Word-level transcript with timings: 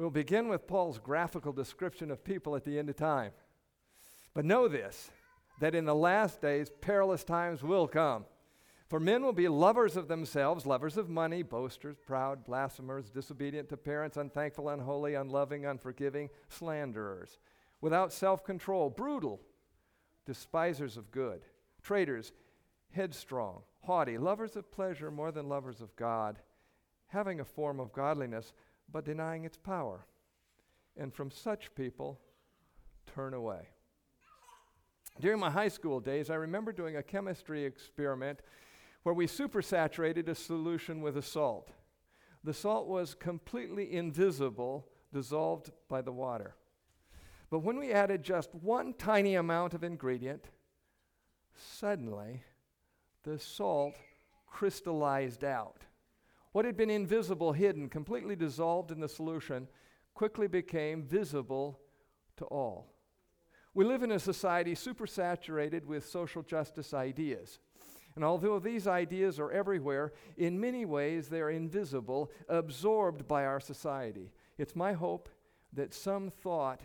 We'll 0.00 0.08
begin 0.08 0.48
with 0.48 0.66
Paul's 0.66 0.98
graphical 0.98 1.52
description 1.52 2.10
of 2.10 2.24
people 2.24 2.56
at 2.56 2.64
the 2.64 2.78
end 2.78 2.88
of 2.88 2.96
time. 2.96 3.32
But 4.32 4.46
know 4.46 4.66
this 4.66 5.10
that 5.60 5.74
in 5.74 5.84
the 5.84 5.94
last 5.94 6.40
days, 6.40 6.70
perilous 6.80 7.22
times 7.22 7.62
will 7.62 7.86
come. 7.86 8.24
For 8.88 8.98
men 8.98 9.22
will 9.22 9.34
be 9.34 9.46
lovers 9.46 9.98
of 9.98 10.08
themselves, 10.08 10.64
lovers 10.64 10.96
of 10.96 11.10
money, 11.10 11.42
boasters, 11.42 11.98
proud, 12.06 12.46
blasphemers, 12.46 13.10
disobedient 13.10 13.68
to 13.68 13.76
parents, 13.76 14.16
unthankful, 14.16 14.70
unholy, 14.70 15.16
unloving, 15.16 15.66
unforgiving, 15.66 16.30
slanderers, 16.48 17.38
without 17.82 18.10
self 18.10 18.42
control, 18.42 18.88
brutal, 18.88 19.42
despisers 20.24 20.96
of 20.96 21.10
good, 21.10 21.42
traitors, 21.82 22.32
headstrong, 22.90 23.60
haughty, 23.82 24.16
lovers 24.16 24.56
of 24.56 24.72
pleasure 24.72 25.10
more 25.10 25.30
than 25.30 25.50
lovers 25.50 25.82
of 25.82 25.94
God, 25.94 26.38
having 27.08 27.38
a 27.38 27.44
form 27.44 27.78
of 27.78 27.92
godliness 27.92 28.54
but 28.92 29.04
denying 29.04 29.44
its 29.44 29.56
power. 29.56 30.06
And 30.96 31.14
from 31.14 31.30
such 31.30 31.74
people, 31.74 32.20
turn 33.06 33.34
away. 33.34 33.68
During 35.20 35.40
my 35.40 35.50
high 35.50 35.68
school 35.68 36.00
days, 36.00 36.30
I 36.30 36.34
remember 36.34 36.72
doing 36.72 36.96
a 36.96 37.02
chemistry 37.02 37.64
experiment 37.64 38.40
where 39.02 39.14
we 39.14 39.26
supersaturated 39.26 40.28
a 40.28 40.34
solution 40.34 41.00
with 41.00 41.16
a 41.16 41.22
salt. 41.22 41.70
The 42.44 42.54
salt 42.54 42.86
was 42.86 43.14
completely 43.14 43.92
invisible, 43.92 44.88
dissolved 45.12 45.70
by 45.88 46.02
the 46.02 46.12
water. 46.12 46.54
But 47.50 47.60
when 47.60 47.78
we 47.78 47.92
added 47.92 48.22
just 48.22 48.54
one 48.54 48.94
tiny 48.94 49.34
amount 49.34 49.74
of 49.74 49.84
ingredient, 49.84 50.46
suddenly 51.54 52.42
the 53.24 53.38
salt 53.38 53.94
crystallized 54.46 55.44
out. 55.44 55.84
What 56.52 56.64
had 56.64 56.76
been 56.76 56.90
invisible, 56.90 57.52
hidden, 57.52 57.88
completely 57.88 58.34
dissolved 58.34 58.90
in 58.90 59.00
the 59.00 59.08
solution, 59.08 59.68
quickly 60.14 60.48
became 60.48 61.02
visible 61.02 61.80
to 62.36 62.44
all. 62.46 62.92
We 63.72 63.84
live 63.84 64.02
in 64.02 64.10
a 64.10 64.18
society 64.18 64.74
supersaturated 64.74 65.84
with 65.84 66.08
social 66.08 66.42
justice 66.42 66.92
ideas. 66.92 67.60
And 68.16 68.24
although 68.24 68.58
these 68.58 68.88
ideas 68.88 69.38
are 69.38 69.52
everywhere, 69.52 70.12
in 70.36 70.60
many 70.60 70.84
ways 70.84 71.28
they 71.28 71.40
are 71.40 71.50
invisible, 71.50 72.32
absorbed 72.48 73.28
by 73.28 73.44
our 73.44 73.60
society. 73.60 74.32
It's 74.58 74.74
my 74.74 74.92
hope 74.92 75.28
that 75.72 75.94
some 75.94 76.30
thought 76.30 76.80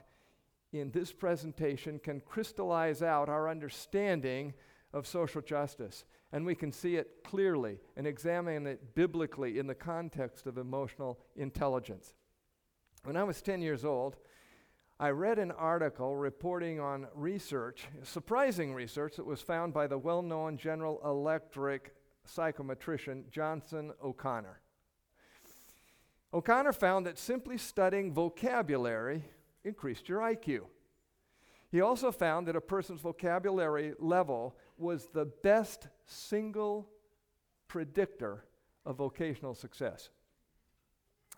in 0.72 0.92
this 0.92 1.12
presentation 1.12 1.98
can 1.98 2.20
crystallize 2.20 3.02
out 3.02 3.30
our 3.30 3.50
understanding 3.50 4.54
of 4.96 5.06
social 5.06 5.42
justice 5.42 6.06
and 6.32 6.46
we 6.46 6.56
can 6.56 6.72
see 6.72 6.96
it 6.96 7.24
clearly 7.24 7.78
and 7.96 8.08
examine 8.08 8.66
it 8.66 8.96
biblically 8.96 9.60
in 9.60 9.68
the 9.68 9.76
context 9.76 10.48
of 10.48 10.58
emotional 10.58 11.20
intelligence. 11.36 12.14
When 13.04 13.18
I 13.18 13.24
was 13.24 13.42
10 13.42 13.62
years 13.62 13.86
old, 13.86 14.16
I 14.98 15.10
read 15.10 15.38
an 15.38 15.52
article 15.52 16.16
reporting 16.16 16.80
on 16.80 17.08
research, 17.14 17.88
surprising 18.04 18.74
research 18.74 19.18
that 19.18 19.26
was 19.26 19.42
found 19.42 19.74
by 19.74 19.88
the 19.88 19.98
well 19.98 20.22
known 20.22 20.58
General 20.58 21.02
Electric 21.04 21.94
psychometrician 22.26 23.30
Johnson 23.30 23.92
O'Connor. 24.02 24.62
O'Connor 26.34 26.74
found 26.74 27.06
that 27.06 27.20
simply 27.20 27.58
studying 27.58 28.14
vocabulary 28.14 29.26
increased 29.66 30.08
your 30.08 30.22
IQ. 30.22 30.62
He 31.70 31.82
also 31.82 32.12
found 32.12 32.48
that 32.48 32.56
a 32.56 32.62
person's 32.62 33.02
vocabulary 33.02 33.94
level 34.00 34.56
was 34.78 35.08
the 35.14 35.26
best 35.26 35.88
single 36.06 36.90
predictor 37.68 38.46
of 38.86 38.98
vocational 38.98 39.56
success. 39.56 40.10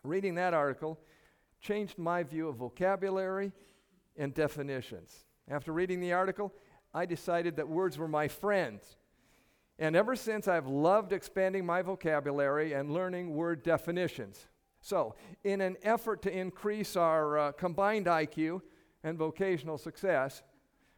Reading 0.04 0.36
that 0.36 0.54
article 0.54 1.00
changed 1.60 1.98
my 1.98 2.24
view 2.24 2.48
of 2.48 2.56
vocabulary 2.56 3.52
and 4.16 4.34
definitions. 4.34 5.26
After 5.50 5.72
reading 5.72 6.00
the 6.00 6.14
article, 6.14 6.54
I 6.94 7.06
decided 7.06 7.56
that 7.58 7.68
words 7.68 7.98
were 7.98 8.08
my 8.08 8.28
friends. 8.28 8.98
And 9.80 9.96
ever 9.96 10.16
since, 10.16 10.48
I've 10.48 10.68
loved 10.68 11.14
expanding 11.14 11.66
my 11.66 11.82
vocabulary 11.82 12.74
and 12.74 12.92
learning 12.92 13.36
word 13.36 13.64
definitions. 13.64 14.48
So, 14.82 15.16
in 15.44 15.62
an 15.62 15.78
effort 15.84 16.22
to 16.24 16.36
increase 16.36 16.96
our 16.96 17.38
uh, 17.38 17.52
combined 17.52 18.08
IQ 18.08 18.62
and 19.04 19.18
vocational 19.18 19.78
success, 19.78 20.42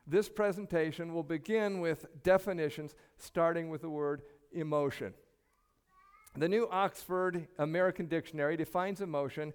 this 0.09 0.27
presentation 0.27 1.13
will 1.13 1.23
begin 1.23 1.79
with 1.79 2.05
definitions, 2.23 2.95
starting 3.17 3.69
with 3.69 3.81
the 3.81 3.89
word 3.89 4.23
emotion. 4.51 5.13
The 6.35 6.49
New 6.49 6.67
Oxford 6.71 7.47
American 7.59 8.07
Dictionary 8.07 8.57
defines 8.57 9.01
emotion 9.01 9.53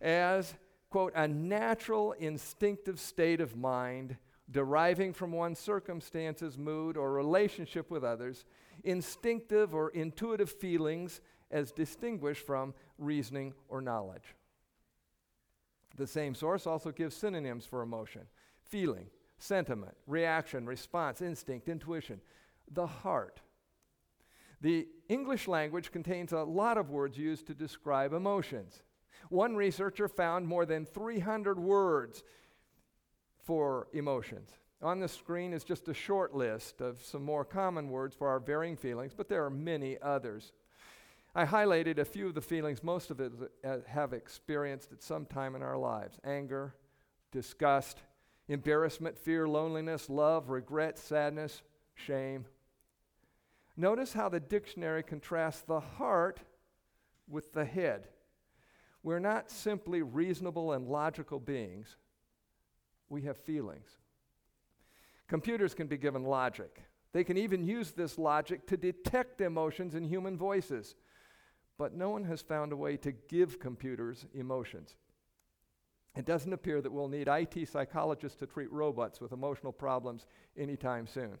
as, 0.00 0.54
quote, 0.90 1.12
a 1.16 1.26
natural 1.26 2.12
instinctive 2.12 3.00
state 3.00 3.40
of 3.40 3.56
mind 3.56 4.16
deriving 4.48 5.12
from 5.12 5.32
one's 5.32 5.58
circumstances, 5.58 6.56
mood, 6.56 6.96
or 6.96 7.12
relationship 7.12 7.90
with 7.90 8.04
others, 8.04 8.44
instinctive 8.84 9.74
or 9.74 9.90
intuitive 9.90 10.50
feelings 10.50 11.20
as 11.50 11.72
distinguished 11.72 12.46
from 12.46 12.74
reasoning 12.98 13.54
or 13.68 13.80
knowledge. 13.80 14.36
The 15.96 16.06
same 16.06 16.34
source 16.34 16.66
also 16.66 16.92
gives 16.92 17.16
synonyms 17.16 17.66
for 17.66 17.82
emotion 17.82 18.22
feeling, 18.68 19.06
sentiment, 19.38 19.96
reaction, 20.06 20.66
response, 20.66 21.20
instinct, 21.20 21.68
intuition, 21.68 22.20
the 22.70 22.86
heart. 22.86 23.40
The 24.60 24.88
English 25.08 25.48
language 25.48 25.92
contains 25.92 26.32
a 26.32 26.42
lot 26.42 26.78
of 26.78 26.90
words 26.90 27.18
used 27.18 27.46
to 27.48 27.54
describe 27.54 28.12
emotions. 28.12 28.82
One 29.28 29.56
researcher 29.56 30.08
found 30.08 30.46
more 30.46 30.64
than 30.64 30.86
300 30.86 31.58
words 31.58 32.22
for 33.44 33.88
emotions. 33.92 34.50
On 34.82 35.00
the 35.00 35.08
screen 35.08 35.52
is 35.52 35.64
just 35.64 35.88
a 35.88 35.94
short 35.94 36.34
list 36.34 36.80
of 36.80 37.02
some 37.02 37.24
more 37.24 37.44
common 37.44 37.90
words 37.90 38.14
for 38.14 38.28
our 38.28 38.40
varying 38.40 38.76
feelings, 38.76 39.14
but 39.16 39.28
there 39.28 39.44
are 39.44 39.50
many 39.50 39.96
others. 40.02 40.52
I 41.34 41.44
highlighted 41.44 41.98
a 41.98 42.04
few 42.04 42.26
of 42.26 42.34
the 42.34 42.40
feelings 42.40 42.82
most 42.82 43.10
of 43.10 43.20
us 43.20 43.32
uh, 43.64 43.78
have 43.86 44.12
experienced 44.12 44.92
at 44.92 45.02
some 45.02 45.26
time 45.26 45.54
in 45.54 45.62
our 45.62 45.76
lives 45.76 46.18
anger, 46.24 46.74
disgust, 47.30 48.02
embarrassment, 48.48 49.18
fear, 49.18 49.48
loneliness, 49.48 50.08
love, 50.08 50.50
regret, 50.50 50.98
sadness, 50.98 51.62
shame. 51.94 52.44
Notice 53.76 54.12
how 54.12 54.28
the 54.28 54.40
dictionary 54.40 55.02
contrasts 55.02 55.62
the 55.62 55.80
heart 55.80 56.40
with 57.28 57.52
the 57.52 57.64
head. 57.64 58.08
We're 59.02 59.18
not 59.18 59.50
simply 59.50 60.02
reasonable 60.02 60.72
and 60.72 60.88
logical 60.88 61.38
beings, 61.38 61.96
we 63.08 63.22
have 63.22 63.36
feelings. 63.36 63.88
Computers 65.28 65.74
can 65.74 65.86
be 65.86 65.96
given 65.96 66.24
logic. 66.24 66.82
They 67.12 67.24
can 67.24 67.36
even 67.36 67.64
use 67.64 67.92
this 67.92 68.18
logic 68.18 68.66
to 68.66 68.76
detect 68.76 69.40
emotions 69.40 69.94
in 69.94 70.04
human 70.04 70.36
voices. 70.36 70.94
But 71.78 71.94
no 71.94 72.10
one 72.10 72.24
has 72.24 72.42
found 72.42 72.72
a 72.72 72.76
way 72.76 72.96
to 72.98 73.12
give 73.12 73.60
computers 73.60 74.26
emotions. 74.34 74.96
It 76.16 76.24
doesn't 76.24 76.52
appear 76.52 76.80
that 76.80 76.92
we'll 76.92 77.08
need 77.08 77.28
IT 77.28 77.68
psychologists 77.68 78.38
to 78.38 78.46
treat 78.46 78.72
robots 78.72 79.20
with 79.20 79.32
emotional 79.32 79.72
problems 79.72 80.26
anytime 80.56 81.06
soon. 81.06 81.38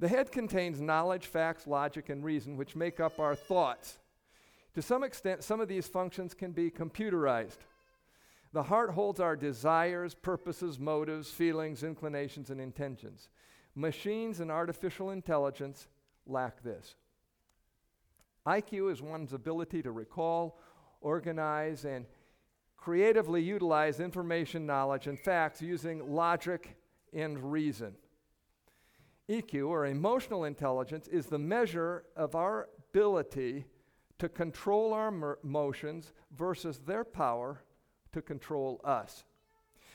The 0.00 0.08
head 0.08 0.32
contains 0.32 0.80
knowledge, 0.80 1.26
facts, 1.26 1.66
logic, 1.66 2.08
and 2.08 2.24
reason, 2.24 2.56
which 2.56 2.76
make 2.76 3.00
up 3.00 3.18
our 3.20 3.34
thoughts. 3.34 3.98
To 4.74 4.82
some 4.82 5.02
extent, 5.02 5.42
some 5.42 5.60
of 5.60 5.68
these 5.68 5.86
functions 5.88 6.34
can 6.34 6.52
be 6.52 6.70
computerized. 6.70 7.58
The 8.52 8.62
heart 8.64 8.90
holds 8.90 9.20
our 9.20 9.36
desires, 9.36 10.14
purposes, 10.14 10.78
motives, 10.78 11.30
feelings, 11.30 11.82
inclinations, 11.82 12.50
and 12.50 12.60
intentions. 12.60 13.28
Machines 13.74 14.40
and 14.40 14.50
artificial 14.50 15.10
intelligence 15.10 15.86
lack 16.26 16.62
this. 16.62 16.96
IQ 18.46 18.92
is 18.92 19.02
one's 19.02 19.32
ability 19.32 19.82
to 19.82 19.92
recall, 19.92 20.58
organize, 21.00 21.84
and 21.84 22.06
creatively 22.78 23.42
utilize 23.42 24.00
information, 24.00 24.64
knowledge, 24.64 25.06
and 25.06 25.18
facts 25.18 25.60
using 25.60 26.14
logic 26.14 26.76
and 27.12 27.52
reason. 27.52 27.94
EQ, 29.28 29.68
or 29.68 29.86
emotional 29.86 30.44
intelligence, 30.44 31.06
is 31.08 31.26
the 31.26 31.38
measure 31.38 32.04
of 32.16 32.34
our 32.34 32.68
ability 32.78 33.66
to 34.18 34.28
control 34.28 34.94
our 34.94 35.38
emotions 35.44 36.12
versus 36.36 36.78
their 36.78 37.04
power 37.04 37.62
to 38.12 38.22
control 38.22 38.80
us. 38.84 39.24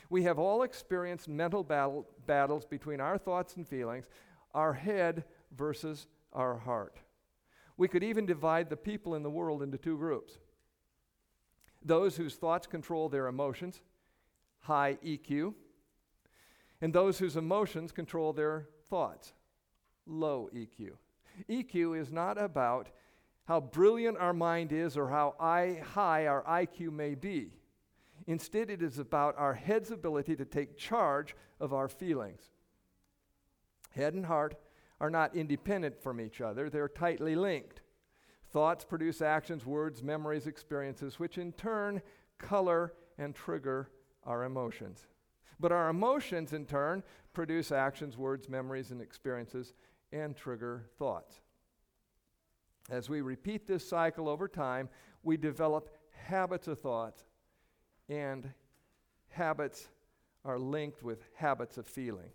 We 0.08 0.22
have 0.22 0.38
all 0.38 0.62
experienced 0.62 1.28
mental 1.28 1.64
battle, 1.64 2.06
battles 2.26 2.64
between 2.64 3.00
our 3.00 3.18
thoughts 3.18 3.56
and 3.56 3.66
feelings, 3.66 4.06
our 4.54 4.72
head 4.72 5.24
versus 5.56 6.06
our 6.32 6.56
heart. 6.56 6.98
We 7.76 7.88
could 7.88 8.04
even 8.04 8.24
divide 8.24 8.70
the 8.70 8.76
people 8.76 9.16
in 9.16 9.22
the 9.22 9.30
world 9.30 9.62
into 9.62 9.78
two 9.78 9.96
groups 9.96 10.38
those 11.84 12.16
whose 12.16 12.34
thoughts 12.34 12.66
control 12.66 13.08
their 13.08 13.26
emotions, 13.26 13.80
high 14.60 14.96
EQ, 15.04 15.54
and 16.80 16.92
those 16.92 17.18
whose 17.18 17.36
emotions 17.36 17.92
control 17.92 18.32
their 18.32 18.68
thoughts, 18.88 19.32
low 20.06 20.48
EQ. 20.54 20.92
EQ 21.48 22.00
is 22.00 22.12
not 22.12 22.40
about 22.40 22.88
how 23.44 23.60
brilliant 23.60 24.16
our 24.18 24.32
mind 24.32 24.72
is 24.72 24.96
or 24.96 25.08
how 25.08 25.34
high 25.38 26.26
our 26.26 26.42
IQ 26.44 26.92
may 26.92 27.14
be. 27.14 27.50
Instead, 28.26 28.70
it 28.70 28.82
is 28.82 28.98
about 28.98 29.36
our 29.36 29.54
head's 29.54 29.90
ability 29.90 30.34
to 30.36 30.44
take 30.44 30.78
charge 30.78 31.36
of 31.60 31.74
our 31.74 31.88
feelings. 31.88 32.42
Head 33.90 34.14
and 34.14 34.26
heart 34.26 34.54
are 35.00 35.10
not 35.10 35.36
independent 35.36 36.02
from 36.02 36.20
each 36.20 36.40
other, 36.40 36.70
they're 36.70 36.88
tightly 36.88 37.34
linked. 37.34 37.82
Thoughts 38.54 38.84
produce 38.84 39.20
actions, 39.20 39.66
words, 39.66 40.00
memories, 40.00 40.46
experiences, 40.46 41.18
which 41.18 41.38
in 41.38 41.50
turn 41.54 42.00
color 42.38 42.92
and 43.18 43.34
trigger 43.34 43.90
our 44.22 44.44
emotions. 44.44 45.08
But 45.58 45.72
our 45.72 45.88
emotions, 45.88 46.52
in 46.52 46.64
turn, 46.64 47.02
produce 47.32 47.72
actions, 47.72 48.16
words, 48.16 48.48
memories, 48.48 48.92
and 48.92 49.02
experiences 49.02 49.74
and 50.12 50.36
trigger 50.36 50.84
thoughts. 51.00 51.40
As 52.88 53.08
we 53.10 53.22
repeat 53.22 53.66
this 53.66 53.88
cycle 53.88 54.28
over 54.28 54.46
time, 54.46 54.88
we 55.24 55.36
develop 55.36 55.90
habits 56.12 56.68
of 56.68 56.78
thought, 56.78 57.24
and 58.08 58.48
habits 59.30 59.88
are 60.44 60.60
linked 60.60 61.02
with 61.02 61.24
habits 61.34 61.76
of 61.76 61.88
feeling. 61.88 62.30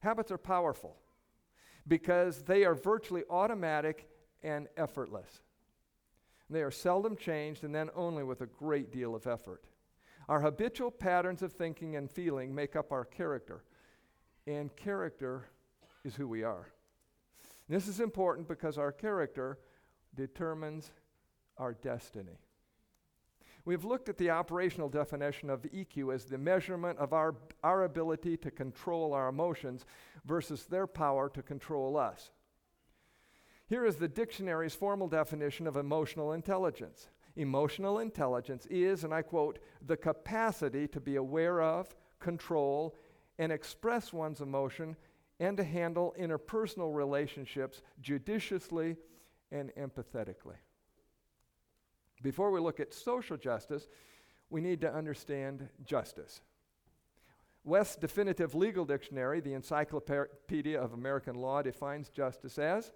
Habits 0.00 0.30
are 0.30 0.36
powerful 0.36 0.96
because 1.88 2.42
they 2.42 2.66
are 2.66 2.74
virtually 2.74 3.22
automatic 3.30 4.06
and 4.42 4.68
effortless. 4.76 5.40
They 6.48 6.62
are 6.62 6.70
seldom 6.70 7.16
changed 7.16 7.64
and 7.64 7.74
then 7.74 7.90
only 7.94 8.22
with 8.22 8.40
a 8.40 8.46
great 8.46 8.92
deal 8.92 9.14
of 9.14 9.26
effort. 9.26 9.64
Our 10.28 10.40
habitual 10.40 10.90
patterns 10.90 11.42
of 11.42 11.52
thinking 11.52 11.96
and 11.96 12.10
feeling 12.10 12.54
make 12.54 12.76
up 12.76 12.92
our 12.92 13.04
character, 13.04 13.64
and 14.46 14.74
character 14.74 15.46
is 16.04 16.16
who 16.16 16.26
we 16.26 16.42
are. 16.42 16.72
This 17.68 17.88
is 17.88 18.00
important 18.00 18.48
because 18.48 18.78
our 18.78 18.92
character 18.92 19.58
determines 20.14 20.90
our 21.58 21.74
destiny. 21.74 22.38
We've 23.64 23.84
looked 23.84 24.08
at 24.08 24.16
the 24.16 24.30
operational 24.30 24.88
definition 24.88 25.50
of 25.50 25.62
EQ 25.62 26.14
as 26.14 26.24
the 26.24 26.38
measurement 26.38 26.98
of 26.98 27.12
our, 27.12 27.34
our 27.64 27.82
ability 27.82 28.36
to 28.38 28.50
control 28.52 29.12
our 29.12 29.28
emotions 29.28 29.84
versus 30.24 30.64
their 30.66 30.86
power 30.86 31.28
to 31.30 31.42
control 31.42 31.96
us. 31.96 32.30
Here 33.68 33.84
is 33.84 33.96
the 33.96 34.08
dictionary's 34.08 34.74
formal 34.74 35.08
definition 35.08 35.66
of 35.66 35.76
emotional 35.76 36.32
intelligence. 36.32 37.08
Emotional 37.34 37.98
intelligence 37.98 38.66
is, 38.70 39.04
and 39.04 39.12
I 39.12 39.22
quote, 39.22 39.58
the 39.84 39.96
capacity 39.96 40.86
to 40.88 41.00
be 41.00 41.16
aware 41.16 41.60
of, 41.60 41.94
control, 42.20 42.96
and 43.38 43.50
express 43.50 44.12
one's 44.12 44.40
emotion 44.40 44.96
and 45.40 45.56
to 45.56 45.64
handle 45.64 46.14
interpersonal 46.18 46.94
relationships 46.94 47.82
judiciously 48.00 48.96
and 49.50 49.70
empathetically. 49.76 50.56
Before 52.22 52.50
we 52.50 52.60
look 52.60 52.80
at 52.80 52.94
social 52.94 53.36
justice, 53.36 53.88
we 54.48 54.60
need 54.60 54.80
to 54.80 54.94
understand 54.94 55.68
justice. 55.84 56.40
West's 57.64 57.96
definitive 57.96 58.54
legal 58.54 58.84
dictionary, 58.84 59.40
the 59.40 59.52
Encyclopedia 59.52 60.80
of 60.80 60.92
American 60.92 61.34
Law, 61.34 61.62
defines 61.62 62.08
justice 62.08 62.58
as 62.58 62.92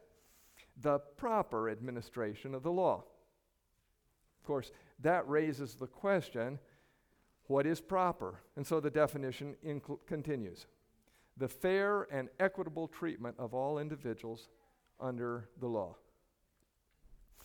the 0.80 0.98
proper 1.16 1.68
administration 1.68 2.54
of 2.54 2.62
the 2.62 2.70
law. 2.70 3.04
Of 4.40 4.46
course, 4.46 4.70
that 5.00 5.28
raises 5.28 5.74
the 5.74 5.86
question 5.86 6.58
what 7.46 7.66
is 7.66 7.80
proper? 7.80 8.42
And 8.54 8.64
so 8.64 8.78
the 8.78 8.90
definition 8.90 9.56
inc- 9.66 9.98
continues 10.06 10.66
the 11.36 11.48
fair 11.48 12.06
and 12.12 12.28
equitable 12.38 12.86
treatment 12.86 13.34
of 13.38 13.54
all 13.54 13.78
individuals 13.78 14.48
under 15.00 15.48
the 15.58 15.66
law. 15.66 15.96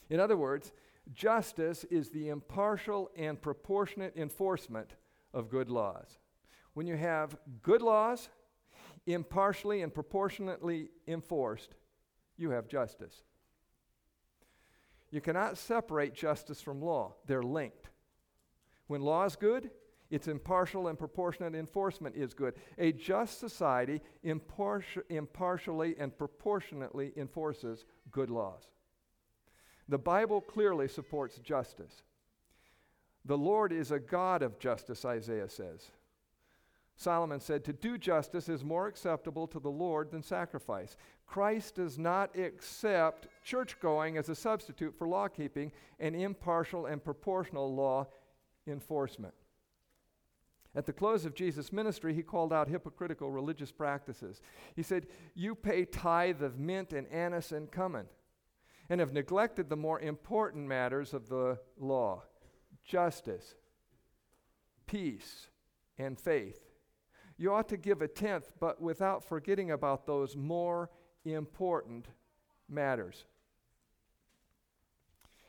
In 0.09 0.19
other 0.19 0.37
words, 0.37 0.73
justice 1.13 1.85
is 1.85 2.09
the 2.09 2.29
impartial 2.29 3.09
and 3.15 3.41
proportionate 3.41 4.15
enforcement 4.17 4.91
of 5.33 5.49
good 5.49 5.69
laws. 5.69 6.19
When 6.73 6.87
you 6.87 6.97
have 6.97 7.37
good 7.63 7.81
laws, 7.81 8.29
impartially 9.07 9.81
and 9.81 9.93
proportionately 9.93 10.89
enforced, 11.07 11.73
you 12.37 12.51
have 12.51 12.67
justice. 12.67 13.23
You 15.11 15.21
cannot 15.21 15.57
separate 15.57 16.13
justice 16.13 16.61
from 16.61 16.81
law, 16.81 17.15
they're 17.25 17.43
linked. 17.43 17.89
When 18.87 19.01
law 19.01 19.25
is 19.25 19.35
good, 19.35 19.71
its 20.11 20.27
impartial 20.27 20.87
and 20.87 20.99
proportionate 20.99 21.55
enforcement 21.55 22.15
is 22.15 22.33
good. 22.33 22.53
A 22.77 22.91
just 22.91 23.39
society 23.39 24.01
imparti- 24.23 25.01
impartially 25.09 25.95
and 25.97 26.15
proportionately 26.15 27.11
enforces 27.17 27.85
good 28.11 28.29
laws. 28.29 28.69
The 29.87 29.97
Bible 29.97 30.41
clearly 30.41 30.87
supports 30.87 31.39
justice. 31.39 32.03
The 33.25 33.37
Lord 33.37 33.71
is 33.71 33.91
a 33.91 33.99
God 33.99 34.43
of 34.43 34.59
justice, 34.59 35.05
Isaiah 35.05 35.49
says. 35.49 35.89
Solomon 36.97 37.39
said, 37.39 37.63
To 37.63 37.73
do 37.73 37.97
justice 37.97 38.47
is 38.47 38.63
more 38.63 38.87
acceptable 38.87 39.47
to 39.47 39.59
the 39.59 39.69
Lord 39.69 40.11
than 40.11 40.23
sacrifice. 40.23 40.95
Christ 41.25 41.75
does 41.75 41.97
not 41.97 42.37
accept 42.37 43.27
church 43.43 43.79
going 43.79 44.17
as 44.17 44.29
a 44.29 44.35
substitute 44.35 44.95
for 44.97 45.07
law 45.07 45.27
keeping 45.27 45.71
and 45.99 46.15
impartial 46.15 46.85
and 46.85 47.03
proportional 47.03 47.73
law 47.73 48.07
enforcement. 48.67 49.33
At 50.75 50.85
the 50.85 50.93
close 50.93 51.25
of 51.25 51.35
Jesus' 51.35 51.71
ministry, 51.71 52.13
he 52.13 52.21
called 52.21 52.51
out 52.51 52.67
hypocritical 52.67 53.31
religious 53.31 53.71
practices. 53.71 54.41
He 54.75 54.83
said, 54.83 55.07
You 55.33 55.55
pay 55.55 55.85
tithe 55.85 56.43
of 56.43 56.59
mint 56.59 56.91
and 56.93 57.07
anise 57.07 57.51
and 57.51 57.71
cumin, 57.71 58.07
and 58.89 58.99
have 58.99 59.13
neglected 59.13 59.69
the 59.69 59.77
more 59.77 59.99
important 59.99 60.67
matters 60.67 61.13
of 61.13 61.29
the 61.29 61.59
law 61.79 62.23
justice, 62.83 63.55
peace, 64.85 65.47
and 65.97 66.19
faith. 66.19 66.64
You 67.37 67.53
ought 67.53 67.69
to 67.69 67.77
give 67.77 68.01
a 68.01 68.07
tenth, 68.07 68.51
but 68.59 68.81
without 68.81 69.23
forgetting 69.23 69.71
about 69.71 70.05
those 70.05 70.35
more 70.35 70.89
important 71.25 72.07
matters. 72.69 73.25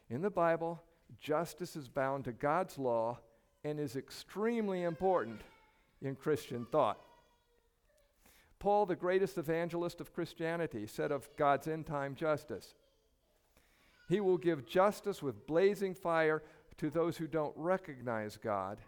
In 0.09 0.23
the 0.23 0.31
Bible, 0.31 0.83
justice 1.21 1.77
is 1.77 1.89
bound 1.89 2.25
to 2.25 2.33
God's 2.33 2.79
law 2.79 3.19
and 3.65 3.79
is 3.79 3.97
extremely 3.97 4.83
important 4.83 5.43
in 6.03 6.15
Christian 6.15 6.67
thought. 6.67 7.01
Paul, 8.59 8.87
the 8.87 8.97
greatest 8.97 9.39
evangelist 9.39 10.01
of 10.01 10.15
Christianity, 10.15 10.87
said 10.87 11.13
of 11.13 11.29
God's 11.37 11.69
end 11.69 11.87
time 11.87 12.15
justice 12.15 12.75
He 14.09 14.21
will 14.21 14.39
give 14.39 14.67
justice 14.67 15.23
with 15.23 15.47
blazing 15.47 15.95
fire 15.95 16.43
to 16.79 16.91
those 16.91 17.17
who 17.17 17.27
don't 17.27 17.55
recognize 17.57 18.37
God 18.37 18.79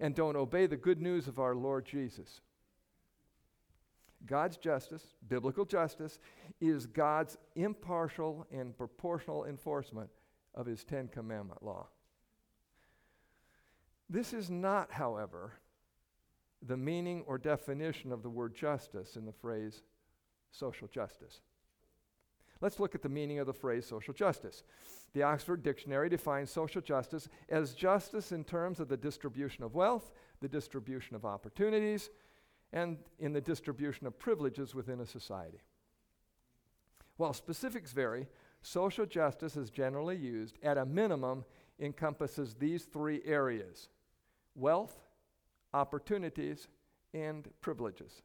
and 0.00 0.14
don't 0.14 0.36
obey 0.36 0.66
the 0.66 0.76
good 0.76 1.00
news 1.00 1.28
of 1.28 1.38
our 1.38 1.54
Lord 1.54 1.84
Jesus. 1.84 2.40
God's 4.26 4.56
justice, 4.56 5.14
biblical 5.28 5.64
justice, 5.64 6.18
is 6.60 6.86
God's 6.86 7.36
impartial 7.54 8.46
and 8.50 8.76
proportional 8.76 9.44
enforcement 9.44 10.10
of 10.54 10.66
his 10.66 10.84
Ten 10.84 11.08
Commandment 11.08 11.62
law. 11.62 11.88
This 14.08 14.32
is 14.32 14.50
not, 14.50 14.92
however, 14.92 15.54
the 16.62 16.76
meaning 16.76 17.24
or 17.26 17.38
definition 17.38 18.12
of 18.12 18.22
the 18.22 18.30
word 18.30 18.54
justice 18.54 19.16
in 19.16 19.26
the 19.26 19.32
phrase 19.32 19.82
social 20.50 20.88
justice. 20.88 21.40
Let's 22.60 22.80
look 22.80 22.94
at 22.94 23.02
the 23.02 23.08
meaning 23.08 23.40
of 23.40 23.46
the 23.46 23.52
phrase 23.52 23.84
social 23.86 24.14
justice. 24.14 24.62
The 25.12 25.22
Oxford 25.22 25.62
Dictionary 25.62 26.08
defines 26.08 26.50
social 26.50 26.80
justice 26.80 27.28
as 27.48 27.74
justice 27.74 28.32
in 28.32 28.44
terms 28.44 28.80
of 28.80 28.88
the 28.88 28.96
distribution 28.96 29.64
of 29.64 29.74
wealth, 29.74 30.12
the 30.40 30.48
distribution 30.48 31.16
of 31.16 31.24
opportunities, 31.24 32.10
and 32.74 32.98
in 33.20 33.32
the 33.32 33.40
distribution 33.40 34.06
of 34.06 34.18
privileges 34.18 34.74
within 34.74 35.00
a 35.00 35.06
society. 35.06 35.62
While 37.16 37.32
specifics 37.32 37.92
vary, 37.92 38.26
social 38.62 39.06
justice 39.06 39.56
is 39.56 39.70
generally 39.70 40.16
used, 40.16 40.58
at 40.62 40.76
a 40.76 40.84
minimum, 40.84 41.44
encompasses 41.78 42.54
these 42.54 42.84
three 42.84 43.22
areas 43.24 43.88
wealth, 44.56 45.00
opportunities, 45.72 46.68
and 47.12 47.48
privileges. 47.60 48.22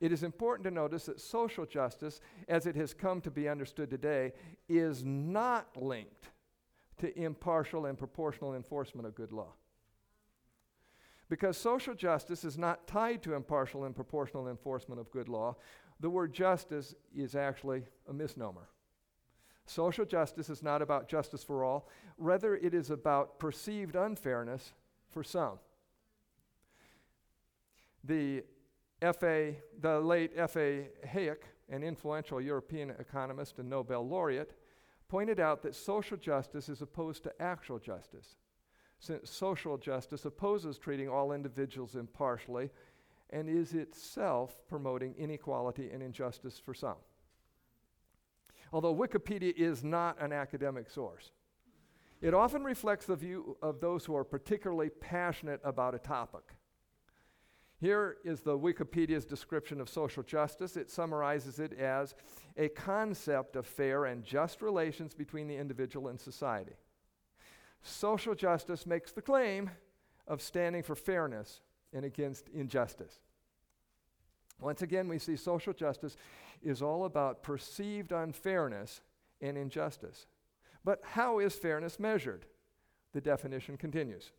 It 0.00 0.12
is 0.12 0.22
important 0.22 0.64
to 0.64 0.70
notice 0.70 1.06
that 1.06 1.20
social 1.20 1.64
justice, 1.64 2.20
as 2.48 2.66
it 2.66 2.76
has 2.76 2.92
come 2.92 3.22
to 3.22 3.30
be 3.30 3.48
understood 3.48 3.88
today, 3.88 4.32
is 4.68 5.02
not 5.04 5.68
linked 5.74 6.28
to 6.98 7.18
impartial 7.18 7.86
and 7.86 7.96
proportional 7.96 8.54
enforcement 8.54 9.06
of 9.06 9.14
good 9.14 9.32
law. 9.32 9.54
Because 11.28 11.58
social 11.58 11.94
justice 11.94 12.44
is 12.44 12.56
not 12.56 12.86
tied 12.86 13.22
to 13.22 13.34
impartial 13.34 13.84
and 13.84 13.94
proportional 13.94 14.48
enforcement 14.48 15.00
of 15.00 15.10
good 15.10 15.28
law, 15.28 15.56
the 16.00 16.10
word 16.10 16.32
justice 16.32 16.94
is 17.14 17.34
actually 17.34 17.84
a 18.08 18.12
misnomer. 18.12 18.68
Social 19.66 20.06
justice 20.06 20.48
is 20.48 20.62
not 20.62 20.80
about 20.80 21.08
justice 21.08 21.44
for 21.44 21.62
all, 21.62 21.88
rather, 22.16 22.56
it 22.56 22.72
is 22.72 22.90
about 22.90 23.38
perceived 23.38 23.96
unfairness 23.96 24.72
for 25.10 25.22
some. 25.22 25.58
The 28.04 28.44
F.A., 29.02 29.58
the 29.80 30.00
late 30.00 30.32
F.A. 30.34 30.88
Hayek, 31.06 31.42
an 31.68 31.82
influential 31.82 32.40
European 32.40 32.90
economist 32.98 33.58
and 33.58 33.68
Nobel 33.68 34.08
laureate, 34.08 34.54
pointed 35.08 35.38
out 35.38 35.62
that 35.62 35.74
social 35.74 36.16
justice 36.16 36.70
is 36.70 36.80
opposed 36.80 37.22
to 37.24 37.42
actual 37.42 37.78
justice. 37.78 38.36
Since 38.98 39.30
social 39.30 39.76
justice 39.76 40.24
opposes 40.24 40.78
treating 40.78 41.08
all 41.08 41.32
individuals 41.32 41.94
impartially 41.94 42.70
and 43.30 43.48
is 43.48 43.74
itself 43.74 44.56
promoting 44.68 45.14
inequality 45.18 45.90
and 45.92 46.02
injustice 46.02 46.58
for 46.58 46.74
some. 46.74 46.96
Although 48.72 48.94
Wikipedia 48.94 49.54
is 49.56 49.84
not 49.84 50.20
an 50.20 50.32
academic 50.32 50.90
source, 50.90 51.30
it 52.20 52.34
often 52.34 52.64
reflects 52.64 53.06
the 53.06 53.16
view 53.16 53.56
of 53.62 53.80
those 53.80 54.04
who 54.04 54.16
are 54.16 54.24
particularly 54.24 54.90
passionate 54.90 55.60
about 55.62 55.94
a 55.94 55.98
topic. 55.98 56.54
Here 57.80 58.16
is 58.24 58.40
the 58.40 58.58
Wikipedia's 58.58 59.24
description 59.24 59.80
of 59.80 59.88
social 59.88 60.24
justice. 60.24 60.76
It 60.76 60.90
summarizes 60.90 61.60
it 61.60 61.78
as 61.78 62.16
a 62.56 62.68
concept 62.70 63.54
of 63.54 63.66
fair 63.66 64.06
and 64.06 64.24
just 64.24 64.62
relations 64.62 65.14
between 65.14 65.46
the 65.46 65.56
individual 65.56 66.08
and 66.08 66.20
society. 66.20 66.74
Social 67.82 68.34
justice 68.34 68.86
makes 68.86 69.12
the 69.12 69.22
claim 69.22 69.70
of 70.26 70.42
standing 70.42 70.82
for 70.82 70.94
fairness 70.94 71.60
and 71.92 72.04
against 72.04 72.48
injustice. 72.48 73.20
Once 74.60 74.82
again, 74.82 75.08
we 75.08 75.18
see 75.18 75.36
social 75.36 75.72
justice 75.72 76.16
is 76.62 76.82
all 76.82 77.04
about 77.04 77.42
perceived 77.42 78.12
unfairness 78.12 79.00
and 79.40 79.56
injustice. 79.56 80.26
But 80.84 81.00
how 81.02 81.38
is 81.38 81.54
fairness 81.54 81.98
measured? 81.98 82.46
The 83.12 83.20
definition 83.20 83.76
continues. 83.76 84.32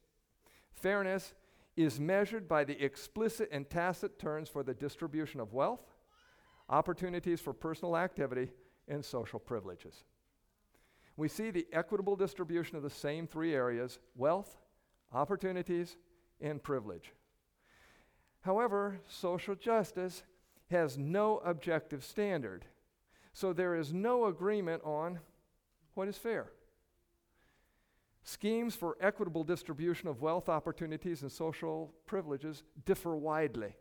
Fairness 0.73 1.33
is 1.75 1.99
measured 1.99 2.47
by 2.47 2.63
the 2.63 2.81
explicit 2.83 3.49
and 3.51 3.69
tacit 3.69 4.19
terms 4.19 4.49
for 4.49 4.63
the 4.63 4.73
distribution 4.73 5.39
of 5.39 5.53
wealth, 5.53 5.93
opportunities 6.67 7.39
for 7.39 7.53
personal 7.53 7.95
activity, 7.95 8.49
and 8.87 9.03
social 9.03 9.39
privileges. 9.39 10.03
We 11.19 11.27
see 11.27 11.51
the 11.51 11.67
equitable 11.73 12.15
distribution 12.15 12.77
of 12.77 12.83
the 12.83 12.89
same 12.89 13.27
three 13.27 13.53
areas 13.53 13.99
wealth, 14.15 14.55
opportunities, 15.13 15.97
and 16.39 16.63
privilege. 16.63 17.11
However, 18.39 19.01
social 19.05 19.55
justice 19.55 20.23
has 20.71 20.97
no 20.97 21.39
objective 21.39 22.05
standard, 22.05 22.63
so 23.33 23.51
there 23.51 23.75
is 23.75 23.93
no 23.93 24.27
agreement 24.27 24.81
on 24.85 25.19
what 25.93 26.07
is 26.07 26.17
fair. 26.17 26.53
Schemes 28.23 28.73
for 28.73 28.95
equitable 29.01 29.43
distribution 29.43 30.07
of 30.07 30.21
wealth, 30.21 30.47
opportunities, 30.47 31.21
and 31.21 31.29
social 31.29 31.93
privileges 32.05 32.63
differ 32.85 33.17
widely. 33.17 33.75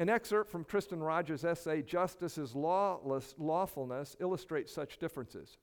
An 0.00 0.08
excerpt 0.08 0.50
from 0.50 0.64
Tristan 0.64 1.02
Rogers' 1.02 1.44
essay, 1.44 1.82
Justice 1.82 2.38
is 2.38 2.56
Lawless, 2.56 3.34
Lawfulness, 3.36 4.16
illustrates 4.18 4.72
such 4.72 4.96
differences. 4.96 5.58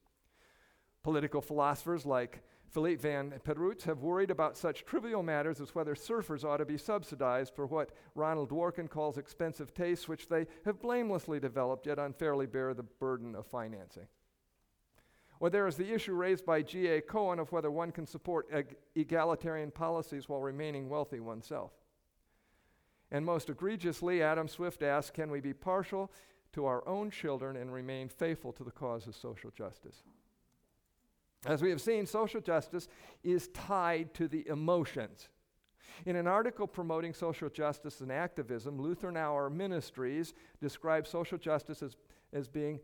Political 1.01 1.41
philosophers 1.41 2.05
like 2.05 2.43
Philippe 2.67 3.01
Van 3.01 3.33
Peetroet 3.43 3.81
have 3.81 4.03
worried 4.03 4.29
about 4.29 4.55
such 4.55 4.85
trivial 4.85 5.23
matters 5.23 5.59
as 5.59 5.73
whether 5.73 5.95
surfers 5.95 6.43
ought 6.43 6.57
to 6.57 6.65
be 6.65 6.77
subsidized 6.77 7.55
for 7.55 7.65
what 7.65 7.89
Ronald 8.13 8.51
Dworkin 8.51 8.87
calls 8.87 9.17
expensive 9.17 9.73
tastes, 9.73 10.07
which 10.07 10.27
they 10.27 10.45
have 10.65 10.83
blamelessly 10.83 11.39
developed 11.39 11.87
yet 11.87 11.97
unfairly 11.97 12.45
bear 12.45 12.75
the 12.75 12.83
burden 12.83 13.33
of 13.33 13.47
financing. 13.47 14.05
Or 15.39 15.49
there 15.49 15.65
is 15.65 15.77
the 15.77 15.91
issue 15.91 16.13
raised 16.13 16.45
by 16.45 16.61
G.A. 16.61 17.01
Cohen 17.01 17.39
of 17.39 17.51
whether 17.51 17.71
one 17.71 17.91
can 17.91 18.05
support 18.05 18.45
eg- 18.51 18.75
egalitarian 18.93 19.71
policies 19.71 20.29
while 20.29 20.41
remaining 20.41 20.89
wealthy 20.89 21.19
oneself. 21.19 21.71
And 23.11 23.25
most 23.25 23.49
egregiously, 23.49 24.21
Adam 24.21 24.47
Swift 24.47 24.83
asks 24.83 25.11
Can 25.11 25.31
we 25.31 25.39
be 25.39 25.53
partial 25.53 26.11
to 26.53 26.65
our 26.65 26.87
own 26.87 27.09
children 27.09 27.55
and 27.55 27.71
remain 27.71 28.09
faithful 28.09 28.51
to 28.53 28.63
the 28.63 28.71
cause 28.71 29.07
of 29.07 29.15
social 29.15 29.51
justice? 29.51 30.03
As 31.45 31.61
we 31.61 31.69
have 31.69 31.81
seen, 31.81 32.05
social 32.05 32.41
justice 32.41 32.87
is 33.23 33.47
tied 33.49 34.13
to 34.15 34.27
the 34.27 34.47
emotions. 34.47 35.29
In 36.05 36.15
an 36.15 36.27
article 36.27 36.67
promoting 36.67 37.13
social 37.13 37.49
justice 37.49 38.01
and 38.01 38.11
activism, 38.11 38.79
Lutheran 38.79 39.17
Hour 39.17 39.49
Ministries 39.49 40.33
describes 40.61 41.09
social 41.09 41.37
justice 41.37 41.81
as, 41.81 41.95
as 42.33 42.47
being 42.47 42.79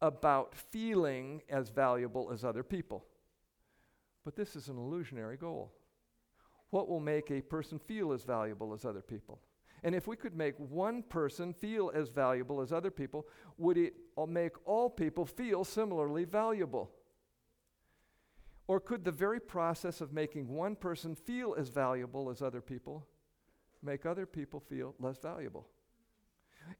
about 0.00 0.54
feeling 0.54 1.42
as 1.48 1.70
valuable 1.70 2.30
as 2.32 2.44
other 2.44 2.62
people. 2.62 3.04
But 4.24 4.36
this 4.36 4.56
is 4.56 4.68
an 4.68 4.76
illusionary 4.76 5.36
goal. 5.36 5.72
What 6.70 6.88
will 6.88 7.00
make 7.00 7.30
a 7.30 7.40
person 7.40 7.78
feel 7.78 8.12
as 8.12 8.24
valuable 8.24 8.74
as 8.74 8.84
other 8.84 9.00
people? 9.00 9.40
And 9.82 9.94
if 9.94 10.06
we 10.06 10.16
could 10.16 10.36
make 10.36 10.54
one 10.58 11.02
person 11.02 11.52
feel 11.52 11.90
as 11.94 12.08
valuable 12.08 12.60
as 12.60 12.72
other 12.72 12.90
people, 12.90 13.26
would 13.56 13.76
it 13.76 13.94
make 14.26 14.52
all 14.66 14.90
people 14.90 15.24
feel 15.24 15.64
similarly 15.64 16.24
valuable? 16.24 16.90
Or 18.66 18.80
could 18.80 19.04
the 19.04 19.12
very 19.12 19.40
process 19.40 20.00
of 20.00 20.12
making 20.12 20.48
one 20.48 20.76
person 20.76 21.14
feel 21.14 21.54
as 21.56 21.68
valuable 21.68 22.28
as 22.28 22.42
other 22.42 22.60
people 22.60 23.06
make 23.82 24.04
other 24.04 24.26
people 24.26 24.60
feel 24.60 24.94
less 24.98 25.18
valuable? 25.18 25.66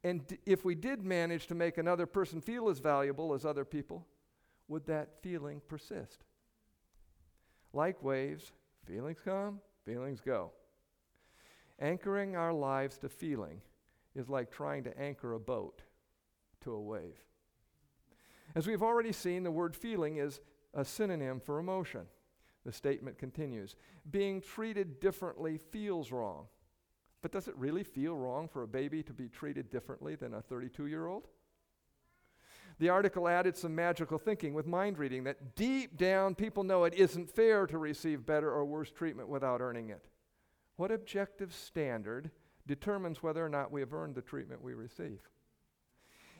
And 0.04 0.26
d- 0.26 0.38
if 0.44 0.64
we 0.64 0.74
did 0.74 1.02
manage 1.02 1.46
to 1.46 1.54
make 1.54 1.78
another 1.78 2.04
person 2.04 2.40
feel 2.40 2.68
as 2.68 2.78
valuable 2.78 3.32
as 3.32 3.46
other 3.46 3.64
people, 3.64 4.06
would 4.66 4.86
that 4.86 5.22
feeling 5.22 5.62
persist? 5.66 6.24
Like 7.72 8.02
waves, 8.02 8.52
feelings 8.84 9.18
come, 9.24 9.60
feelings 9.86 10.20
go. 10.20 10.52
Anchoring 11.80 12.34
our 12.34 12.52
lives 12.52 12.98
to 12.98 13.08
feeling 13.08 13.60
is 14.14 14.28
like 14.28 14.50
trying 14.50 14.84
to 14.84 14.98
anchor 14.98 15.34
a 15.34 15.40
boat 15.40 15.82
to 16.60 16.72
a 16.72 16.80
wave. 16.80 17.18
As 18.54 18.66
we've 18.66 18.82
already 18.82 19.12
seen, 19.12 19.44
the 19.44 19.50
word 19.50 19.76
feeling 19.76 20.16
is 20.16 20.40
a 20.74 20.84
synonym 20.84 21.40
for 21.40 21.58
emotion. 21.58 22.06
The 22.64 22.72
statement 22.72 23.18
continues 23.18 23.76
Being 24.10 24.40
treated 24.40 25.00
differently 25.00 25.58
feels 25.58 26.10
wrong. 26.10 26.46
But 27.22 27.32
does 27.32 27.48
it 27.48 27.56
really 27.56 27.82
feel 27.82 28.16
wrong 28.16 28.48
for 28.48 28.62
a 28.62 28.68
baby 28.68 29.02
to 29.02 29.12
be 29.12 29.28
treated 29.28 29.70
differently 29.70 30.14
than 30.14 30.34
a 30.34 30.42
32 30.42 30.86
year 30.86 31.06
old? 31.06 31.28
The 32.78 32.90
article 32.90 33.26
added 33.26 33.56
some 33.56 33.74
magical 33.74 34.18
thinking 34.18 34.54
with 34.54 34.66
mind 34.66 34.98
reading 34.98 35.24
that 35.24 35.56
deep 35.56 35.96
down 35.96 36.36
people 36.36 36.62
know 36.62 36.84
it 36.84 36.94
isn't 36.94 37.34
fair 37.34 37.66
to 37.66 37.76
receive 37.76 38.24
better 38.24 38.52
or 38.52 38.64
worse 38.64 38.90
treatment 38.90 39.28
without 39.28 39.60
earning 39.60 39.90
it. 39.90 40.06
What 40.78 40.92
objective 40.92 41.52
standard 41.52 42.30
determines 42.64 43.20
whether 43.20 43.44
or 43.44 43.48
not 43.48 43.72
we 43.72 43.80
have 43.80 43.92
earned 43.92 44.14
the 44.14 44.22
treatment 44.22 44.62
we 44.62 44.74
receive? 44.74 45.18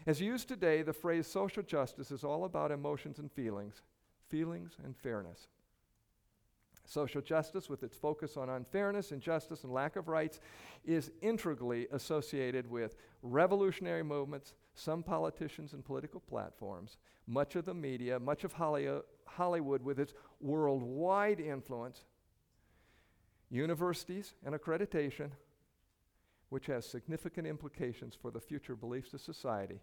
As 0.07 0.21
used 0.21 0.47
today, 0.47 0.83
the 0.83 0.93
phrase 0.93 1.27
social 1.27 1.65
justice 1.65 2.13
is 2.13 2.23
all 2.23 2.45
about 2.45 2.71
emotions 2.71 3.19
and 3.19 3.33
feelings, 3.33 3.83
feelings 4.29 4.77
and 4.85 4.97
fairness. 4.97 5.49
Social 6.85 7.21
justice, 7.21 7.69
with 7.69 7.83
its 7.83 7.97
focus 7.97 8.37
on 8.37 8.49
unfairness, 8.49 9.11
injustice, 9.11 9.65
and 9.65 9.73
lack 9.73 9.97
of 9.97 10.07
rights, 10.07 10.39
is 10.85 11.11
integrally 11.21 11.89
associated 11.91 12.71
with 12.71 12.95
revolutionary 13.23 14.05
movements, 14.05 14.55
some 14.73 15.03
politicians 15.03 15.73
and 15.73 15.85
political 15.85 16.21
platforms, 16.21 16.97
much 17.27 17.57
of 17.57 17.65
the 17.65 17.75
media, 17.75 18.21
much 18.21 18.45
of 18.45 18.53
Hollywood 18.53 19.83
with 19.83 19.99
its 19.99 20.15
worldwide 20.41 21.41
influence, 21.41 22.05
universities 23.51 24.35
and 24.45 24.55
accreditation, 24.55 25.31
which 26.51 26.67
has 26.67 26.87
significant 26.87 27.47
implications 27.47 28.15
for 28.15 28.31
the 28.31 28.41
future 28.41 28.77
beliefs 28.77 29.15
of 29.15 29.21
society. 29.21 29.81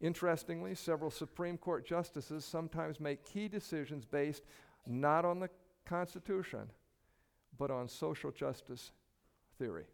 Interestingly, 0.00 0.74
several 0.74 1.10
Supreme 1.10 1.56
Court 1.56 1.86
justices 1.86 2.44
sometimes 2.44 2.98
make 2.98 3.24
key 3.24 3.48
decisions 3.48 4.04
based 4.04 4.42
not 4.86 5.24
on 5.24 5.38
the 5.38 5.50
Constitution, 5.84 6.70
but 7.58 7.70
on 7.70 7.88
social 7.88 8.32
justice 8.32 8.90
theory. 9.58 9.86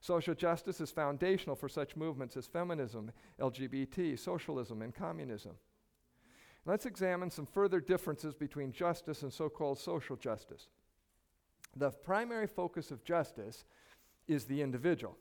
Social 0.00 0.34
justice 0.34 0.80
is 0.80 0.90
foundational 0.90 1.56
for 1.56 1.68
such 1.68 1.96
movements 1.96 2.36
as 2.36 2.46
feminism, 2.46 3.10
LGBT, 3.38 4.18
socialism, 4.18 4.82
and 4.82 4.94
communism. 4.94 5.52
Let's 6.64 6.86
examine 6.86 7.30
some 7.30 7.46
further 7.46 7.80
differences 7.80 8.34
between 8.34 8.72
justice 8.72 9.22
and 9.22 9.32
so 9.32 9.48
called 9.48 9.78
social 9.78 10.16
justice. 10.16 10.68
The 11.76 11.90
primary 11.90 12.46
focus 12.46 12.90
of 12.90 13.04
justice 13.04 13.64
is 14.26 14.44
the 14.44 14.62
individual, 14.62 15.16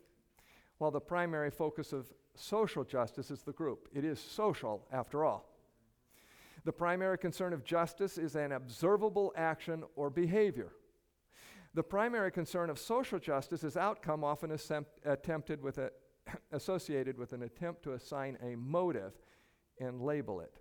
while 0.78 0.92
the 0.92 1.00
primary 1.00 1.52
focus 1.52 1.94
of 1.94 2.12
social 2.36 2.84
justice 2.84 3.32
is 3.32 3.42
the 3.42 3.54
group. 3.54 3.88
It 3.94 4.04
is 4.04 4.20
social, 4.20 4.86
after 4.92 5.24
all. 5.24 5.46
The 6.66 6.72
primary 6.72 7.18
concern 7.18 7.54
of 7.54 7.64
justice 7.64 8.18
is 8.18 8.36
an 8.36 8.52
observable 8.52 9.34
action 9.36 9.84
or 9.96 10.10
behavior. 10.10 10.72
The 11.74 11.84
primary 11.84 12.32
concern 12.32 12.70
of 12.70 12.80
social 12.80 13.20
justice 13.20 13.64
is 13.64 13.78
outcome 13.78 14.24
often 14.24 14.58
attempted 15.06 15.62
with 15.62 15.78
a, 15.78 15.92
associated 16.52 17.18
with 17.18 17.34
an 17.34 17.44
attempt 17.44 17.84
to 17.84 17.94
assign 17.94 18.38
a 18.42 18.56
motive 18.56 19.14
and 19.80 20.02
label 20.02 20.42
it. 20.42 20.54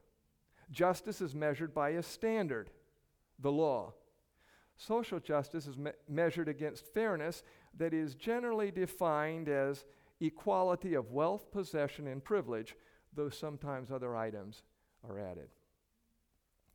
Justice 0.71 1.21
is 1.21 1.35
measured 1.35 1.75
by 1.75 1.90
a 1.90 2.02
standard, 2.02 2.71
the 3.38 3.50
law. 3.50 3.95
Social 4.78 5.18
justice 5.18 5.66
is 5.66 5.76
me- 5.76 5.90
measured 6.08 6.49
against 6.49 6.87
fairness 6.87 7.42
that 7.76 7.92
is 7.92 8.14
generally 8.14 8.70
defined 8.70 9.49
as 9.49 9.85
equality 10.20 10.94
of 10.94 11.11
wealth, 11.11 11.50
possession, 11.50 12.06
and 12.06 12.23
privilege, 12.23 12.76
though 13.12 13.28
sometimes 13.28 13.90
other 13.90 14.16
items 14.16 14.62
are 15.08 15.18
added. 15.18 15.49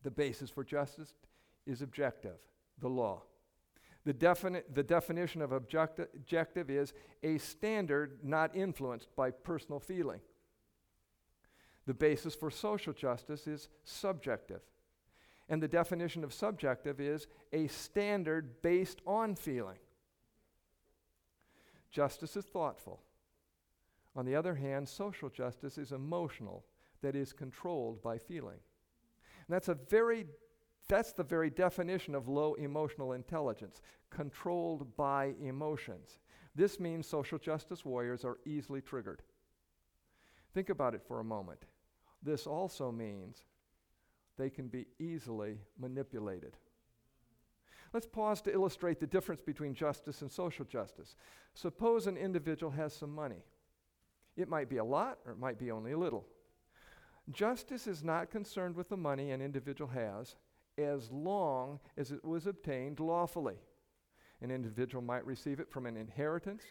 The 0.02 0.10
basis 0.10 0.50
for 0.50 0.62
justice 0.62 1.14
is 1.66 1.80
objective, 1.80 2.36
the 2.78 2.88
law. 2.88 3.22
The, 4.04 4.12
defini- 4.12 4.64
the 4.74 4.82
definition 4.82 5.40
of 5.40 5.50
objecti- 5.50 6.08
objective 6.14 6.68
is 6.68 6.92
a 7.22 7.38
standard 7.38 8.18
not 8.22 8.54
influenced 8.54 9.16
by 9.16 9.30
personal 9.30 9.80
feeling. 9.80 10.20
The 11.86 11.94
basis 11.94 12.34
for 12.34 12.50
social 12.50 12.92
justice 12.92 13.46
is 13.46 13.68
subjective. 13.82 14.60
And 15.48 15.62
the 15.62 15.68
definition 15.68 16.24
of 16.24 16.32
subjective 16.32 17.00
is 17.00 17.26
a 17.52 17.66
standard 17.66 18.62
based 18.62 19.00
on 19.06 19.34
feeling. 19.34 19.78
Justice 21.90 22.36
is 22.36 22.44
thoughtful. 22.44 23.00
On 24.16 24.24
the 24.24 24.34
other 24.34 24.54
hand, 24.54 24.88
social 24.88 25.28
justice 25.28 25.76
is 25.76 25.92
emotional, 25.92 26.64
that 27.02 27.14
is 27.14 27.32
controlled 27.32 28.02
by 28.02 28.16
feeling. 28.16 28.58
And 29.46 29.54
that's 29.54 29.68
a 29.68 29.74
very 29.74 30.26
that's 30.88 31.12
the 31.12 31.24
very 31.24 31.48
definition 31.48 32.14
of 32.14 32.28
low 32.28 32.54
emotional 32.54 33.12
intelligence, 33.12 33.80
controlled 34.10 34.94
by 34.96 35.34
emotions. 35.42 36.18
This 36.54 36.78
means 36.78 37.06
social 37.06 37.38
justice 37.38 37.84
warriors 37.84 38.24
are 38.24 38.38
easily 38.44 38.80
triggered. 38.80 39.22
Think 40.52 40.68
about 40.68 40.94
it 40.94 41.02
for 41.06 41.20
a 41.20 41.24
moment. 41.24 41.60
This 42.22 42.46
also 42.46 42.92
means 42.92 43.44
they 44.38 44.50
can 44.50 44.68
be 44.68 44.86
easily 44.98 45.58
manipulated. 45.78 46.56
Let's 47.92 48.06
pause 48.06 48.40
to 48.42 48.52
illustrate 48.52 48.98
the 48.98 49.06
difference 49.06 49.40
between 49.40 49.74
justice 49.74 50.22
and 50.22 50.30
social 50.30 50.64
justice. 50.64 51.14
Suppose 51.54 52.06
an 52.06 52.16
individual 52.16 52.72
has 52.72 52.92
some 52.92 53.14
money. 53.14 53.44
It 54.36 54.48
might 54.48 54.68
be 54.68 54.78
a 54.78 54.84
lot 54.84 55.18
or 55.24 55.32
it 55.32 55.38
might 55.38 55.58
be 55.58 55.70
only 55.70 55.92
a 55.92 55.98
little. 55.98 56.26
Justice 57.30 57.86
is 57.86 58.02
not 58.02 58.30
concerned 58.30 58.74
with 58.74 58.88
the 58.88 58.96
money 58.96 59.30
an 59.30 59.40
individual 59.40 59.90
has 59.90 60.34
as 60.76 61.10
long 61.12 61.78
as 61.96 62.10
it 62.10 62.24
was 62.24 62.46
obtained 62.46 62.98
lawfully. 62.98 63.56
An 64.42 64.50
individual 64.50 65.02
might 65.02 65.24
receive 65.24 65.60
it 65.60 65.70
from 65.70 65.86
an 65.86 65.96
inheritance 65.96 66.64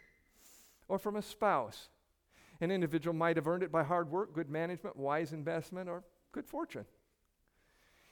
or 0.90 1.00
from 1.00 1.16
a 1.16 1.22
spouse. 1.22 1.88
An 2.60 2.70
individual 2.70 3.16
might 3.16 3.38
have 3.38 3.48
earned 3.48 3.64
it 3.64 3.72
by 3.72 3.84
hard 3.84 4.12
work, 4.12 4.34
good 4.34 4.50
management, 4.50 4.96
wise 4.96 5.34
investment, 5.34 5.90
or 5.90 6.04
good 6.34 6.46
fortune. 6.46 6.86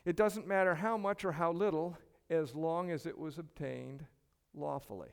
It 0.05 0.15
doesn't 0.15 0.47
matter 0.47 0.75
how 0.75 0.97
much 0.97 1.23
or 1.23 1.33
how 1.33 1.51
little, 1.51 1.97
as 2.29 2.55
long 2.55 2.89
as 2.89 3.05
it 3.05 3.17
was 3.17 3.37
obtained 3.37 4.05
lawfully. 4.53 5.09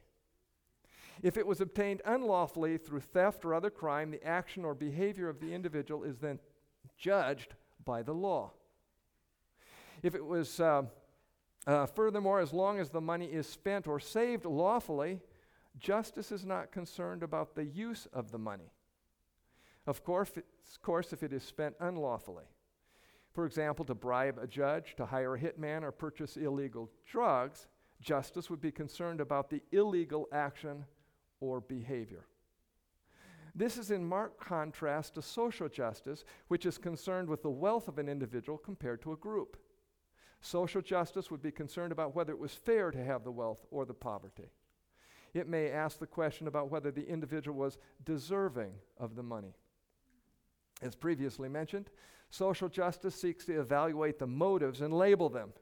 If 1.22 1.36
it 1.36 1.46
was 1.46 1.60
obtained 1.60 2.00
unlawfully 2.04 2.78
through 2.78 3.00
theft 3.00 3.44
or 3.44 3.54
other 3.54 3.70
crime, 3.70 4.10
the 4.10 4.24
action 4.24 4.64
or 4.64 4.74
behavior 4.74 5.28
of 5.28 5.40
the 5.40 5.52
individual 5.52 6.04
is 6.04 6.18
then 6.18 6.38
judged 6.96 7.54
by 7.84 8.02
the 8.02 8.14
law. 8.14 8.52
If 10.02 10.14
it 10.14 10.24
was, 10.24 10.60
uh, 10.60 10.82
uh, 11.66 11.86
furthermore, 11.86 12.40
as 12.40 12.52
long 12.52 12.78
as 12.78 12.90
the 12.90 13.00
money 13.00 13.26
is 13.26 13.48
spent 13.48 13.88
or 13.88 13.98
saved 13.98 14.44
lawfully, 14.44 15.20
justice 15.78 16.30
is 16.30 16.44
not 16.44 16.70
concerned 16.70 17.22
about 17.22 17.54
the 17.54 17.64
use 17.64 18.06
of 18.12 18.30
the 18.30 18.38
money. 18.38 18.72
Of 19.86 20.04
course, 20.04 20.30
of 20.36 20.82
course, 20.82 21.12
if 21.12 21.22
it 21.22 21.32
is 21.32 21.42
spent 21.42 21.74
unlawfully, 21.80 22.44
for 23.38 23.46
example, 23.46 23.84
to 23.84 23.94
bribe 23.94 24.36
a 24.42 24.48
judge, 24.48 24.96
to 24.96 25.06
hire 25.06 25.36
a 25.36 25.38
hitman, 25.38 25.84
or 25.84 25.92
purchase 25.92 26.36
illegal 26.36 26.90
drugs, 27.06 27.68
justice 28.00 28.50
would 28.50 28.60
be 28.60 28.72
concerned 28.72 29.20
about 29.20 29.48
the 29.48 29.62
illegal 29.70 30.26
action 30.32 30.84
or 31.38 31.60
behavior. 31.60 32.26
This 33.54 33.78
is 33.78 33.92
in 33.92 34.04
marked 34.04 34.40
contrast 34.40 35.14
to 35.14 35.22
social 35.22 35.68
justice, 35.68 36.24
which 36.48 36.66
is 36.66 36.78
concerned 36.78 37.28
with 37.28 37.44
the 37.44 37.48
wealth 37.48 37.86
of 37.86 37.98
an 37.98 38.08
individual 38.08 38.58
compared 38.58 39.02
to 39.02 39.12
a 39.12 39.16
group. 39.16 39.56
Social 40.40 40.82
justice 40.82 41.30
would 41.30 41.40
be 41.40 41.52
concerned 41.52 41.92
about 41.92 42.16
whether 42.16 42.32
it 42.32 42.40
was 42.40 42.54
fair 42.54 42.90
to 42.90 43.04
have 43.04 43.22
the 43.22 43.30
wealth 43.30 43.64
or 43.70 43.86
the 43.86 43.94
poverty. 43.94 44.50
It 45.32 45.46
may 45.46 45.70
ask 45.70 46.00
the 46.00 46.08
question 46.08 46.48
about 46.48 46.72
whether 46.72 46.90
the 46.90 47.08
individual 47.08 47.56
was 47.56 47.78
deserving 48.04 48.72
of 48.98 49.14
the 49.14 49.22
money. 49.22 49.54
As 50.80 50.94
previously 50.94 51.48
mentioned, 51.48 51.90
social 52.30 52.68
justice 52.68 53.14
seeks 53.14 53.44
to 53.46 53.60
evaluate 53.60 54.18
the 54.18 54.26
motives 54.26 54.80
and 54.80 54.92
label 54.92 55.28
them. 55.28 55.52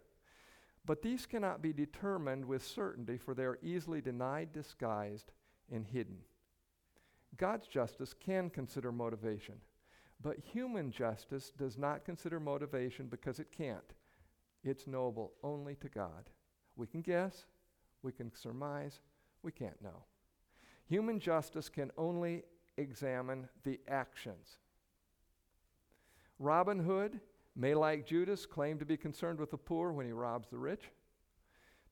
But 0.85 1.03
these 1.03 1.27
cannot 1.27 1.63
be 1.63 1.73
determined 1.73 2.45
with 2.45 2.65
certainty, 2.65 3.19
for 3.19 3.35
they 3.35 3.45
are 3.45 3.59
easily 3.63 4.01
denied, 4.01 4.53
disguised, 4.53 5.33
and 5.71 5.87
hidden. 5.87 6.19
God's 7.37 7.67
justice 7.67 8.15
can 8.15 8.51
consider 8.51 8.93
motivation, 8.93 9.57
but 10.23 10.39
human 10.39 10.91
justice 10.91 11.51
does 11.59 11.77
not 11.77 12.05
consider 12.05 12.39
motivation 12.39 13.07
because 13.09 13.41
it 13.41 13.51
can't. 13.51 13.95
It's 14.63 14.87
knowable 14.87 15.33
only 15.43 15.75
to 15.77 15.89
God. 15.89 16.31
We 16.77 16.87
can 16.87 17.03
guess, 17.03 17.47
we 18.03 18.13
can 18.13 18.33
surmise, 18.35 19.01
we 19.43 19.53
can't 19.53 19.81
know. 19.83 20.05
Human 20.89 21.19
justice 21.19 21.69
can 21.69 21.91
only 21.99 22.45
examine 22.77 23.49
the 23.65 23.81
actions. 23.89 24.59
Robin 26.39 26.79
Hood 26.79 27.21
may, 27.55 27.75
like 27.75 28.07
Judas, 28.07 28.47
claim 28.47 28.79
to 28.79 28.85
be 28.85 28.97
concerned 28.97 29.39
with 29.39 29.51
the 29.51 29.57
poor 29.57 29.93
when 29.93 30.07
he 30.07 30.13
robs 30.13 30.49
the 30.49 30.59
rich. 30.59 30.91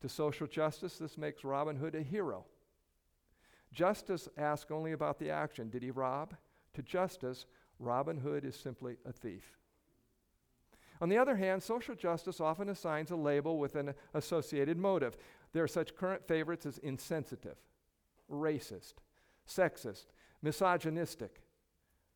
To 0.03 0.09
social 0.09 0.47
justice, 0.47 0.99
this 0.99 1.17
makes 1.17 1.45
Robin 1.45 1.77
Hood 1.77 1.95
a 1.95 2.03
hero. 2.03 2.45
Justice 3.73 4.29
asks 4.37 4.71
only 4.71 4.93
about 4.93 5.19
the 5.19 5.31
action. 5.31 5.71
Did 5.71 5.83
he 5.83 5.91
rob? 5.91 6.35
To 6.75 6.83
justice, 6.83 7.47
Robin 7.79 8.19
Hood 8.19 8.45
is 8.45 8.55
simply 8.55 8.97
a 9.07 9.13
thief. 9.13 9.57
On 11.01 11.09
the 11.09 11.19
other 11.19 11.37
hand, 11.37 11.63
social 11.63 11.95
justice 11.95 12.41
often 12.41 12.69
assigns 12.69 13.11
a 13.11 13.17
label 13.17 13.59
with 13.59 13.75
an 13.75 13.95
associated 14.15 14.79
motive. 14.79 15.17
There 15.53 15.65
are 15.65 15.69
such 15.69 15.97
current 15.97 16.27
favorites 16.27 16.67
as 16.67 16.79
insensitive, 16.79 17.57
racist, 18.31 18.95
sexist, 19.49 20.07
misogynistic, 20.43 21.43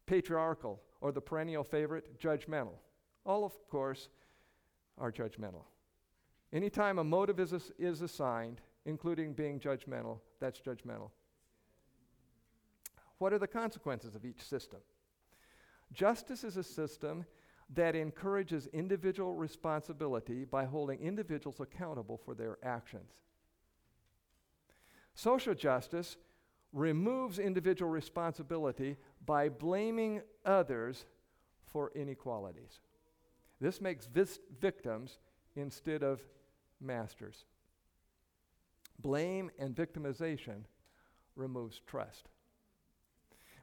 patriarchal, 0.07 0.81
or 1.01 1.13
the 1.13 1.21
perennial 1.21 1.65
favorite, 1.65 2.21
judgmental. 2.21 2.79
All, 3.25 3.45
of 3.45 3.53
course, 3.69 4.09
are 4.97 5.13
judgmental. 5.13 5.65
Anytime 6.53 6.99
a 6.99 7.05
motive 7.05 7.41
is, 7.41 7.73
is 7.79 8.01
assigned, 8.01 8.61
including 8.87 9.33
being 9.33 9.61
judgmental, 9.61 10.19
that's 10.41 10.61
judgmental. 10.61 11.11
What 13.19 13.33
are 13.33 13.39
the 13.39 13.47
consequences 13.47 14.15
of 14.15 14.25
each 14.25 14.43
system? 14.43 14.81
Justice 15.93 16.45
is 16.45 16.57
a 16.57 16.63
system 16.63 17.25
that 17.75 17.95
encourages 17.95 18.67
individual 18.69 19.35
responsibility 19.35 20.45
by 20.45 20.65
holding 20.65 21.01
individuals 21.01 21.61
accountable 21.61 22.17
for 22.17 22.35
their 22.35 22.57
actions. 22.63 23.13
Social 25.15 25.55
justice 25.55 26.17
removes 26.73 27.39
individual 27.39 27.91
responsibility 27.91 28.97
by 29.25 29.49
blaming 29.49 30.23
others 30.45 31.05
for 31.65 31.93
inequalities. 31.95 32.81
This 33.61 33.81
makes 33.81 34.07
vis- 34.07 34.41
victims 34.61 35.19
instead 35.57 36.03
of 36.03 36.21
masters. 36.81 37.45
Blame 39.01 39.51
and 39.59 39.75
victimization 39.75 40.65
removes 41.37 41.81
trust. 41.87 42.29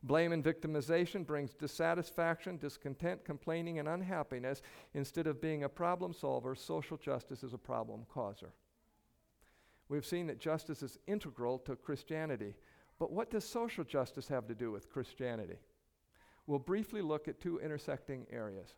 Blame 0.03 0.33
and 0.33 0.43
victimization 0.43 1.25
brings 1.25 1.53
dissatisfaction, 1.53 2.57
discontent, 2.57 3.25
complaining, 3.25 3.79
and 3.79 3.87
unhappiness. 3.87 4.61
Instead 4.93 5.25
of 5.25 5.41
being 5.41 5.63
a 5.63 5.69
problem 5.69 6.13
solver, 6.13 6.53
social 6.53 6.97
justice 6.97 7.43
is 7.43 7.53
a 7.53 7.57
problem 7.57 8.05
causer. 8.07 8.53
We've 9.89 10.05
seen 10.05 10.27
that 10.27 10.39
justice 10.39 10.83
is 10.83 10.99
integral 11.07 11.57
to 11.59 11.75
Christianity. 11.75 12.53
But 12.99 13.11
what 13.11 13.29
does 13.29 13.43
social 13.43 13.83
justice 13.83 14.27
have 14.29 14.47
to 14.47 14.55
do 14.55 14.71
with 14.71 14.89
Christianity? 14.89 15.57
We'll 16.47 16.59
briefly 16.59 17.01
look 17.01 17.27
at 17.27 17.39
two 17.39 17.59
intersecting 17.59 18.25
areas. 18.31 18.75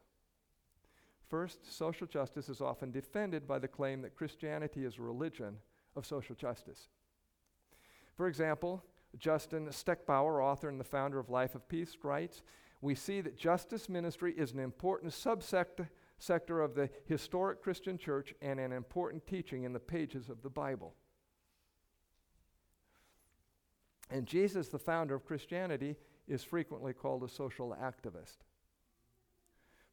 First, 1.30 1.72
social 1.72 2.08
justice 2.08 2.48
is 2.48 2.62
often 2.62 2.92
defended 2.92 3.48
by 3.48 3.60
the 3.60 3.68
claim 3.68 4.02
that 4.02 4.16
Christianity 4.16 4.86
is 4.86 4.98
a 4.98 5.02
religion 5.02 5.58
of 5.96 6.06
social 6.06 6.36
justice. 6.36 6.88
For 8.16 8.28
example, 8.28 8.84
Justin 9.18 9.68
Steckbauer, 9.68 10.44
author 10.44 10.70
and 10.70 10.80
the 10.80 10.86
founder 10.86 11.20
of 11.20 11.30
Life 11.30 11.54
of 11.56 11.68
Peace, 11.68 11.98
writes 12.02 12.44
We 12.82 12.96
see 12.96 13.22
that 13.22 13.38
justice 13.38 13.90
ministry 13.90 14.34
is 14.38 14.54
an 14.54 14.60
important 14.60 15.12
subsector 15.12 15.90
sector 16.20 16.62
of 16.62 16.76
the 16.76 16.90
historic 17.06 17.62
Christian 17.62 17.98
church 17.98 18.34
and 18.42 18.60
an 18.60 18.72
important 18.72 19.28
teaching 19.28 19.64
in 19.64 19.74
the 19.74 19.80
pages 19.80 20.30
of 20.30 20.42
the 20.42 20.50
Bible. 20.50 20.96
And 24.10 24.26
Jesus, 24.26 24.70
the 24.70 24.80
founder 24.80 25.16
of 25.16 25.26
Christianity, 25.26 25.96
is 26.28 26.44
frequently 26.44 26.94
called 26.94 27.24
a 27.24 27.30
social 27.30 27.76
activist. 27.82 28.38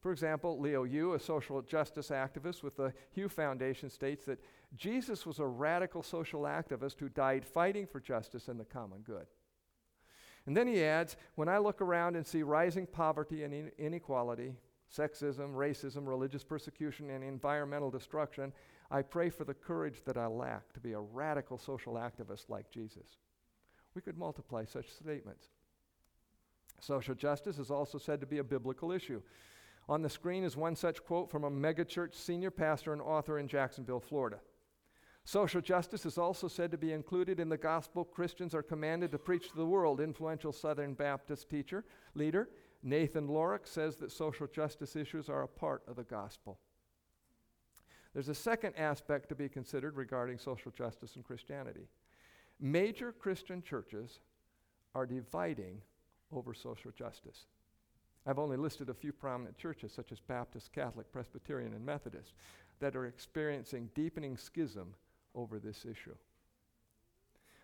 For 0.01 0.11
example, 0.11 0.59
Leo 0.59 0.83
Yu, 0.83 1.13
a 1.13 1.19
social 1.19 1.61
justice 1.63 2.09
activist 2.09 2.61
with 2.61 2.77
the 2.77 2.93
Hu 3.15 3.27
Foundation, 3.27 3.89
states 3.89 4.23
that 4.25 4.39
Jesus 4.75 5.25
was 5.25 5.39
a 5.39 5.47
radical 5.47 6.03
social 6.03 6.41
activist 6.41 6.99
who 6.99 7.09
died 7.09 7.43
fighting 7.43 7.87
for 7.87 7.99
justice 7.99 8.47
and 8.47 8.59
the 8.59 8.65
common 8.65 8.99
good. 8.99 9.25
And 10.45 10.55
then 10.55 10.67
he 10.67 10.83
adds 10.83 11.17
When 11.35 11.49
I 11.49 11.57
look 11.57 11.81
around 11.81 12.15
and 12.15 12.25
see 12.25 12.43
rising 12.43 12.85
poverty 12.85 13.43
and 13.43 13.53
in- 13.53 13.71
inequality, 13.77 14.53
sexism, 14.95 15.55
racism, 15.55 16.07
religious 16.07 16.43
persecution, 16.43 17.09
and 17.09 17.23
environmental 17.23 17.89
destruction, 17.89 18.53
I 18.91 19.01
pray 19.01 19.29
for 19.29 19.43
the 19.43 19.53
courage 19.55 20.03
that 20.05 20.17
I 20.17 20.27
lack 20.27 20.71
to 20.73 20.79
be 20.79 20.93
a 20.93 20.99
radical 20.99 21.57
social 21.57 21.95
activist 21.95 22.49
like 22.49 22.69
Jesus. 22.69 23.17
We 23.95 24.01
could 24.01 24.17
multiply 24.17 24.65
such 24.65 24.91
statements. 24.91 25.47
Social 26.81 27.15
justice 27.15 27.57
is 27.57 27.71
also 27.71 27.97
said 27.97 28.19
to 28.19 28.27
be 28.27 28.39
a 28.39 28.43
biblical 28.43 28.91
issue. 28.91 29.21
On 29.87 30.01
the 30.01 30.09
screen 30.09 30.43
is 30.43 30.57
one 30.57 30.75
such 30.75 31.03
quote 31.03 31.31
from 31.31 31.45
a 31.45 31.51
megachurch 31.51 32.13
senior 32.13 32.51
pastor 32.51 32.91
and 32.91 33.01
author 33.01 33.39
in 33.39 33.47
Jacksonville, 33.47 33.99
Florida. 33.99 34.39
Social 35.23 35.61
justice 35.61 36.05
is 36.05 36.17
also 36.17 36.47
said 36.47 36.69
to 36.71 36.77
be 36.77 36.91
included 36.91 37.39
in 37.39 37.49
the 37.49 37.57
gospel 37.57 38.03
Christians 38.03 38.53
are 38.53 38.61
commanded 38.61 39.11
to 39.11 39.17
preach 39.17 39.49
to 39.49 39.55
the 39.55 39.65
world. 39.65 39.99
Influential 39.99 40.51
Southern 40.51 40.93
Baptist 40.93 41.49
teacher, 41.49 41.83
leader, 42.13 42.49
Nathan 42.83 43.27
Lorick 43.27 43.65
says 43.65 43.95
that 43.97 44.11
social 44.11 44.45
justice 44.45 44.95
issues 44.95 45.29
are 45.29 45.41
a 45.41 45.47
part 45.47 45.81
of 45.87 45.95
the 45.95 46.03
gospel. 46.03 46.59
There's 48.13 48.29
a 48.29 48.35
second 48.35 48.75
aspect 48.77 49.29
to 49.29 49.35
be 49.35 49.49
considered 49.49 49.97
regarding 49.97 50.37
social 50.37 50.71
justice 50.71 51.15
and 51.15 51.25
Christianity. 51.25 51.87
Major 52.59 53.11
Christian 53.11 53.61
churches 53.61 54.19
are 54.93 55.05
dividing 55.05 55.81
over 56.31 56.53
social 56.53 56.91
justice. 56.91 57.47
I've 58.25 58.39
only 58.39 58.57
listed 58.57 58.89
a 58.89 58.93
few 58.93 59.11
prominent 59.11 59.57
churches, 59.57 59.91
such 59.91 60.11
as 60.11 60.19
Baptist, 60.19 60.73
Catholic, 60.73 61.11
Presbyterian, 61.11 61.73
and 61.73 61.85
Methodist, 61.85 62.33
that 62.79 62.95
are 62.95 63.05
experiencing 63.05 63.89
deepening 63.93 64.35
schism 64.37 64.95
over 65.35 65.59
this 65.59 65.85
issue. 65.85 66.15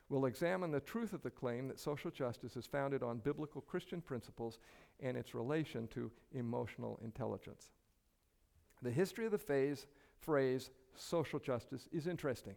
We'll 0.10 0.26
examine 0.26 0.72
the 0.72 0.82
truth 0.82 1.14
of 1.14 1.24
the 1.24 1.32
claim 1.32 1.70
that 1.70 1.80
social 1.80 2.12
justice 2.12 2.58
is 2.58 2.66
founded 2.66 3.02
on 3.02 3.20
biblical 3.20 3.62
Christian 3.62 4.02
principles 4.02 4.60
and 5.00 5.16
its 5.16 5.34
relation 5.34 5.88
to 5.88 6.12
emotional 6.34 7.00
intelligence. 7.02 7.72
The 8.82 8.92
history 8.92 9.26
of 9.26 9.32
the 9.32 9.38
phase, 9.38 9.88
phrase 10.20 10.70
social 10.96 11.40
justice 11.40 11.88
is 11.94 12.08
interesting. 12.08 12.56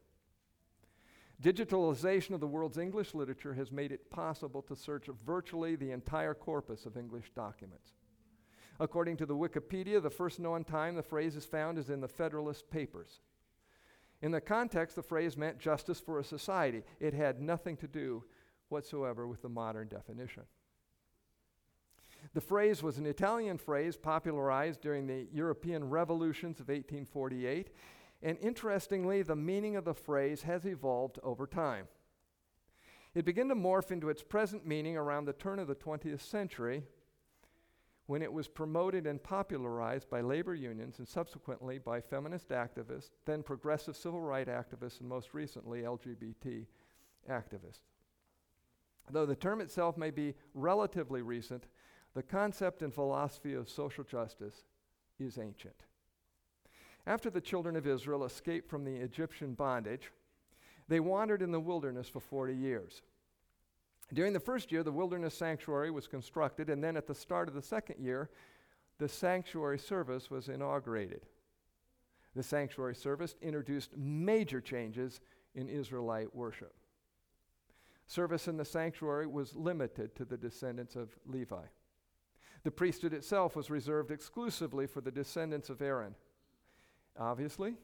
Digitalization 1.45 2.31
of 2.31 2.41
the 2.41 2.47
world's 2.47 2.79
English 2.79 3.13
literature 3.13 3.53
has 3.53 3.71
made 3.71 3.93
it 3.93 4.09
possible 4.09 4.63
to 4.63 4.75
search 4.75 5.09
virtually 5.27 5.77
the 5.77 5.91
entire 5.91 6.33
corpus 6.33 6.87
of 6.87 6.97
English 6.97 7.33
documents. 7.37 7.93
According 8.81 9.19
to 9.19 9.27
the 9.27 9.37
Wikipedia, 9.37 10.03
the 10.03 10.09
first 10.09 10.41
known 10.41 10.65
time 10.65 10.95
the 10.95 11.03
phrase 11.03 11.37
is 11.37 11.45
found 11.45 11.77
is 11.77 11.91
in 11.91 12.01
the 12.01 12.09
Federalist 12.09 12.71
Papers. 12.71 13.21
In 14.23 14.31
the 14.31 14.41
context, 14.41 14.97
the 14.97 15.03
phrase 15.03 15.37
meant 15.37 15.59
justice 15.59 16.01
for 16.01 16.19
a 16.19 16.25
society. 16.25 16.83
It 16.99 17.13
had 17.13 17.43
nothing 17.43 17.77
to 17.77 17.87
do 17.87 18.25
whatsoever 18.71 19.29
with 19.29 19.43
the 19.43 19.51
modern 19.51 19.89
definition. 19.89 20.45
The 22.33 22.41
phrase 22.41 22.83
was 22.83 22.97
an 22.97 23.05
Italian 23.05 23.59
phrase 23.59 23.99
popularized 23.99 24.81
during 24.81 25.07
the 25.07 25.29
European 25.31 25.91
revolutions 25.91 26.59
of 26.59 26.69
1848, 26.69 27.69
and 28.25 28.39
interestingly, 28.41 29.23
the 29.23 29.37
meaning 29.37 29.77
of 29.77 29.85
the 29.85 29.95
phrase 29.95 30.43
has 30.43 30.65
evolved 30.65 31.21
over 31.23 31.47
time. 31.47 31.87
It 33.15 33.27
began 33.27 33.49
to 33.49 33.55
morph 33.55 33.93
into 33.93 34.09
its 34.09 34.23
present 34.23 34.67
meaning 34.67 34.97
around 34.97 35.27
the 35.27 35.35
turn 35.35 35.59
of 35.59 35.69
the 35.69 35.75
20th 35.75 36.23
century 36.23 36.83
when 38.07 38.23
it 38.23 38.33
was 38.33 38.49
promoted 38.49 39.07
and 39.07 39.23
popularized 39.23 40.09
by 40.09 40.23
labor 40.23 40.55
unions 40.55 40.99
and 40.99 41.07
subsequently 41.07 41.79
by 41.79 42.01
feminist 42.01 42.49
activists, 42.49 43.11
then 43.27 43.43
progressive 43.43 43.97
civil 43.97 44.21
rights 44.21 44.51
activists, 44.51 45.01
and 45.01 45.09
most 45.09 45.35
recently 45.35 45.83
LGBT 45.83 46.67
activists. 47.31 47.81
Though 49.11 49.27
the 49.27 49.37
term 49.37 49.61
itself 49.61 49.99
may 49.99 50.11
be 50.11 50.35
relatively 50.55 51.21
recent, 51.21 51.67
the 52.15 52.23
concept 52.23 52.83
and 52.83 52.93
philosophy 52.93 53.53
of 53.53 53.69
social 53.69 54.05
justice 54.05 54.65
is 55.19 55.39
ancient. 55.39 55.85
After 57.07 57.31
the 57.31 57.41
children 57.41 57.77
of 57.77 57.87
Israel 57.87 58.25
escaped 58.25 58.69
from 58.69 58.85
the 58.85 58.97
Egyptian 58.97 59.55
bondage, 59.55 60.11
they 60.89 61.01
wandered 61.01 61.43
in 61.43 61.53
the 61.53 61.61
wilderness 61.61 62.09
for 62.09 62.21
40 62.21 62.55
years. 62.55 63.03
During 64.13 64.33
the 64.33 64.41
first 64.41 64.71
year, 64.71 64.83
the 64.83 64.93
wilderness 64.93 65.35
sanctuary 65.35 65.91
was 65.91 66.07
constructed, 66.07 66.69
and 66.69 66.83
then 66.83 66.97
at 66.97 67.07
the 67.07 67.15
start 67.15 67.49
of 67.49 67.55
the 67.55 67.63
second 67.63 68.03
year, 68.03 68.31
the 68.99 69.09
sanctuary 69.09 69.79
service 69.79 70.31
was 70.31 70.49
inaugurated. 70.49 71.27
The 72.35 72.43
sanctuary 72.43 72.95
service 72.95 73.35
introduced 73.41 73.97
major 73.97 74.61
changes 74.61 75.21
in 75.55 75.69
Israelite 75.69 76.35
worship. 76.35 76.75
Service 78.07 78.49
in 78.49 78.57
the 78.57 78.65
sanctuary 78.65 79.27
was 79.27 79.57
limited 79.57 80.15
to 80.17 80.25
the 80.25 80.37
descendants 80.37 80.97
of 80.97 81.17
Levi. 81.27 81.65
The 82.65 82.71
priesthood 82.71 83.13
itself 83.13 83.57
was 83.57 83.71
reserved 83.71 84.11
exclusively 84.11 84.87
for 84.87 85.01
the 85.01 85.11
descendants 85.11 85.71
of 85.71 85.81
Aaron. 85.81 86.15
Obviously, 87.19 87.75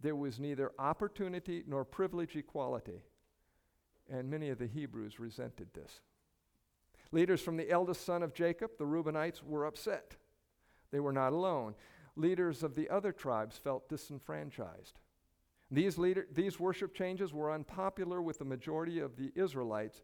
there 0.00 0.16
was 0.16 0.38
neither 0.38 0.72
opportunity 0.78 1.62
nor 1.66 1.84
privilege 1.84 2.36
equality 2.36 3.02
and 4.10 4.30
many 4.30 4.50
of 4.50 4.58
the 4.58 4.66
Hebrews 4.66 5.18
resented 5.18 5.68
this. 5.74 6.00
Leaders 7.12 7.40
from 7.40 7.56
the 7.56 7.70
eldest 7.70 8.04
son 8.04 8.22
of 8.22 8.34
Jacob, 8.34 8.72
the 8.78 8.84
Reubenites, 8.84 9.42
were 9.42 9.66
upset. 9.66 10.16
They 10.90 11.00
were 11.00 11.12
not 11.12 11.32
alone. 11.32 11.74
Leaders 12.16 12.62
of 12.62 12.74
the 12.74 12.88
other 12.90 13.12
tribes 13.12 13.56
felt 13.56 13.88
disenfranchised. 13.88 14.98
These, 15.70 15.96
leader, 15.96 16.26
these 16.32 16.60
worship 16.60 16.94
changes 16.94 17.32
were 17.32 17.52
unpopular 17.52 18.20
with 18.20 18.38
the 18.38 18.44
majority 18.44 18.98
of 18.98 19.16
the 19.16 19.32
Israelites 19.34 20.02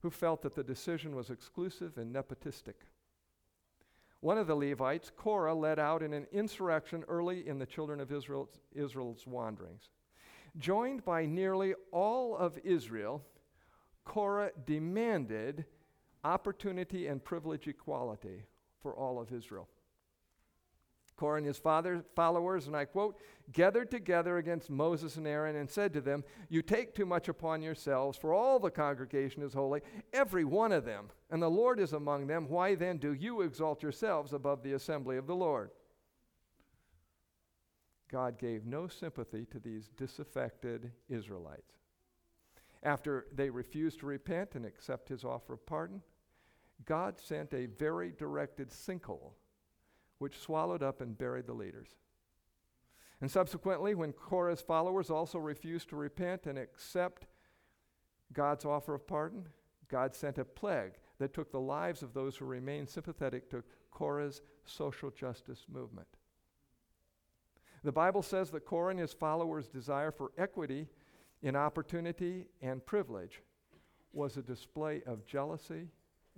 who 0.00 0.10
felt 0.10 0.42
that 0.42 0.54
the 0.54 0.64
decision 0.64 1.14
was 1.14 1.30
exclusive 1.30 1.98
and 1.98 2.14
nepotistic. 2.14 2.74
One 4.20 4.38
of 4.38 4.46
the 4.46 4.54
Levites, 4.54 5.12
Korah, 5.16 5.54
led 5.54 5.78
out 5.78 6.02
in 6.02 6.12
an 6.12 6.26
insurrection 6.32 7.04
early 7.08 7.46
in 7.46 7.58
the 7.58 7.66
children 7.66 8.00
of 8.00 8.10
Israel's, 8.10 8.58
Israel's 8.74 9.26
wanderings. 9.26 9.90
Joined 10.56 11.04
by 11.04 11.24
nearly 11.24 11.74
all 11.92 12.36
of 12.36 12.58
Israel, 12.64 13.22
Korah 14.04 14.50
demanded 14.66 15.64
opportunity 16.24 17.06
and 17.06 17.22
privilege 17.22 17.68
equality 17.68 18.42
for 18.82 18.94
all 18.94 19.20
of 19.20 19.32
Israel. 19.32 19.68
Korah 21.18 21.38
and 21.38 21.46
his 21.46 21.58
father, 21.58 22.04
followers, 22.14 22.68
and 22.68 22.76
I 22.76 22.84
quote, 22.84 23.18
gathered 23.52 23.90
together 23.90 24.38
against 24.38 24.70
Moses 24.70 25.16
and 25.16 25.26
Aaron 25.26 25.56
and 25.56 25.68
said 25.68 25.92
to 25.92 26.00
them, 26.00 26.22
You 26.48 26.62
take 26.62 26.94
too 26.94 27.04
much 27.04 27.28
upon 27.28 27.60
yourselves, 27.60 28.16
for 28.16 28.32
all 28.32 28.58
the 28.58 28.70
congregation 28.70 29.42
is 29.42 29.52
holy, 29.52 29.80
every 30.12 30.44
one 30.44 30.70
of 30.72 30.84
them, 30.84 31.10
and 31.30 31.42
the 31.42 31.50
Lord 31.50 31.80
is 31.80 31.92
among 31.92 32.28
them. 32.28 32.48
Why 32.48 32.76
then 32.76 32.98
do 32.98 33.12
you 33.12 33.42
exalt 33.42 33.82
yourselves 33.82 34.32
above 34.32 34.62
the 34.62 34.74
assembly 34.74 35.16
of 35.16 35.26
the 35.26 35.36
Lord? 35.36 35.70
God 38.10 38.38
gave 38.38 38.64
no 38.64 38.86
sympathy 38.86 39.44
to 39.46 39.58
these 39.58 39.88
disaffected 39.96 40.92
Israelites. 41.08 41.74
After 42.82 43.26
they 43.34 43.50
refused 43.50 44.00
to 44.00 44.06
repent 44.06 44.54
and 44.54 44.64
accept 44.64 45.08
his 45.08 45.24
offer 45.24 45.54
of 45.54 45.66
pardon, 45.66 46.00
God 46.84 47.18
sent 47.18 47.52
a 47.52 47.66
very 47.66 48.12
directed 48.12 48.70
sinkhole 48.70 49.32
which 50.18 50.38
swallowed 50.38 50.82
up 50.82 51.00
and 51.00 51.18
buried 51.18 51.46
the 51.46 51.52
leaders. 51.52 51.88
And 53.20 53.30
subsequently, 53.30 53.94
when 53.94 54.12
Korah's 54.12 54.60
followers 54.60 55.10
also 55.10 55.38
refused 55.38 55.88
to 55.90 55.96
repent 55.96 56.46
and 56.46 56.58
accept 56.58 57.26
God's 58.32 58.64
offer 58.64 58.94
of 58.94 59.06
pardon, 59.06 59.48
God 59.88 60.14
sent 60.14 60.38
a 60.38 60.44
plague 60.44 60.92
that 61.18 61.34
took 61.34 61.50
the 61.50 61.60
lives 61.60 62.02
of 62.02 62.14
those 62.14 62.36
who 62.36 62.44
remained 62.44 62.88
sympathetic 62.88 63.50
to 63.50 63.64
Korah's 63.90 64.42
social 64.64 65.10
justice 65.10 65.64
movement. 65.72 66.06
The 67.82 67.92
Bible 67.92 68.22
says 68.22 68.50
that 68.50 68.66
Korah 68.66 68.90
and 68.90 69.00
his 69.00 69.12
followers' 69.12 69.66
desire 69.66 70.10
for 70.10 70.32
equity 70.36 70.86
in 71.42 71.56
opportunity 71.56 72.46
and 72.60 72.84
privilege 72.84 73.42
was 74.12 74.36
a 74.36 74.42
display 74.42 75.02
of 75.06 75.24
jealousy 75.26 75.88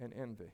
and 0.01 0.13
envy. 0.15 0.53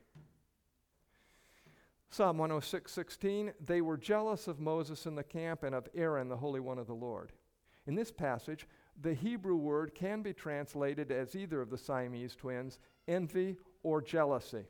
Psalm 2.11 2.39
106 2.39 2.93
16, 2.93 3.53
they 3.65 3.81
were 3.81 3.97
jealous 3.97 4.49
of 4.49 4.61
Moses 4.61 5.07
in 5.07 5.15
the 5.15 5.25
camp 5.25 5.63
and 5.63 5.75
of 5.75 5.89
Aaron, 5.95 6.29
the 6.29 6.37
Holy 6.37 6.61
One 6.61 6.79
of 6.79 6.87
the 6.87 6.95
Lord. 6.95 7.33
In 7.87 7.95
this 7.95 8.11
passage, 8.11 8.67
the 9.01 9.15
Hebrew 9.15 9.57
word 9.57 9.95
can 9.95 10.23
be 10.23 10.33
translated 10.33 11.11
as 11.11 11.37
either 11.37 11.61
of 11.61 11.71
the 11.71 11.79
Siamese 11.79 12.35
twins, 12.35 12.79
envy 13.07 13.57
or 13.83 14.01
jealousy. 14.01 14.65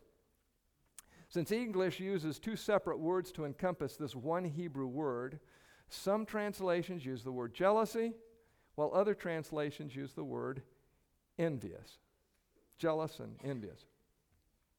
Since 1.28 1.52
English 1.52 2.00
uses 2.00 2.38
two 2.38 2.56
separate 2.56 2.98
words 2.98 3.32
to 3.32 3.44
encompass 3.44 3.96
this 3.96 4.14
one 4.14 4.44
Hebrew 4.44 4.86
word, 4.86 5.40
some 5.88 6.26
translations 6.26 7.04
use 7.04 7.22
the 7.22 7.32
word 7.32 7.54
jealousy, 7.54 8.12
while 8.74 8.92
other 8.94 9.14
translations 9.14 9.94
use 9.94 10.12
the 10.12 10.24
word 10.24 10.62
envious. 11.38 11.98
Jealous 12.78 13.20
and 13.20 13.36
envious. 13.42 13.86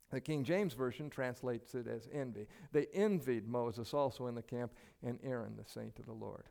The 0.09 0.21
King 0.21 0.43
James 0.43 0.73
Version 0.73 1.09
translates 1.09 1.75
it 1.75 1.87
as 1.87 2.07
envy. 2.13 2.47
They 2.71 2.87
envied 2.93 3.47
Moses 3.47 3.93
also 3.93 4.27
in 4.27 4.35
the 4.35 4.41
camp 4.41 4.73
and 5.03 5.19
Aaron, 5.23 5.55
the 5.57 5.69
saint 5.69 5.99
of 5.99 6.05
the 6.05 6.13
Lord. 6.13 6.45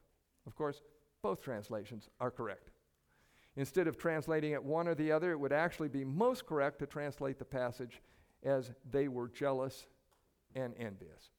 Of 0.47 0.55
course, 0.55 0.83
both 1.23 1.40
translations 1.40 2.09
are 2.21 2.31
correct. 2.31 2.71
Instead 3.57 3.88
of 3.88 3.97
translating 3.97 4.53
it 4.53 4.62
one 4.62 4.87
or 4.87 4.95
the 4.95 5.11
other, 5.11 5.31
it 5.31 5.40
would 5.40 5.53
actually 5.53 5.88
be 5.88 6.05
most 6.05 6.45
correct 6.45 6.79
to 6.81 6.87
translate 6.87 7.38
the 7.38 7.45
passage 7.45 8.03
as 8.45 8.73
they 8.90 9.09
were 9.09 9.29
jealous 9.29 9.87
and 10.55 10.75
envious. 10.79 11.31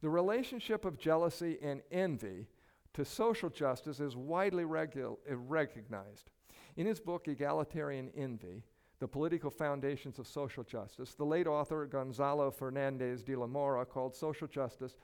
The 0.00 0.08
relationship 0.08 0.86
of 0.86 0.98
jealousy 0.98 1.58
and 1.62 1.82
envy 1.92 2.46
to 2.94 3.04
social 3.04 3.50
justice 3.50 4.00
is 4.00 4.16
widely 4.16 4.64
regu- 4.64 5.18
recognized. 5.28 6.30
In 6.76 6.86
his 6.86 7.00
book, 7.00 7.28
Egalitarian 7.28 8.10
Envy, 8.16 8.64
The 9.00 9.08
Political 9.08 9.50
Foundations 9.50 10.18
of 10.18 10.26
Social 10.26 10.62
Justice, 10.62 11.14
the 11.14 11.24
late 11.24 11.46
author 11.46 11.86
Gonzalo 11.86 12.50
Fernandez 12.50 13.22
de 13.22 13.34
la 13.34 13.46
Mora 13.46 13.84
called 13.84 14.14
social 14.14 14.46
justice 14.46 14.96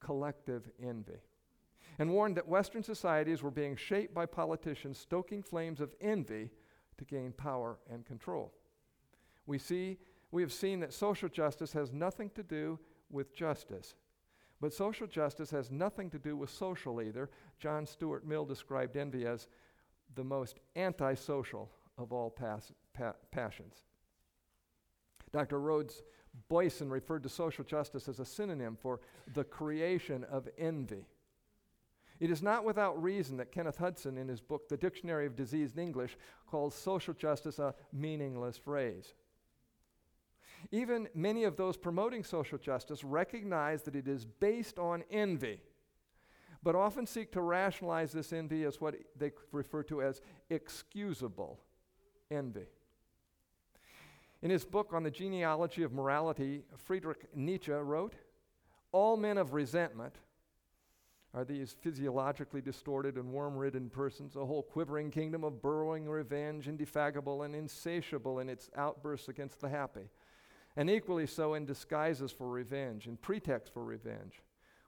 collective 0.00 0.68
envy 0.82 1.20
and 1.98 2.10
warned 2.10 2.36
that 2.36 2.48
Western 2.48 2.82
societies 2.82 3.42
were 3.42 3.50
being 3.50 3.76
shaped 3.76 4.14
by 4.14 4.26
politicians 4.26 4.98
stoking 4.98 5.42
flames 5.42 5.80
of 5.80 5.94
envy 6.00 6.50
to 6.98 7.04
gain 7.04 7.32
power 7.32 7.78
and 7.90 8.04
control. 8.04 8.52
We, 9.46 9.58
see, 9.58 9.98
we 10.30 10.42
have 10.42 10.52
seen 10.52 10.80
that 10.80 10.92
social 10.92 11.28
justice 11.28 11.72
has 11.72 11.92
nothing 11.92 12.30
to 12.30 12.42
do 12.42 12.78
with 13.10 13.34
justice. 13.34 13.94
But 14.60 14.72
social 14.72 15.06
justice 15.06 15.50
has 15.50 15.70
nothing 15.70 16.10
to 16.10 16.18
do 16.18 16.36
with 16.36 16.50
social 16.50 17.02
either. 17.02 17.30
John 17.58 17.86
Stuart 17.86 18.26
Mill 18.26 18.44
described 18.44 18.96
envy 18.96 19.26
as 19.26 19.48
the 20.14 20.24
most 20.24 20.60
antisocial 20.74 21.70
of 21.98 22.12
all 22.12 22.30
pas- 22.30 22.72
pa- 22.94 23.14
passions. 23.30 23.82
Dr. 25.32 25.60
Rhodes 25.60 26.02
Boyson 26.48 26.90
referred 26.90 27.22
to 27.24 27.28
social 27.28 27.64
justice 27.64 28.08
as 28.08 28.20
a 28.20 28.24
synonym 28.24 28.76
for 28.80 29.00
the 29.34 29.44
creation 29.44 30.24
of 30.24 30.48
envy. 30.58 31.06
It 32.20 32.30
is 32.30 32.42
not 32.42 32.64
without 32.64 33.02
reason 33.02 33.36
that 33.38 33.52
Kenneth 33.52 33.76
Hudson, 33.76 34.16
in 34.16 34.28
his 34.28 34.40
book, 34.40 34.68
The 34.68 34.76
Dictionary 34.76 35.26
of 35.26 35.36
Diseased 35.36 35.78
English, 35.78 36.16
calls 36.46 36.74
social 36.74 37.14
justice 37.14 37.58
a 37.58 37.74
meaningless 37.92 38.56
phrase. 38.56 39.14
Even 40.70 41.08
many 41.14 41.44
of 41.44 41.56
those 41.56 41.76
promoting 41.76 42.24
social 42.24 42.58
justice 42.58 43.04
recognize 43.04 43.82
that 43.82 43.96
it 43.96 44.08
is 44.08 44.24
based 44.24 44.78
on 44.78 45.02
envy, 45.10 45.60
but 46.62 46.74
often 46.74 47.06
seek 47.06 47.32
to 47.32 47.40
rationalize 47.40 48.12
this 48.12 48.32
envy 48.32 48.64
as 48.64 48.80
what 48.80 48.94
they 49.16 49.32
refer 49.52 49.82
to 49.82 50.00
as 50.00 50.22
excusable 50.48 51.60
envy. 52.30 52.66
In 54.44 54.50
his 54.50 54.66
book 54.66 54.92
on 54.92 55.02
the 55.02 55.10
genealogy 55.10 55.84
of 55.84 55.94
morality, 55.94 56.64
Friedrich 56.76 57.34
Nietzsche 57.34 57.72
wrote 57.72 58.14
All 58.92 59.16
men 59.16 59.38
of 59.38 59.54
resentment 59.54 60.16
are 61.32 61.46
these 61.46 61.72
physiologically 61.72 62.60
distorted 62.60 63.16
and 63.16 63.32
worm 63.32 63.56
ridden 63.56 63.88
persons, 63.88 64.36
a 64.36 64.44
whole 64.44 64.62
quivering 64.62 65.10
kingdom 65.10 65.44
of 65.44 65.62
burrowing 65.62 66.06
revenge, 66.06 66.68
indefatigable 66.68 67.42
and 67.42 67.54
insatiable 67.56 68.38
in 68.40 68.50
its 68.50 68.68
outbursts 68.76 69.28
against 69.28 69.62
the 69.62 69.68
happy, 69.70 70.10
and 70.76 70.90
equally 70.90 71.26
so 71.26 71.54
in 71.54 71.64
disguises 71.64 72.30
for 72.30 72.50
revenge, 72.50 73.06
in 73.06 73.16
pretext 73.16 73.72
for 73.72 73.82
revenge. 73.82 74.42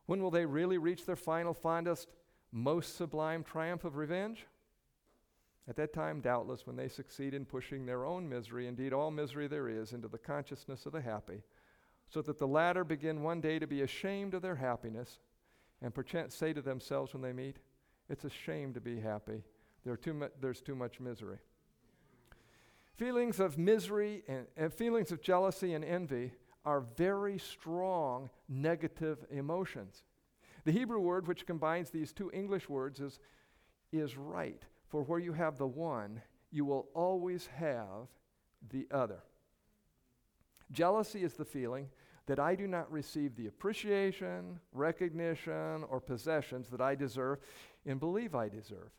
When 0.04 0.22
will 0.22 0.30
they 0.30 0.44
really 0.44 0.76
reach 0.76 1.06
their 1.06 1.16
final, 1.16 1.54
fondest, 1.54 2.08
most 2.52 2.94
sublime 2.94 3.42
triumph 3.42 3.86
of 3.86 3.96
revenge? 3.96 4.46
At 5.68 5.76
that 5.76 5.92
time, 5.92 6.20
doubtless, 6.20 6.66
when 6.66 6.76
they 6.76 6.88
succeed 6.88 7.34
in 7.34 7.44
pushing 7.44 7.86
their 7.86 8.04
own 8.04 8.28
misery, 8.28 8.68
indeed 8.68 8.92
all 8.92 9.10
misery 9.10 9.48
there 9.48 9.68
is, 9.68 9.92
into 9.92 10.08
the 10.08 10.18
consciousness 10.18 10.86
of 10.86 10.92
the 10.92 11.00
happy, 11.00 11.42
so 12.08 12.22
that 12.22 12.38
the 12.38 12.46
latter 12.46 12.84
begin 12.84 13.22
one 13.22 13.40
day 13.40 13.58
to 13.58 13.66
be 13.66 13.82
ashamed 13.82 14.34
of 14.34 14.42
their 14.42 14.54
happiness 14.54 15.18
and 15.82 15.94
perchance 15.94 16.34
say 16.36 16.52
to 16.52 16.62
themselves 16.62 17.12
when 17.12 17.22
they 17.22 17.32
meet, 17.32 17.56
It's 18.08 18.24
a 18.24 18.30
shame 18.30 18.72
to 18.74 18.80
be 18.80 19.00
happy. 19.00 19.42
There 19.84 19.96
too 19.96 20.14
mu- 20.14 20.28
there's 20.40 20.62
too 20.62 20.76
much 20.76 21.00
misery. 21.00 21.38
Feelings 22.96 23.40
of 23.40 23.58
misery 23.58 24.22
and, 24.26 24.46
and 24.56 24.72
feelings 24.72 25.12
of 25.12 25.20
jealousy 25.20 25.74
and 25.74 25.84
envy 25.84 26.32
are 26.64 26.80
very 26.96 27.38
strong 27.38 28.30
negative 28.48 29.24
emotions. 29.30 30.02
The 30.64 30.72
Hebrew 30.72 30.98
word 30.98 31.28
which 31.28 31.46
combines 31.46 31.90
these 31.90 32.12
two 32.12 32.30
English 32.32 32.68
words 32.68 33.00
is, 33.00 33.20
is 33.92 34.16
right, 34.16 34.62
for 34.88 35.02
where 35.02 35.18
you 35.18 35.32
have 35.32 35.58
the 35.58 35.66
one, 35.66 36.22
you 36.50 36.64
will 36.64 36.88
always 36.94 37.48
have 37.58 38.08
the 38.70 38.86
other. 38.90 39.22
Jealousy 40.72 41.22
is 41.22 41.34
the 41.34 41.44
feeling 41.44 41.88
that 42.26 42.40
I 42.40 42.54
do 42.54 42.66
not 42.66 42.90
receive 42.90 43.36
the 43.36 43.46
appreciation, 43.46 44.58
recognition, 44.72 45.84
or 45.88 46.00
possessions 46.00 46.68
that 46.70 46.80
I 46.80 46.94
deserve 46.94 47.38
and 47.84 48.00
believe 48.00 48.34
I 48.34 48.48
deserve. 48.48 48.90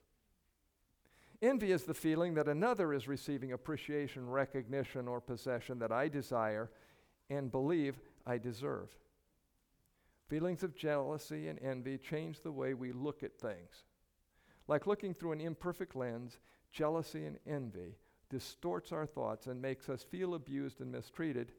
Envy 1.42 1.72
is 1.72 1.84
the 1.84 1.94
feeling 1.94 2.34
that 2.34 2.48
another 2.48 2.94
is 2.94 3.08
receiving 3.08 3.52
appreciation, 3.52 4.30
recognition, 4.30 5.08
or 5.08 5.22
possession 5.22 5.78
that 5.80 5.92
I 5.92 6.08
desire 6.08 6.72
and 7.30 7.52
believe 7.52 8.00
I 8.26 8.38
deserve. 8.38 8.90
Feelings 10.30 10.64
of 10.64 10.76
jealousy 10.76 11.48
and 11.48 11.60
envy 11.60 11.98
change 11.98 12.42
the 12.42 12.52
way 12.52 12.74
we 12.74 12.92
look 12.92 13.24
at 13.24 13.38
things. 13.38 13.84
Like 14.68 14.88
looking 14.88 15.14
through 15.14 15.32
an 15.32 15.42
imperfect 15.42 15.96
lens, 15.96 16.40
jealousy 16.72 17.26
and 17.26 17.40
envy 17.48 17.96
distorts 18.30 18.92
our 18.92 19.06
thoughts 19.06 19.48
and 19.48 19.62
makes 19.62 19.90
us 19.90 20.04
feel 20.04 20.36
abused 20.36 20.82
and 20.82 20.92
mistreated, 20.92 21.54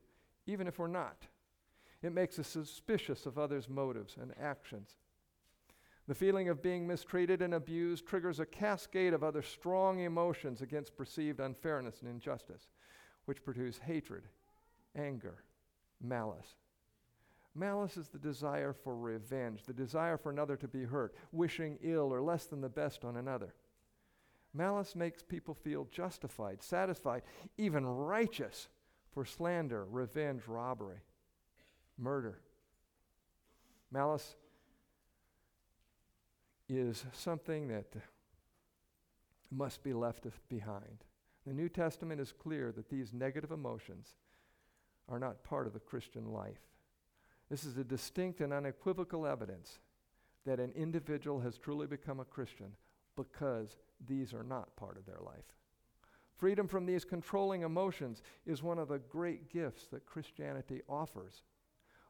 even 0.46 0.66
if 0.66 0.78
we're 0.78 0.86
not. 0.86 1.26
It 2.02 2.12
makes 2.12 2.38
us 2.38 2.46
suspicious 2.46 3.26
of 3.26 3.38
others' 3.38 3.68
motives 3.68 4.16
and 4.20 4.32
actions. 4.40 4.96
The 6.06 6.14
feeling 6.14 6.48
of 6.48 6.62
being 6.62 6.86
mistreated 6.86 7.42
and 7.42 7.54
abused 7.54 8.06
triggers 8.06 8.40
a 8.40 8.46
cascade 8.46 9.12
of 9.12 9.24
other 9.24 9.42
strong 9.42 10.00
emotions 10.00 10.62
against 10.62 10.96
perceived 10.96 11.40
unfairness 11.40 12.00
and 12.00 12.10
injustice, 12.10 12.68
which 13.24 13.44
produce 13.44 13.78
hatred, 13.78 14.24
anger, 14.96 15.44
malice. 16.00 16.54
Malice 17.58 17.96
is 17.96 18.08
the 18.08 18.18
desire 18.18 18.72
for 18.72 18.96
revenge, 18.96 19.64
the 19.64 19.72
desire 19.72 20.16
for 20.16 20.30
another 20.30 20.56
to 20.56 20.68
be 20.68 20.84
hurt, 20.84 21.14
wishing 21.32 21.78
ill 21.82 22.12
or 22.12 22.22
less 22.22 22.44
than 22.46 22.60
the 22.60 22.68
best 22.68 23.04
on 23.04 23.16
another. 23.16 23.54
Malice 24.54 24.94
makes 24.94 25.22
people 25.22 25.54
feel 25.54 25.88
justified, 25.90 26.62
satisfied, 26.62 27.22
even 27.56 27.84
righteous 27.84 28.68
for 29.12 29.24
slander, 29.24 29.84
revenge, 29.84 30.42
robbery 30.46 31.00
murder. 31.98 32.38
Malice 33.90 34.36
is 36.68 37.04
something 37.12 37.68
that 37.68 37.86
must 39.50 39.82
be 39.82 39.92
left 39.92 40.26
behind. 40.48 41.04
The 41.46 41.54
New 41.54 41.68
Testament 41.68 42.20
is 42.20 42.32
clear 42.32 42.72
that 42.72 42.90
these 42.90 43.12
negative 43.12 43.50
emotions 43.50 44.16
are 45.08 45.18
not 45.18 45.42
part 45.42 45.66
of 45.66 45.72
the 45.72 45.80
Christian 45.80 46.32
life. 46.32 46.60
This 47.50 47.64
is 47.64 47.76
a 47.76 47.84
distinct 47.84 48.40
and 48.40 48.52
unequivocal 48.52 49.26
evidence 49.26 49.78
that 50.44 50.60
an 50.60 50.72
individual 50.76 51.40
has 51.40 51.58
truly 51.58 51.86
become 51.86 52.20
a 52.20 52.24
Christian 52.24 52.72
because 53.16 53.76
these 54.06 54.32
are 54.32 54.42
not 54.42 54.76
part 54.76 54.96
of 54.96 55.06
their 55.06 55.20
life. 55.24 55.56
Freedom 56.36 56.68
from 56.68 56.86
these 56.86 57.04
controlling 57.04 57.62
emotions 57.62 58.22
is 58.46 58.62
one 58.62 58.78
of 58.78 58.88
the 58.88 58.98
great 58.98 59.50
gifts 59.50 59.86
that 59.90 60.06
Christianity 60.06 60.82
offers 60.88 61.42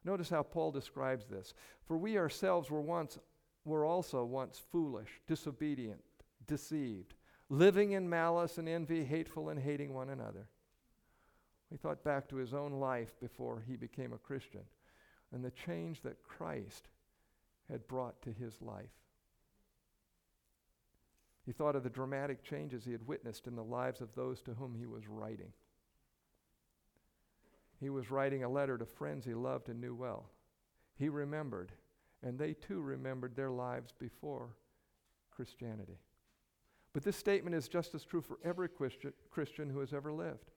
Notice 0.05 0.31
how 0.31 0.43
Paul 0.43 0.71
describes 0.71 1.27
this. 1.27 1.55
For 1.85 1.97
we 1.97 2.17
ourselves 2.17 2.71
were 2.71 2.81
once 2.81 3.19
were 3.65 3.85
also 3.85 4.25
once 4.25 4.59
foolish, 4.73 5.21
disobedient, 5.27 6.01
deceived, 6.47 7.13
living 7.51 7.93
in 7.93 8.09
malice 8.09 8.57
and 8.57 8.67
envy, 8.67 9.05
hateful 9.05 9.51
and 9.51 9.61
hating 9.61 9.93
one 9.93 10.09
another. 10.09 10.49
He 11.69 11.77
thought 11.77 12.03
back 12.03 12.27
to 12.29 12.37
his 12.37 12.55
own 12.55 12.73
life 12.73 13.21
before 13.21 13.63
he 13.67 13.77
became 13.77 14.15
a 14.15 14.19
Christian 14.19 14.63
and 15.33 15.45
the 15.45 15.51
change 15.51 16.03
that 16.03 16.23
Christ 16.23 16.89
had 17.71 17.87
brought 17.87 18.21
to 18.23 18.33
his 18.33 18.61
life. 18.61 18.87
He 21.45 21.53
thought 21.53 21.77
of 21.77 21.83
the 21.83 21.91
dramatic 21.91 22.43
changes 22.43 22.85
he 22.85 22.93
had 22.93 23.07
witnessed 23.07 23.47
in 23.47 23.57
the 23.57 23.65
lives 23.65 24.01
of 24.01 24.15
those 24.15 24.43
to 24.43 24.55
whom 24.55 24.75
he 24.75 24.87
was 24.87 25.09
writing. 25.09 25.53
He 27.81 27.91
was 27.91 28.11
writing 28.11 28.43
a 28.43 28.49
letter 28.49 28.77
to 28.77 28.85
friends 28.85 29.25
he 29.25 29.35
loved 29.35 29.69
and 29.69 29.81
knew 29.81 29.95
well. 29.95 30.31
He 30.97 31.09
remembered, 31.09 31.73
and 32.23 32.39
they 32.39 32.53
too 32.53 32.81
remembered 32.81 33.37
their 33.37 33.51
lives 33.51 33.95
before 33.99 34.57
Christianity. 35.31 35.99
But 36.93 37.05
this 37.05 37.17
statement 37.17 37.55
is 37.55 37.69
just 37.69 37.95
as 37.95 38.05
true 38.05 38.21
for 38.21 38.39
every 38.45 38.69
Christian, 38.69 39.71
who 39.71 39.79
has 39.81 39.93
ever 39.93 40.13
lived. 40.13 40.51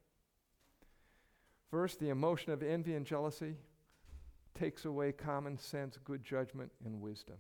First, 1.70 2.00
the 2.00 2.10
emotion 2.10 2.52
of 2.52 2.64
envy 2.64 2.96
and 2.96 3.06
jealousy 3.06 3.56
takes 4.58 4.86
away 4.86 5.12
common 5.12 5.58
sense, 5.58 5.98
good 6.04 6.24
judgment, 6.24 6.72
and 6.86 7.02
wisdom. 7.02 7.38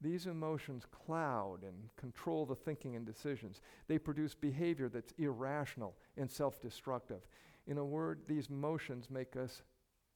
These 0.00 0.26
emotions 0.26 0.84
cloud 0.90 1.62
and 1.62 1.88
control 1.96 2.44
the 2.44 2.56
thinking 2.56 2.96
and 2.96 3.06
decisions. 3.06 3.60
They 3.86 3.98
produce 3.98 4.34
behavior 4.34 4.88
that's 4.88 5.14
irrational 5.16 5.96
and 6.16 6.30
self 6.30 6.60
destructive. 6.60 7.20
In 7.66 7.78
a 7.78 7.84
word, 7.84 8.22
these 8.26 8.50
motions 8.50 9.08
make 9.08 9.36
us 9.36 9.62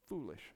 foolish. 0.08 0.54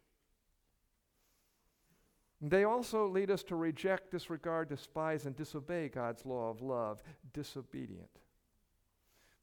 They 2.40 2.64
also 2.64 3.07
lead 3.07 3.31
us 3.31 3.42
to 3.44 3.57
reject, 3.57 4.11
disregard, 4.11 4.68
despise, 4.68 5.26
and 5.26 5.37
disobey 5.37 5.88
God's 5.88 6.24
law 6.24 6.50
of 6.50 6.62
love, 6.62 7.03
disobedient. 7.33 8.11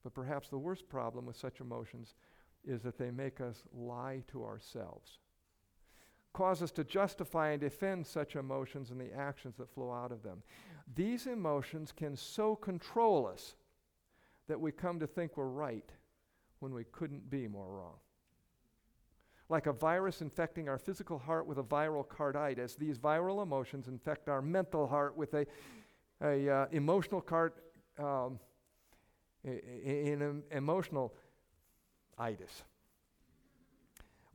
But 0.03 0.15
perhaps 0.15 0.49
the 0.49 0.57
worst 0.57 0.89
problem 0.89 1.25
with 1.25 1.37
such 1.37 1.61
emotions 1.61 2.15
is 2.65 2.81
that 2.81 2.97
they 2.97 3.11
make 3.11 3.39
us 3.39 3.63
lie 3.71 4.23
to 4.31 4.43
ourselves. 4.43 5.19
Cause 6.37 6.61
us 6.61 6.69
to 6.69 6.83
justify 6.83 7.49
and 7.49 7.59
defend 7.59 8.05
such 8.05 8.35
emotions 8.35 8.91
and 8.91 9.01
the 9.01 9.11
actions 9.11 9.55
that 9.57 9.67
flow 9.73 9.91
out 9.91 10.11
of 10.11 10.21
them. 10.21 10.43
These 10.93 11.25
emotions 11.25 11.91
can 11.91 12.15
so 12.15 12.55
control 12.55 13.25
us 13.25 13.55
that 14.47 14.61
we 14.61 14.71
come 14.71 14.99
to 14.99 15.07
think 15.07 15.35
we're 15.35 15.47
right 15.47 15.89
when 16.59 16.75
we 16.75 16.83
couldn't 16.91 17.27
be 17.27 17.47
more 17.47 17.67
wrong. 17.67 17.95
Like 19.49 19.65
a 19.65 19.73
virus 19.73 20.21
infecting 20.21 20.69
our 20.69 20.77
physical 20.77 21.17
heart 21.17 21.47
with 21.47 21.57
a 21.57 21.63
viral 21.63 22.05
carditis, 22.05 22.77
these 22.77 22.99
viral 22.99 23.41
emotions 23.41 23.87
infect 23.87 24.29
our 24.29 24.41
mental 24.43 24.85
heart 24.85 25.17
with 25.17 25.33
a, 25.33 25.47
a 26.21 26.47
uh, 26.47 26.65
emotional 26.71 27.19
card, 27.19 27.53
um, 27.97 28.37
an 29.43 30.43
emotional 30.51 31.15
itis. 32.19 32.63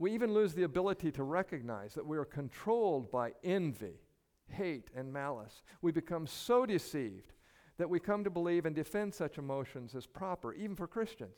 We 0.02 0.14
even 0.14 0.34
lose 0.34 0.52
the 0.52 0.64
ability 0.64 1.12
to 1.12 1.22
recognize 1.22 1.94
that 1.94 2.04
we 2.04 2.18
are 2.18 2.24
controlled 2.24 3.12
by 3.12 3.34
envy, 3.44 4.00
hate, 4.48 4.90
and 4.96 5.12
malice. 5.12 5.62
We 5.80 5.92
become 5.92 6.26
so 6.26 6.66
deceived 6.66 7.34
that 7.78 7.88
we 7.88 8.00
come 8.00 8.24
to 8.24 8.30
believe 8.30 8.66
and 8.66 8.74
defend 8.74 9.14
such 9.14 9.38
emotions 9.38 9.94
as 9.94 10.04
proper, 10.04 10.54
even 10.54 10.74
for 10.74 10.88
Christians. 10.88 11.36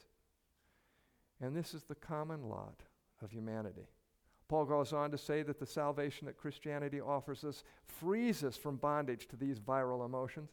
And 1.42 1.54
this 1.54 1.74
is 1.74 1.82
the 1.82 1.94
common 1.94 2.48
lot 2.48 2.80
of 3.20 3.30
humanity. 3.30 3.86
Paul 4.48 4.64
goes 4.64 4.94
on 4.94 5.10
to 5.10 5.18
say 5.18 5.42
that 5.42 5.60
the 5.60 5.66
salvation 5.66 6.24
that 6.24 6.38
Christianity 6.38 7.02
offers 7.02 7.44
us 7.44 7.64
frees 7.84 8.42
us 8.42 8.56
from 8.56 8.76
bondage 8.76 9.28
to 9.28 9.36
these 9.36 9.60
viral 9.60 10.06
emotions. 10.06 10.52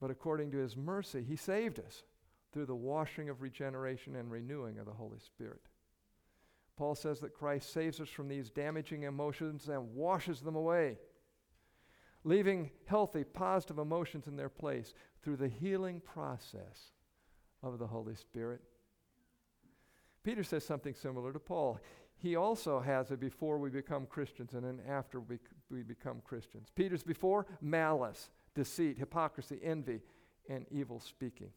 But 0.00 0.12
according 0.12 0.52
to 0.52 0.58
his 0.58 0.76
mercy, 0.76 1.24
he 1.26 1.34
saved 1.34 1.80
us 1.80 2.04
through 2.52 2.66
the 2.66 2.76
washing 2.76 3.28
of 3.28 3.42
regeneration 3.42 4.14
and 4.14 4.30
renewing 4.30 4.78
of 4.78 4.86
the 4.86 4.92
Holy 4.92 5.18
Spirit. 5.18 5.62
Paul 6.80 6.94
says 6.94 7.20
that 7.20 7.34
Christ 7.34 7.74
saves 7.74 8.00
us 8.00 8.08
from 8.08 8.26
these 8.26 8.48
damaging 8.48 9.02
emotions 9.02 9.68
and 9.68 9.94
washes 9.94 10.40
them 10.40 10.56
away, 10.56 10.96
leaving 12.24 12.70
healthy, 12.86 13.22
positive 13.22 13.76
emotions 13.76 14.26
in 14.26 14.34
their 14.34 14.48
place 14.48 14.94
through 15.22 15.36
the 15.36 15.48
healing 15.48 16.00
process 16.00 16.92
of 17.62 17.78
the 17.78 17.86
Holy 17.86 18.14
Spirit. 18.14 18.62
Peter 20.22 20.42
says 20.42 20.64
something 20.64 20.94
similar 20.94 21.34
to 21.34 21.38
Paul. 21.38 21.78
He 22.16 22.34
also 22.34 22.80
has 22.80 23.10
a 23.10 23.16
before 23.18 23.58
we 23.58 23.68
become 23.68 24.06
Christians 24.06 24.54
and 24.54 24.64
an 24.64 24.80
after 24.88 25.20
we, 25.20 25.38
we 25.70 25.82
become 25.82 26.22
Christians. 26.24 26.68
Peter's 26.74 27.02
before 27.02 27.46
malice, 27.60 28.30
deceit, 28.54 28.96
hypocrisy, 28.96 29.60
envy, 29.62 30.00
and 30.48 30.64
evil 30.70 30.98
speaking. 30.98 31.50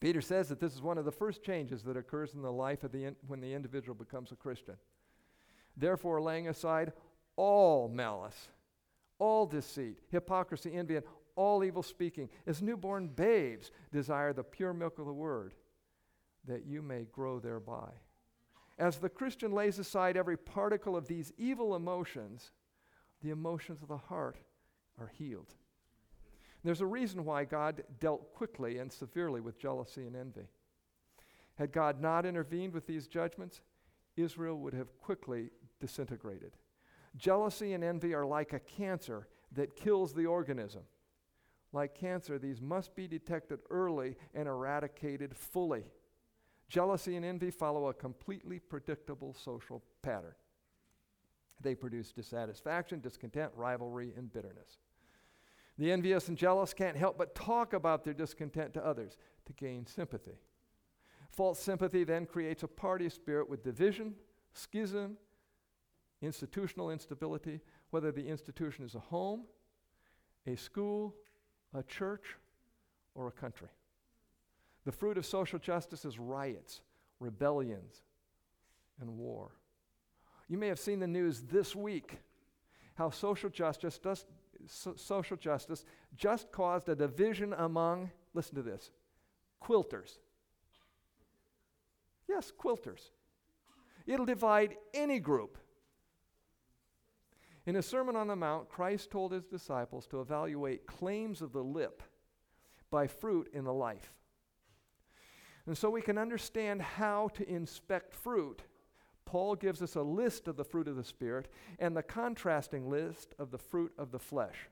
Peter 0.00 0.20
says 0.20 0.48
that 0.48 0.60
this 0.60 0.74
is 0.74 0.82
one 0.82 0.98
of 0.98 1.04
the 1.04 1.12
first 1.12 1.42
changes 1.42 1.82
that 1.82 1.96
occurs 1.96 2.34
in 2.34 2.42
the 2.42 2.52
life 2.52 2.84
of 2.84 2.92
the 2.92 3.04
in, 3.04 3.16
when 3.26 3.40
the 3.40 3.52
individual 3.52 3.94
becomes 3.94 4.30
a 4.30 4.36
Christian. 4.36 4.76
Therefore, 5.76 6.20
laying 6.20 6.48
aside 6.48 6.92
all 7.36 7.88
malice, 7.88 8.48
all 9.18 9.46
deceit, 9.46 9.98
hypocrisy, 10.10 10.72
envy, 10.74 10.96
and 10.96 11.04
all 11.34 11.64
evil 11.64 11.82
speaking, 11.82 12.28
as 12.46 12.62
newborn 12.62 13.08
babes 13.08 13.70
desire 13.92 14.32
the 14.32 14.42
pure 14.42 14.72
milk 14.72 14.98
of 14.98 15.06
the 15.06 15.12
word, 15.12 15.54
that 16.46 16.66
you 16.66 16.82
may 16.82 17.06
grow 17.12 17.38
thereby. 17.38 17.90
As 18.78 18.98
the 18.98 19.08
Christian 19.08 19.52
lays 19.52 19.78
aside 19.78 20.16
every 20.16 20.36
particle 20.36 20.96
of 20.96 21.08
these 21.08 21.32
evil 21.36 21.74
emotions, 21.74 22.52
the 23.22 23.30
emotions 23.30 23.82
of 23.82 23.88
the 23.88 23.96
heart 23.96 24.36
are 25.00 25.10
healed. 25.12 25.54
There's 26.64 26.80
a 26.80 26.86
reason 26.86 27.24
why 27.24 27.44
God 27.44 27.82
dealt 28.00 28.34
quickly 28.34 28.78
and 28.78 28.92
severely 28.92 29.40
with 29.40 29.58
jealousy 29.58 30.06
and 30.06 30.16
envy. 30.16 30.48
Had 31.54 31.72
God 31.72 32.00
not 32.00 32.26
intervened 32.26 32.72
with 32.72 32.86
these 32.86 33.06
judgments, 33.06 33.60
Israel 34.16 34.58
would 34.58 34.74
have 34.74 34.96
quickly 34.98 35.50
disintegrated. 35.80 36.52
Jealousy 37.16 37.72
and 37.72 37.82
envy 37.82 38.14
are 38.14 38.26
like 38.26 38.52
a 38.52 38.60
cancer 38.60 39.28
that 39.52 39.76
kills 39.76 40.12
the 40.12 40.26
organism. 40.26 40.82
Like 41.72 41.94
cancer, 41.94 42.38
these 42.38 42.60
must 42.60 42.94
be 42.96 43.06
detected 43.06 43.60
early 43.70 44.16
and 44.34 44.48
eradicated 44.48 45.36
fully. 45.36 45.84
Jealousy 46.68 47.16
and 47.16 47.24
envy 47.24 47.50
follow 47.50 47.88
a 47.88 47.94
completely 47.94 48.58
predictable 48.58 49.34
social 49.34 49.82
pattern. 50.02 50.34
They 51.60 51.74
produce 51.74 52.12
dissatisfaction, 52.12 53.00
discontent, 53.00 53.52
rivalry, 53.56 54.12
and 54.16 54.32
bitterness. 54.32 54.78
The 55.78 55.92
envious 55.92 56.28
and 56.28 56.36
jealous 56.36 56.74
can't 56.74 56.96
help 56.96 57.16
but 57.16 57.34
talk 57.34 57.72
about 57.72 58.02
their 58.04 58.14
discontent 58.14 58.74
to 58.74 58.84
others 58.84 59.16
to 59.46 59.52
gain 59.52 59.86
sympathy. 59.86 60.38
False 61.30 61.60
sympathy 61.60 62.02
then 62.02 62.26
creates 62.26 62.64
a 62.64 62.68
party 62.68 63.08
spirit 63.08 63.48
with 63.48 63.62
division, 63.62 64.14
schism, 64.52 65.16
institutional 66.20 66.90
instability, 66.90 67.60
whether 67.90 68.10
the 68.10 68.26
institution 68.26 68.84
is 68.84 68.96
a 68.96 69.00
home, 69.00 69.44
a 70.46 70.56
school, 70.56 71.14
a 71.74 71.82
church, 71.84 72.36
or 73.14 73.28
a 73.28 73.32
country. 73.32 73.68
The 74.84 74.92
fruit 74.92 75.18
of 75.18 75.26
social 75.26 75.58
justice 75.58 76.04
is 76.04 76.18
riots, 76.18 76.80
rebellions, 77.20 78.02
and 79.00 79.16
war. 79.16 79.52
You 80.48 80.58
may 80.58 80.68
have 80.68 80.80
seen 80.80 80.98
the 80.98 81.06
news 81.06 81.42
this 81.42 81.76
week 81.76 82.18
how 82.94 83.10
social 83.10 83.50
justice 83.50 83.98
does, 83.98 84.24
so 84.68 84.94
social 84.96 85.36
justice 85.36 85.84
just 86.16 86.52
caused 86.52 86.88
a 86.88 86.94
division 86.94 87.54
among, 87.56 88.10
listen 88.34 88.54
to 88.54 88.62
this, 88.62 88.90
quilters. 89.62 90.18
Yes, 92.28 92.52
quilters. 92.58 93.10
It'll 94.06 94.26
divide 94.26 94.76
any 94.94 95.18
group. 95.18 95.58
In 97.66 97.76
a 97.76 97.82
Sermon 97.82 98.16
on 98.16 98.28
the 98.28 98.36
Mount, 98.36 98.68
Christ 98.68 99.10
told 99.10 99.32
his 99.32 99.44
disciples 99.44 100.06
to 100.06 100.20
evaluate 100.20 100.86
claims 100.86 101.42
of 101.42 101.52
the 101.52 101.62
lip 101.62 102.02
by 102.90 103.06
fruit 103.06 103.50
in 103.52 103.64
the 103.64 103.72
life. 103.72 104.14
And 105.66 105.76
so 105.76 105.90
we 105.90 106.00
can 106.00 106.16
understand 106.16 106.80
how 106.80 107.28
to 107.34 107.46
inspect 107.46 108.14
fruit 108.14 108.62
Paul 109.28 109.56
gives 109.56 109.82
us 109.82 109.94
a 109.94 110.00
list 110.00 110.48
of 110.48 110.56
the 110.56 110.64
fruit 110.64 110.88
of 110.88 110.96
the 110.96 111.04
Spirit 111.04 111.48
and 111.78 111.94
the 111.94 112.02
contrasting 112.02 112.88
list 112.88 113.34
of 113.38 113.50
the 113.50 113.58
fruit 113.58 113.92
of 113.98 114.10
the 114.10 114.18
flesh. 114.18 114.70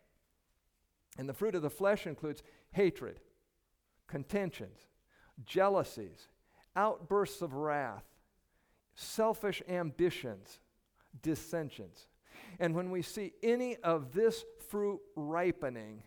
And 1.19 1.29
the 1.29 1.35
fruit 1.35 1.55
of 1.55 1.61
the 1.61 1.69
flesh 1.69 2.07
includes 2.07 2.43
hatred, 2.71 3.21
contentions, 4.07 4.79
jealousies, 5.45 6.29
outbursts 6.75 7.43
of 7.43 7.53
wrath, 7.53 8.07
selfish 8.95 9.63
ambitions, 9.69 10.59
dissensions. 11.21 12.07
And 12.59 12.75
when 12.75 12.91
we 12.91 13.03
see 13.03 13.35
any 13.43 13.77
of 13.77 14.15
this 14.15 14.43
fruit 14.71 15.01
ripening, 15.17 16.03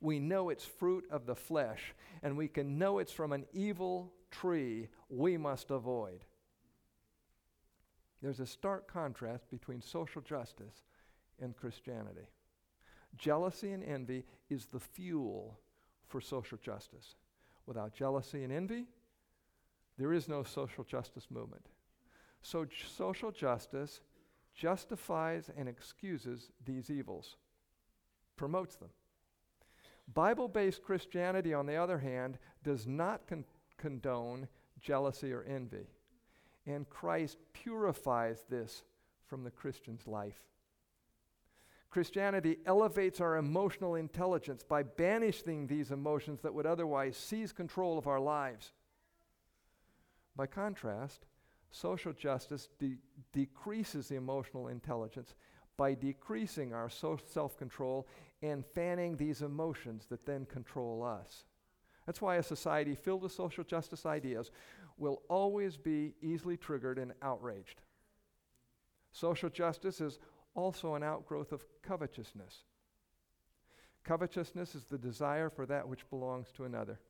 we 0.00 0.20
know 0.20 0.50
it's 0.50 0.64
fruit 0.64 1.06
of 1.10 1.26
the 1.26 1.34
flesh, 1.34 1.92
and 2.22 2.36
we 2.36 2.46
can 2.46 2.78
know 2.78 3.00
it's 3.00 3.10
from 3.10 3.32
an 3.32 3.46
evil 3.52 4.12
tree 4.30 4.86
we 5.08 5.36
must 5.36 5.72
avoid. 5.72 6.24
There's 8.22 8.40
a 8.40 8.46
stark 8.46 8.90
contrast 8.92 9.50
between 9.50 9.80
social 9.80 10.20
justice 10.22 10.82
and 11.40 11.56
Christianity. 11.56 12.28
Jealousy 13.16 13.72
and 13.72 13.82
envy 13.82 14.24
is 14.48 14.66
the 14.66 14.80
fuel 14.80 15.58
for 16.06 16.20
social 16.20 16.58
justice. 16.58 17.16
Without 17.66 17.94
jealousy 17.94 18.44
and 18.44 18.52
envy, 18.52 18.86
there 19.98 20.12
is 20.12 20.28
no 20.28 20.42
social 20.42 20.84
justice 20.84 21.26
movement. 21.30 21.66
So, 22.42 22.64
j- 22.64 22.72
social 22.88 23.30
justice 23.30 24.00
justifies 24.54 25.50
and 25.56 25.68
excuses 25.68 26.50
these 26.64 26.90
evils, 26.90 27.36
promotes 28.36 28.76
them. 28.76 28.88
Bible 30.12 30.48
based 30.48 30.82
Christianity, 30.82 31.54
on 31.54 31.66
the 31.66 31.76
other 31.76 31.98
hand, 31.98 32.38
does 32.64 32.86
not 32.86 33.26
con- 33.26 33.44
condone 33.76 34.48
jealousy 34.80 35.32
or 35.32 35.44
envy. 35.44 35.86
And 36.70 36.88
Christ 36.88 37.36
purifies 37.52 38.44
this 38.48 38.84
from 39.26 39.42
the 39.42 39.50
Christian's 39.50 40.06
life. 40.06 40.40
Christianity 41.90 42.58
elevates 42.64 43.20
our 43.20 43.36
emotional 43.36 43.96
intelligence 43.96 44.62
by 44.62 44.84
banishing 44.84 45.66
these 45.66 45.90
emotions 45.90 46.40
that 46.42 46.54
would 46.54 46.66
otherwise 46.66 47.16
seize 47.16 47.52
control 47.52 47.98
of 47.98 48.06
our 48.06 48.20
lives. 48.20 48.70
By 50.36 50.46
contrast, 50.46 51.26
social 51.72 52.12
justice 52.12 52.68
de- 52.78 52.98
decreases 53.32 54.08
the 54.08 54.14
emotional 54.14 54.68
intelligence 54.68 55.34
by 55.76 55.94
decreasing 55.94 56.72
our 56.72 56.88
so- 56.88 57.18
self 57.26 57.56
control 57.58 58.06
and 58.42 58.64
fanning 58.64 59.16
these 59.16 59.42
emotions 59.42 60.06
that 60.10 60.24
then 60.24 60.46
control 60.46 61.02
us. 61.02 61.44
That's 62.06 62.22
why 62.22 62.36
a 62.36 62.42
society 62.42 62.94
filled 62.94 63.22
with 63.22 63.32
social 63.32 63.64
justice 63.64 64.06
ideas 64.06 64.50
will 65.00 65.22
always 65.28 65.76
be 65.76 66.14
easily 66.20 66.56
triggered 66.56 66.98
and 66.98 67.12
outraged. 67.22 67.80
Social 69.12 69.48
justice 69.48 70.00
is 70.00 70.18
also 70.54 70.94
an 70.94 71.02
outgrowth 71.02 71.52
of 71.52 71.64
covetousness. 71.82 72.64
Covetousness 74.04 74.74
is 74.74 74.84
the 74.84 74.98
desire 74.98 75.50
for 75.50 75.66
that 75.66 75.88
which 75.88 76.08
belongs 76.10 76.48
to 76.52 76.64
another. 76.64 77.00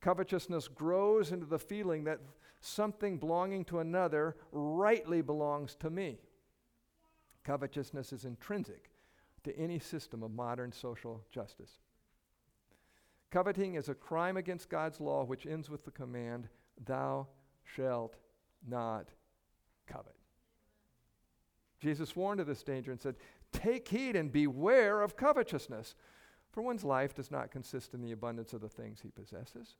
Covetousness 0.00 0.68
grows 0.68 1.30
into 1.32 1.46
the 1.46 1.58
feeling 1.58 2.04
that 2.04 2.20
something 2.60 3.18
belonging 3.18 3.64
to 3.66 3.78
another 3.78 4.36
rightly 4.50 5.22
belongs 5.22 5.74
to 5.76 5.90
me. 5.90 6.18
Covetousness 7.44 8.12
is 8.12 8.24
intrinsic 8.24 8.90
to 9.44 9.56
any 9.56 9.78
system 9.78 10.22
of 10.22 10.32
modern 10.32 10.72
social 10.72 11.24
justice. 11.30 11.78
Coveting 13.30 13.74
is 13.74 13.88
a 13.88 13.94
crime 13.94 14.36
against 14.36 14.68
God's 14.68 15.00
law 15.00 15.24
which 15.24 15.46
ends 15.46 15.70
with 15.70 15.84
the 15.84 15.90
command, 15.90 16.48
Thou 16.84 17.28
shalt 17.64 18.16
not 18.66 19.08
covet. 19.86 20.16
Jesus 21.80 22.14
warned 22.14 22.40
of 22.40 22.46
this 22.46 22.62
danger 22.62 22.92
and 22.92 23.00
said, 23.00 23.16
Take 23.52 23.88
heed 23.88 24.16
and 24.16 24.32
beware 24.32 25.02
of 25.02 25.16
covetousness, 25.16 25.94
for 26.50 26.62
one's 26.62 26.84
life 26.84 27.14
does 27.14 27.30
not 27.30 27.50
consist 27.50 27.94
in 27.94 28.02
the 28.02 28.12
abundance 28.12 28.52
of 28.52 28.60
the 28.60 28.68
things 28.68 29.00
he 29.00 29.10
possesses. 29.10 29.76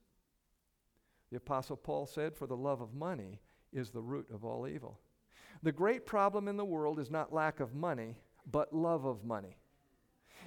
The 1.30 1.36
Apostle 1.36 1.76
Paul 1.76 2.06
said, 2.06 2.36
For 2.36 2.46
the 2.46 2.56
love 2.56 2.80
of 2.80 2.92
money 2.92 3.40
is 3.72 3.90
the 3.90 4.02
root 4.02 4.26
of 4.32 4.44
all 4.44 4.66
evil. 4.66 5.00
The 5.62 5.72
great 5.72 6.06
problem 6.06 6.48
in 6.48 6.56
the 6.56 6.64
world 6.64 6.98
is 6.98 7.10
not 7.10 7.32
lack 7.32 7.60
of 7.60 7.74
money, 7.74 8.16
but 8.50 8.74
love 8.74 9.04
of 9.04 9.24
money. 9.24 9.56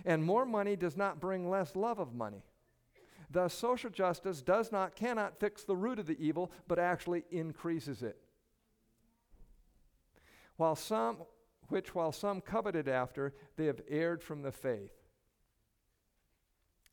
And 0.06 0.24
more 0.24 0.46
money 0.46 0.76
does 0.76 0.98
not 0.98 1.22
bring 1.22 1.50
less 1.50 1.76
love 1.76 2.00
of 2.00 2.14
money. 2.14 2.43
Thus, 3.36 3.54
social 3.54 3.90
justice 3.90 4.42
does 4.42 4.72
not, 4.72 4.96
cannot 4.96 5.42
fix 5.42 5.66
the 5.66 5.76
root 5.76 6.00
of 6.00 6.06
the 6.06 6.18
evil, 6.26 6.54
but 6.70 6.80
actually 6.80 7.26
increases 7.30 8.02
it. 8.02 8.18
While 10.56 10.78
some, 10.78 11.18
which 11.68 11.94
while 11.94 12.14
some 12.14 12.40
coveted 12.40 12.88
after, 12.88 13.34
they 13.58 13.66
have 13.66 13.82
erred 13.90 14.24
from 14.24 14.42
the 14.42 14.54
faith. 14.54 14.94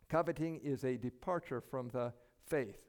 Coveting 0.09 0.59
is 0.65 0.83
a 0.83 0.97
departure 0.97 1.61
from 1.61 1.91
the 1.91 2.13
faith 2.45 2.83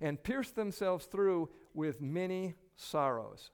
and 0.00 0.20
pierced 0.20 0.56
themselves 0.56 1.06
through 1.06 1.50
with 1.74 2.00
many 2.00 2.54
sorrows. 2.74 3.52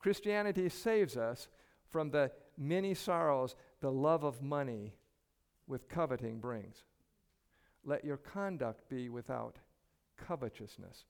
Christianity 0.00 0.68
saves 0.68 1.16
us 1.16 1.46
from 1.86 2.10
the 2.10 2.32
many 2.56 2.94
sorrows 2.94 3.54
the 3.78 3.92
love 3.92 4.24
of 4.24 4.42
money 4.42 4.96
with 5.68 5.88
coveting 5.88 6.40
brings. 6.40 6.82
Let 7.88 8.04
your 8.04 8.18
conduct 8.18 8.86
be 8.90 9.08
without 9.08 9.56
covetousness. 10.18 11.06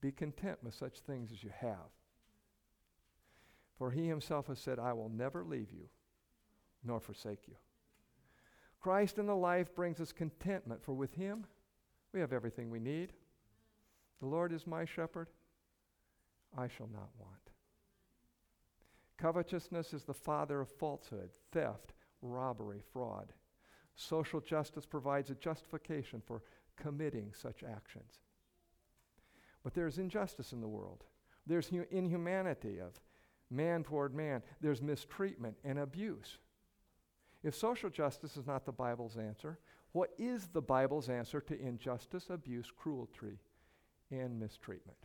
Be 0.00 0.10
content 0.10 0.58
with 0.64 0.74
such 0.74 0.98
things 0.98 1.30
as 1.30 1.44
you 1.44 1.50
have. 1.56 1.92
For 3.78 3.92
he 3.92 4.08
himself 4.08 4.48
has 4.48 4.58
said, 4.58 4.80
I 4.80 4.92
will 4.94 5.08
never 5.08 5.44
leave 5.44 5.70
you 5.70 5.88
nor 6.82 6.98
forsake 6.98 7.46
you. 7.46 7.54
Christ 8.80 9.16
in 9.18 9.26
the 9.26 9.36
life 9.36 9.72
brings 9.76 10.00
us 10.00 10.10
contentment, 10.10 10.82
for 10.82 10.92
with 10.92 11.14
him 11.14 11.46
we 12.12 12.18
have 12.18 12.32
everything 12.32 12.68
we 12.68 12.80
need. 12.80 13.12
The 14.18 14.26
Lord 14.26 14.52
is 14.52 14.66
my 14.66 14.84
shepherd, 14.84 15.28
I 16.58 16.66
shall 16.66 16.88
not 16.92 17.10
want. 17.16 17.50
Covetousness 19.18 19.94
is 19.94 20.02
the 20.02 20.12
father 20.12 20.60
of 20.60 20.68
falsehood, 20.68 21.30
theft, 21.52 21.92
robbery, 22.22 22.80
fraud. 22.92 23.32
Social 23.96 24.40
justice 24.40 24.86
provides 24.86 25.30
a 25.30 25.34
justification 25.34 26.22
for 26.24 26.42
committing 26.76 27.32
such 27.32 27.62
actions. 27.62 28.20
But 29.62 29.74
there's 29.74 29.98
injustice 29.98 30.52
in 30.52 30.60
the 30.60 30.68
world. 30.68 31.04
There's 31.46 31.68
hu- 31.68 31.86
inhumanity 31.90 32.80
of 32.80 33.00
man 33.50 33.84
toward 33.84 34.14
man. 34.14 34.42
There's 34.60 34.82
mistreatment 34.82 35.56
and 35.64 35.78
abuse. 35.78 36.38
If 37.42 37.54
social 37.54 37.90
justice 37.90 38.36
is 38.36 38.46
not 38.46 38.64
the 38.64 38.72
Bible's 38.72 39.16
answer, 39.16 39.58
what 39.92 40.10
is 40.18 40.48
the 40.48 40.62
Bible's 40.62 41.08
answer 41.08 41.40
to 41.42 41.60
injustice, 41.60 42.30
abuse, 42.30 42.72
cruelty, 42.76 43.38
and 44.10 44.40
mistreatment? 44.40 44.98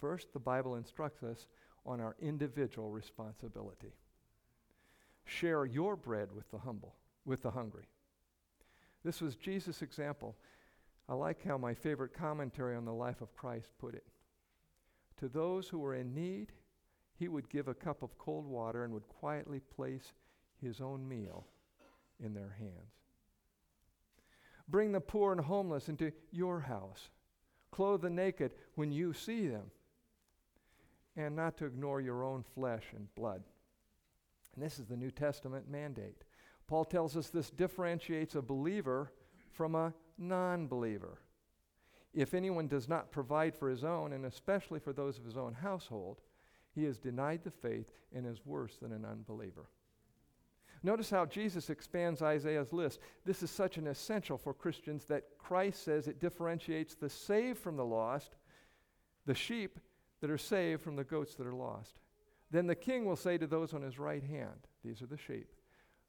First, 0.00 0.32
the 0.32 0.38
Bible 0.38 0.74
instructs 0.74 1.22
us 1.22 1.46
on 1.86 2.00
our 2.00 2.16
individual 2.20 2.90
responsibility. 2.90 3.92
Share 5.24 5.64
your 5.64 5.96
bread 5.96 6.28
with 6.34 6.50
the 6.50 6.58
humble, 6.58 6.94
with 7.26 7.42
the 7.42 7.50
hungry. 7.50 7.88
This 9.04 9.20
was 9.20 9.36
Jesus' 9.36 9.82
example. 9.82 10.36
I 11.08 11.14
like 11.14 11.44
how 11.44 11.58
my 11.58 11.74
favorite 11.74 12.14
commentary 12.14 12.74
on 12.74 12.84
the 12.84 12.92
life 12.92 13.20
of 13.20 13.36
Christ 13.36 13.72
put 13.78 13.94
it. 13.94 14.06
To 15.18 15.28
those 15.28 15.68
who 15.68 15.78
were 15.78 15.94
in 15.94 16.14
need, 16.14 16.52
he 17.18 17.28
would 17.28 17.48
give 17.48 17.68
a 17.68 17.74
cup 17.74 18.02
of 18.02 18.18
cold 18.18 18.46
water 18.46 18.84
and 18.84 18.92
would 18.92 19.08
quietly 19.08 19.60
place 19.60 20.12
his 20.60 20.80
own 20.80 21.08
meal 21.08 21.46
in 22.20 22.34
their 22.34 22.56
hands. 22.58 22.94
Bring 24.68 24.92
the 24.92 25.00
poor 25.00 25.32
and 25.32 25.40
homeless 25.40 25.88
into 25.88 26.12
your 26.32 26.60
house. 26.60 27.08
Clothe 27.70 28.02
the 28.02 28.10
naked 28.10 28.52
when 28.74 28.90
you 28.90 29.12
see 29.12 29.46
them. 29.46 29.70
And 31.16 31.36
not 31.36 31.56
to 31.58 31.66
ignore 31.66 32.00
your 32.00 32.24
own 32.24 32.44
flesh 32.54 32.84
and 32.94 33.14
blood. 33.14 33.42
And 34.54 34.64
this 34.64 34.78
is 34.78 34.86
the 34.86 34.96
New 34.96 35.10
Testament 35.10 35.70
mandate. 35.70 36.24
Paul 36.66 36.84
tells 36.84 37.16
us 37.16 37.30
this 37.30 37.50
differentiates 37.50 38.34
a 38.34 38.42
believer 38.42 39.12
from 39.52 39.74
a 39.74 39.94
non 40.18 40.66
believer. 40.66 41.20
If 42.12 42.34
anyone 42.34 42.66
does 42.66 42.88
not 42.88 43.12
provide 43.12 43.54
for 43.54 43.68
his 43.68 43.84
own, 43.84 44.12
and 44.12 44.24
especially 44.24 44.80
for 44.80 44.92
those 44.92 45.18
of 45.18 45.24
his 45.24 45.36
own 45.36 45.54
household, 45.54 46.20
he 46.74 46.84
has 46.84 46.98
denied 46.98 47.44
the 47.44 47.50
faith 47.50 47.92
and 48.14 48.26
is 48.26 48.44
worse 48.44 48.76
than 48.76 48.92
an 48.92 49.04
unbeliever. 49.04 49.68
Notice 50.82 51.10
how 51.10 51.26
Jesus 51.26 51.70
expands 51.70 52.22
Isaiah's 52.22 52.72
list. 52.72 53.00
This 53.24 53.42
is 53.42 53.50
such 53.50 53.76
an 53.76 53.86
essential 53.86 54.38
for 54.38 54.54
Christians 54.54 55.04
that 55.06 55.24
Christ 55.38 55.84
says 55.84 56.06
it 56.06 56.20
differentiates 56.20 56.94
the 56.94 57.08
saved 57.08 57.58
from 57.58 57.76
the 57.76 57.84
lost, 57.84 58.36
the 59.24 59.34
sheep 59.34 59.80
that 60.20 60.30
are 60.30 60.38
saved 60.38 60.82
from 60.82 60.96
the 60.96 61.04
goats 61.04 61.34
that 61.34 61.46
are 61.46 61.54
lost. 61.54 61.98
Then 62.50 62.66
the 62.66 62.74
king 62.74 63.04
will 63.04 63.16
say 63.16 63.38
to 63.38 63.46
those 63.46 63.74
on 63.74 63.82
his 63.82 63.98
right 63.98 64.22
hand, 64.22 64.68
These 64.84 65.02
are 65.02 65.06
the 65.06 65.18
sheep. 65.18 65.55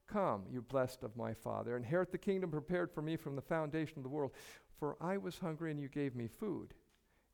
Come, 0.08 0.44
you 0.50 0.62
blessed 0.62 1.04
of 1.04 1.18
my 1.18 1.34
Father, 1.34 1.76
inherit 1.76 2.12
the 2.12 2.18
kingdom 2.18 2.50
prepared 2.52 2.92
for 2.92 3.02
me 3.02 3.18
from 3.18 3.36
the 3.36 3.42
foundation 3.42 3.98
of 3.98 4.04
the 4.04 4.10
world. 4.10 4.32
For 4.80 4.96
I 5.02 5.18
was 5.18 5.38
hungry, 5.38 5.72
and 5.72 5.80
you 5.80 5.90
gave 5.90 6.16
me 6.16 6.28
food. 6.28 6.74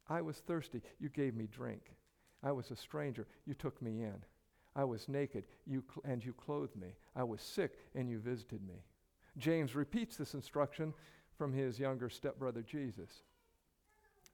I 0.08 0.22
was 0.22 0.38
thirsty, 0.38 0.82
you 1.00 1.10
gave 1.10 1.36
me 1.36 1.48
drink. 1.48 1.96
I 2.42 2.52
was 2.52 2.72
a 2.72 2.76
stranger, 2.76 3.28
you 3.46 3.54
took 3.54 3.82
me 3.82 4.02
in. 4.02 4.16
I 4.76 4.84
was 4.84 5.08
naked, 5.08 5.46
you 5.66 5.84
cl- 5.88 6.04
and 6.04 6.24
you 6.24 6.34
clothed 6.34 6.76
me. 6.76 6.96
I 7.16 7.24
was 7.24 7.42
sick, 7.42 7.78
and 7.96 8.10
you 8.10 8.20
visited 8.20 8.66
me. 8.68 8.84
James 9.38 9.76
repeats 9.76 10.18
this 10.18 10.34
instruction 10.34 10.94
from 11.38 11.54
his 11.54 11.80
younger 11.80 12.10
stepbrother 12.10 12.62
Jesus. 12.62 13.24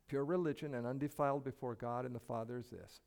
Pure 0.08 0.26
religion 0.26 0.76
and 0.76 0.88
undefiled 0.88 1.44
before 1.44 1.76
God 1.76 2.06
and 2.06 2.16
the 2.16 2.20
Father 2.20 2.58
is 2.58 2.70
this 2.70 3.02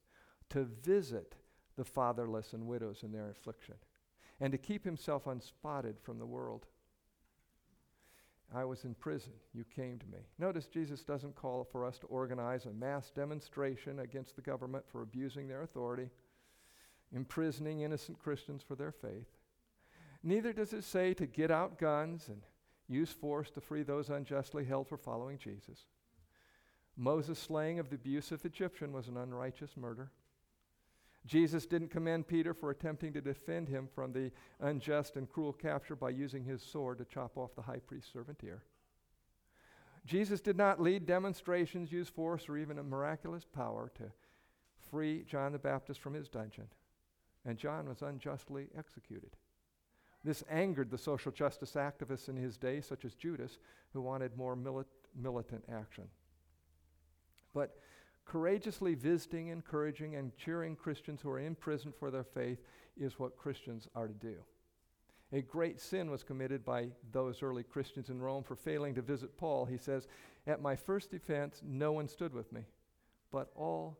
to 0.51 0.65
visit 0.65 1.35
the 1.77 1.85
fatherless 1.85 2.53
and 2.53 2.67
widows 2.67 3.03
in 3.03 3.11
their 3.11 3.31
affliction, 3.31 3.75
and 4.43 4.51
to 4.51 4.59
keep 4.59 4.85
himself 4.85 5.29
unspotted 5.29 5.95
from 6.03 6.19
the 6.19 6.27
world. 6.27 6.67
I 8.53 8.65
was 8.65 8.83
in 8.83 8.95
prison. 8.95 9.33
You 9.55 9.65
came 9.65 10.01
to 10.01 10.07
me. 10.07 10.19
Notice 10.37 10.67
Jesus 10.67 11.05
doesn't 11.05 11.37
call 11.37 11.63
for 11.63 11.87
us 11.87 11.97
to 12.01 12.07
organize 12.09 12.67
a 12.67 12.73
mass 12.73 13.13
demonstration 13.15 14.01
against 14.01 14.35
the 14.35 14.43
government 14.43 14.85
for 14.91 15.03
abusing 15.03 15.47
their 15.47 15.63
authority, 15.63 16.11
imprisoning 17.15 17.83
innocent 17.83 18.19
Christians 18.19 18.65
for 18.67 18.75
their 18.75 18.91
faith. 18.91 19.29
Neither 20.25 20.53
does 20.53 20.73
it 20.73 20.83
say 20.83 21.15
to 21.15 21.27
get 21.27 21.53
out 21.53 21.79
guns 21.79 22.27
and 22.27 22.43
use 22.89 23.13
force 23.13 23.49
to 23.53 23.61
free 23.61 23.85
those 23.85 24.11
unjustly 24.11 24.65
held 24.65 24.89
for 24.89 24.99
following 24.99 25.39
Jesus. 25.39 25.87
Moses' 26.97 27.39
slaying 27.39 27.79
of 27.79 27.91
the 27.91 27.95
abusive 27.95 28.45
Egyptian 28.45 28.93
was 28.93 29.07
an 29.07 29.17
unrighteous 29.17 29.77
murder. 29.77 30.11
Jesus 31.27 31.67
didn't 31.67 31.91
commend 31.91 32.27
Peter 32.27 32.53
for 32.53 32.71
attempting 32.71 33.13
to 33.13 33.21
defend 33.21 33.69
him 33.69 33.89
from 33.95 34.13
the 34.13 34.33
unjust 34.61 35.17
and 35.17 35.31
cruel 35.31 35.53
capture 35.53 35.95
by 35.95 36.11
using 36.11 36.45
his 36.45 36.63
sword 36.63 36.99
to 36.99 37.05
chop 37.05 37.37
off 37.37 37.55
the 37.55 37.63
high 37.63 37.79
priest's 37.79 38.13
servant 38.13 38.41
ear. 38.43 38.63
Jesus 40.05 40.41
did 40.41 40.57
not 40.57 40.81
lead 40.81 41.07
demonstrations, 41.07 41.93
use 41.93 42.09
force, 42.09 42.49
or 42.49 42.57
even 42.57 42.79
a 42.79 42.83
miraculous 42.83 43.45
power 43.45 43.93
to 43.95 44.05
free 44.91 45.25
John 45.29 45.53
the 45.53 45.59
Baptist 45.59 46.01
from 46.01 46.15
his 46.15 46.29
dungeon. 46.29 46.67
And 47.45 47.57
John 47.57 47.89
was 47.89 48.03
unjustly 48.03 48.67
executed. 48.77 49.31
This 50.25 50.45
angered 50.51 50.91
the 50.91 50.99
social 50.99 51.33
justice 51.33 51.73
activists 51.73 52.29
in 52.29 52.37
his 52.37 52.57
day, 52.57 52.81
such 52.81 53.05
as 53.05 53.15
Judas, 53.15 53.59
who 53.93 54.01
wanted 54.01 54.37
more 54.37 54.57
milit- 54.57 54.87
militant 55.21 55.65
action. 55.73 56.05
But 57.55 57.77
Courageously 58.33 58.95
visiting, 58.95 59.49
encouraging, 59.49 60.17
and 60.17 60.35
cheering 60.39 60.75
Christians 60.75 61.21
who 61.21 61.29
are 61.29 61.39
in 61.39 61.55
prison 61.55 61.93
for 61.99 62.11
their 62.11 62.25
faith 62.25 62.63
is 62.97 63.19
what 63.19 63.37
Christians 63.37 63.89
are 63.95 64.09
to 64.09 64.15
do. 64.15 64.37
A 65.35 65.43
great 65.43 65.79
sin 65.79 66.11
was 66.11 66.23
committed 66.23 66.65
by 66.65 66.89
those 67.13 67.43
early 67.43 67.63
Christians 67.63 68.09
in 68.09 68.23
Rome 68.23 68.43
for 68.43 68.57
failing 68.57 68.95
to 68.95 69.03
visit 69.03 69.37
Paul. 69.37 69.67
He 69.67 69.77
says, 69.77 70.09
At 70.47 70.63
my 70.63 70.75
first 70.75 71.11
defense, 71.11 71.61
no 71.63 71.93
one 71.93 72.09
stood 72.09 72.33
with 72.33 72.51
me, 72.55 72.63
but 73.31 73.51
all 73.55 73.99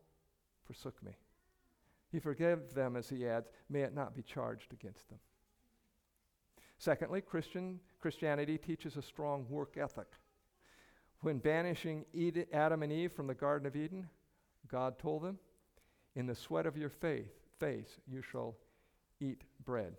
forsook 0.65 1.03
me. 1.03 1.13
He 2.11 2.19
forgave 2.19 2.73
them, 2.73 2.97
as 2.97 3.11
he 3.11 3.27
adds, 3.27 3.51
may 3.69 3.83
it 3.83 3.95
not 3.95 4.17
be 4.17 4.23
charged 4.23 4.73
against 4.73 5.11
them. 5.11 5.19
Secondly, 6.79 7.21
Christian, 7.21 7.81
Christianity 8.01 8.57
teaches 8.57 8.97
a 8.97 9.03
strong 9.03 9.45
work 9.51 9.77
ethic. 9.77 10.09
When 11.21 11.37
banishing 11.37 12.07
Adam 12.51 12.83
and 12.83 12.91
Eve 12.91 13.13
from 13.13 13.27
the 13.27 13.35
Garden 13.35 13.67
of 13.67 13.77
Eden, 13.77 14.09
God 14.69 14.99
told 14.99 15.23
them, 15.23 15.39
In 16.15 16.27
the 16.27 16.35
sweat 16.35 16.67
of 16.67 16.77
your 16.77 16.89
faith, 16.89 17.33
face 17.59 18.01
you 18.07 18.23
shall 18.23 18.57
eat 19.21 19.45
bread. 19.65 19.95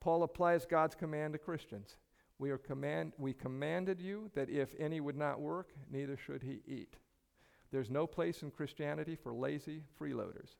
Paul 0.00 0.22
applies 0.22 0.66
God's 0.66 0.94
command 0.94 1.32
to 1.32 1.38
Christians. 1.38 1.96
We, 2.38 2.50
are 2.50 2.58
command, 2.58 3.12
we 3.18 3.32
commanded 3.32 4.00
you 4.00 4.30
that 4.34 4.48
if 4.48 4.74
any 4.78 5.00
would 5.00 5.16
not 5.16 5.40
work, 5.40 5.70
neither 5.90 6.16
should 6.16 6.42
he 6.42 6.60
eat. 6.66 6.96
There's 7.72 7.90
no 7.90 8.06
place 8.06 8.42
in 8.42 8.50
Christianity 8.50 9.16
for 9.16 9.34
lazy 9.34 9.82
freeloaders. 10.00 10.56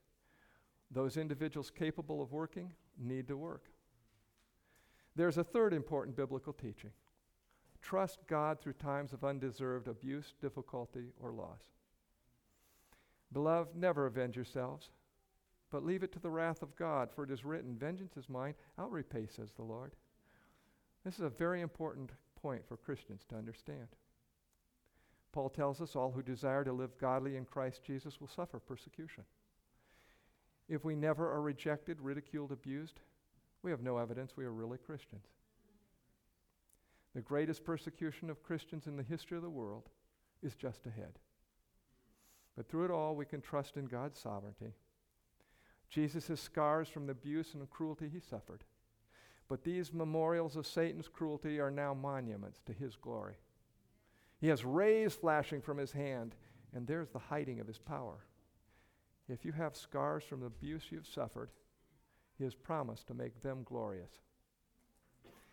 Those 0.91 1.17
individuals 1.17 1.71
capable 1.71 2.21
of 2.21 2.33
working 2.33 2.73
need 2.99 3.29
to 3.29 3.37
work. 3.37 3.67
There's 5.15 5.39
a 5.39 5.45
third 5.45 5.73
important 5.73 6.17
biblical 6.17 6.53
teaching 6.53 6.91
trust 7.81 8.19
God 8.27 8.61
through 8.61 8.73
times 8.75 9.13
of 9.13 9.23
undeserved 9.23 9.87
abuse, 9.87 10.35
difficulty, 10.41 11.13
or 11.21 11.33
loss. 11.33 11.63
Beloved, 13.33 13.76
never 13.76 14.07
avenge 14.07 14.37
yourselves, 14.37 14.91
but 15.70 15.85
leave 15.85 16.03
it 16.03 16.12
to 16.12 16.18
the 16.18 16.31
wrath 16.31 16.62
of 16.62 16.76
God, 16.76 17.11
for 17.12 17.24
it 17.24 17.31
is 17.31 17.45
written, 17.45 17.76
Vengeance 17.76 18.16
is 18.16 18.29
mine, 18.29 18.55
I'll 18.79 18.89
repay, 18.89 19.26
says 19.26 19.53
the 19.53 19.62
Lord. 19.62 19.93
This 21.05 21.14
is 21.14 21.20
a 21.20 21.29
very 21.29 21.61
important 21.61 22.11
point 22.41 22.66
for 22.66 22.76
Christians 22.76 23.24
to 23.29 23.37
understand. 23.37 23.89
Paul 25.33 25.51
tells 25.51 25.81
us 25.81 25.95
all 25.95 26.11
who 26.11 26.22
desire 26.22 26.64
to 26.64 26.72
live 26.72 26.99
godly 26.99 27.37
in 27.37 27.45
Christ 27.45 27.83
Jesus 27.85 28.20
will 28.20 28.29
suffer 28.29 28.59
persecution. 28.59 29.24
If 30.68 30.85
we 30.85 30.97
never 30.97 31.31
are 31.31 31.43
rejected, 31.43 32.01
ridiculed, 32.01 32.53
abused, 32.53 33.01
we 33.62 33.70
have 33.70 33.83
no 33.83 33.99
evidence 33.99 34.37
we 34.37 34.45
are 34.45 34.53
really 34.53 34.79
Christians. 34.79 35.26
The 37.14 37.20
greatest 37.22 37.64
persecution 37.64 38.31
of 38.31 38.43
Christians 38.43 38.87
in 38.87 38.97
the 38.97 39.03
history 39.03 39.37
of 39.37 39.43
the 39.43 39.51
world 39.51 39.89
is 40.43 40.55
just 40.55 40.87
ahead. 40.87 41.18
But 42.59 42.69
through 42.69 42.87
it 42.87 42.91
all, 42.91 43.15
we 43.15 43.25
can 43.25 43.41
trust 43.41 43.77
in 43.77 43.87
God's 43.87 44.19
sovereignty. 44.19 44.75
Jesus 45.89 46.29
scars 46.41 46.89
from 46.89 47.07
the 47.07 47.13
abuse 47.13 47.55
and 47.55 47.63
the 47.63 47.67
cruelty 47.67 48.11
he 48.13 48.19
suffered. 48.19 48.65
But 49.47 49.63
these 49.63 49.93
memorials 49.95 50.57
of 50.57 50.67
Satan's 50.67 51.07
cruelty 51.07 51.61
are 51.61 51.71
now 51.71 51.95
monuments 51.95 52.61
to 52.67 52.73
his 52.73 52.97
glory. 52.97 53.37
He 54.41 54.49
has 54.49 54.65
rays 54.65 55.15
flashing 55.15 55.63
from 55.63 55.79
his 55.79 55.93
hand, 55.93 56.35
and 56.75 56.85
there's 56.85 57.11
the 57.11 57.21
hiding 57.21 57.61
of 57.61 57.69
his 57.69 57.79
power. 57.79 58.27
If 59.29 59.45
you 59.45 59.53
have 59.53 59.77
scars 59.77 60.25
from 60.25 60.41
the 60.41 60.47
abuse 60.47 60.87
you've 60.91 61.07
suffered, 61.07 61.51
he 62.39 62.43
has 62.43 62.57
promised 62.57 63.07
to 63.07 63.15
make 63.15 63.41
them 63.41 63.63
glorious. 63.65 64.19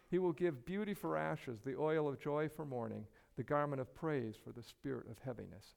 He 0.10 0.18
will 0.18 0.34
give 0.34 0.66
beauty 0.66 0.96
for 0.96 1.18
ashes, 1.18 1.60
the 1.64 1.78
oil 1.78 2.08
of 2.08 2.20
joy 2.20 2.50
for 2.50 2.66
mourning, 2.66 3.06
the 3.36 3.44
garment 3.44 3.80
of 3.80 3.94
praise 3.94 4.34
for 4.44 4.52
the 4.52 4.64
spirit 4.64 5.06
of 5.08 5.20
heaviness. 5.24 5.76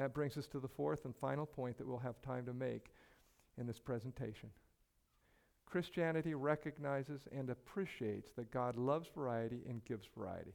That 0.00 0.14
brings 0.14 0.38
us 0.38 0.46
to 0.46 0.60
the 0.60 0.66
fourth 0.66 1.04
and 1.04 1.14
final 1.14 1.44
point 1.44 1.76
that 1.76 1.86
we'll 1.86 1.98
have 1.98 2.22
time 2.22 2.46
to 2.46 2.54
make 2.54 2.86
in 3.58 3.66
this 3.66 3.78
presentation. 3.78 4.48
Christianity 5.66 6.32
recognizes 6.32 7.20
and 7.36 7.50
appreciates 7.50 8.30
that 8.32 8.50
God 8.50 8.76
loves 8.76 9.10
variety 9.14 9.60
and 9.68 9.84
gives 9.84 10.08
variety. 10.16 10.54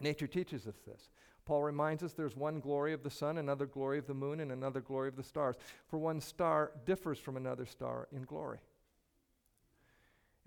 Nature 0.00 0.28
teaches 0.28 0.68
us 0.68 0.76
this. 0.86 1.08
Paul 1.46 1.64
reminds 1.64 2.04
us 2.04 2.12
there's 2.12 2.36
one 2.36 2.60
glory 2.60 2.92
of 2.92 3.02
the 3.02 3.10
sun, 3.10 3.38
another 3.38 3.66
glory 3.66 3.98
of 3.98 4.06
the 4.06 4.14
moon, 4.14 4.38
and 4.38 4.52
another 4.52 4.80
glory 4.80 5.08
of 5.08 5.16
the 5.16 5.24
stars. 5.24 5.56
For 5.88 5.98
one 5.98 6.20
star 6.20 6.70
differs 6.86 7.18
from 7.18 7.36
another 7.36 7.66
star 7.66 8.06
in 8.12 8.22
glory. 8.22 8.60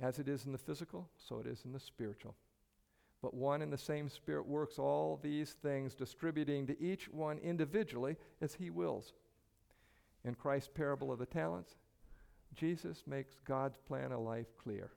As 0.02 0.18
it 0.18 0.30
is 0.30 0.46
in 0.46 0.54
the 0.54 0.58
physical, 0.58 1.10
so 1.18 1.40
it 1.40 1.46
is 1.46 1.64
in 1.66 1.74
the 1.74 1.80
spiritual. 1.82 2.36
But 3.26 3.34
one 3.34 3.64
and 3.64 3.74
the 3.74 3.78
same 3.80 4.08
Spirit 4.08 4.46
works 4.46 4.78
all 4.78 5.20
these 5.20 5.54
things, 5.64 5.96
distributing 5.96 6.68
to 6.68 6.80
each 6.80 7.10
one 7.10 7.40
individually 7.40 8.18
as 8.40 8.54
he 8.54 8.70
wills. 8.70 9.14
In 10.24 10.36
Christ's 10.36 10.70
parable 10.72 11.12
of 11.12 11.18
the 11.18 11.26
talents, 11.26 11.74
Jesus 12.54 13.02
makes 13.08 13.40
God's 13.44 13.80
plan 13.88 14.12
of 14.12 14.20
life 14.20 14.56
clear. 14.60 14.92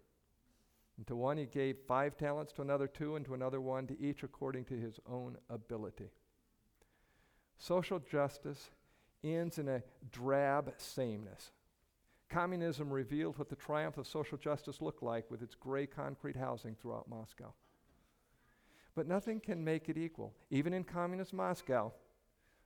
And 0.99 1.07
to 1.07 1.17
one 1.17 1.39
he 1.39 1.47
gave 1.47 1.79
five 1.87 2.19
talents, 2.19 2.53
to 2.53 2.61
another 2.61 2.87
two, 2.87 3.17
and 3.17 3.25
to 3.25 3.33
another 3.33 3.63
one, 3.63 3.87
to 3.87 3.99
each 3.99 4.23
according 4.23 4.67
to 4.67 4.75
his 4.75 5.01
own 5.11 5.39
ability. 5.49 6.11
Social 7.57 7.99
justice 7.99 8.69
ends 9.25 9.57
in 9.57 9.69
a 9.69 9.83
drab 10.13 10.75
sameness. 10.77 11.53
Communism 12.29 12.93
revealed 12.93 13.39
what 13.39 13.49
the 13.49 13.57
triumph 13.57 13.97
of 13.97 14.07
social 14.07 14.37
justice 14.37 14.83
looked 14.83 15.03
like 15.03 15.31
with 15.31 15.41
its 15.41 15.55
gray 15.55 15.87
concrete 15.87 16.37
housing 16.37 16.75
throughout 16.75 17.09
Moscow. 17.09 17.55
But 18.99 19.07
nothing 19.07 19.39
can 19.39 19.63
make 19.63 19.89
it 19.89 19.97
equal. 19.97 20.35
Even 20.51 20.73
in 20.73 20.83
communist 20.83 21.33
Moscow, 21.33 21.93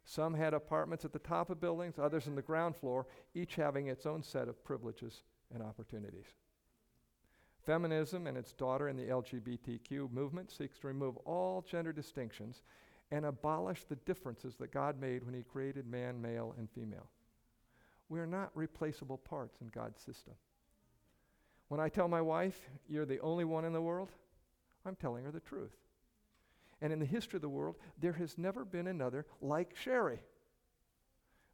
some 0.02 0.32
had 0.32 0.54
apartments 0.54 1.04
at 1.04 1.12
the 1.12 1.18
top 1.18 1.50
of 1.50 1.60
buildings, 1.60 1.98
others 1.98 2.26
in 2.26 2.34
the 2.34 2.40
ground 2.40 2.74
floor, 2.74 3.06
each 3.34 3.56
having 3.56 3.88
its 3.88 4.06
own 4.06 4.22
set 4.22 4.48
of 4.48 4.64
privileges 4.64 5.24
and 5.52 5.62
opportunities. 5.62 6.24
Feminism 7.66 8.26
and 8.26 8.38
its 8.38 8.54
daughter 8.54 8.88
in 8.88 8.96
the 8.96 9.08
LGBTQ 9.08 10.10
movement 10.10 10.50
seeks 10.50 10.78
to 10.78 10.86
remove 10.86 11.18
all 11.26 11.66
gender 11.68 11.92
distinctions 11.92 12.62
and 13.10 13.26
abolish 13.26 13.84
the 13.84 13.96
differences 13.96 14.56
that 14.56 14.72
God 14.72 14.98
made 14.98 15.24
when 15.24 15.34
He 15.34 15.42
created 15.42 15.86
man, 15.86 16.22
male, 16.22 16.54
and 16.56 16.70
female. 16.70 17.10
We 18.08 18.20
are 18.20 18.26
not 18.26 18.52
replaceable 18.54 19.18
parts 19.18 19.60
in 19.60 19.68
God's 19.68 20.00
system. 20.00 20.32
When 21.68 21.78
I 21.78 21.90
tell 21.90 22.08
my 22.08 22.22
wife, 22.22 22.70
You're 22.88 23.04
the 23.04 23.20
only 23.20 23.44
one 23.44 23.66
in 23.66 23.74
the 23.74 23.82
world, 23.82 24.12
I'm 24.86 24.96
telling 24.96 25.24
her 25.24 25.30
the 25.30 25.38
truth. 25.38 25.81
And 26.82 26.92
in 26.92 26.98
the 26.98 27.06
history 27.06 27.38
of 27.38 27.42
the 27.42 27.48
world, 27.48 27.76
there 27.98 28.12
has 28.12 28.36
never 28.36 28.64
been 28.64 28.88
another 28.88 29.24
like 29.40 29.74
Sherry. 29.74 30.20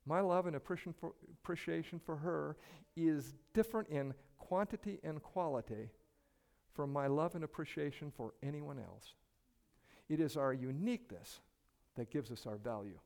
My 0.06 0.20
love 0.20 0.46
and 0.46 0.56
appreciation 0.56 2.00
for 2.00 2.16
her 2.16 2.56
is 2.96 3.34
different 3.52 3.90
in 3.90 4.14
quantity 4.38 4.98
and 5.04 5.22
quality 5.22 5.90
from 6.72 6.90
my 6.90 7.08
love 7.08 7.34
and 7.34 7.44
appreciation 7.44 8.10
for 8.16 8.32
anyone 8.42 8.78
else. 8.78 9.12
It 10.08 10.18
is 10.18 10.38
our 10.38 10.54
uniqueness 10.54 11.40
that 11.96 12.10
gives 12.10 12.30
us 12.30 12.46
our 12.46 12.56
value. 12.56 12.98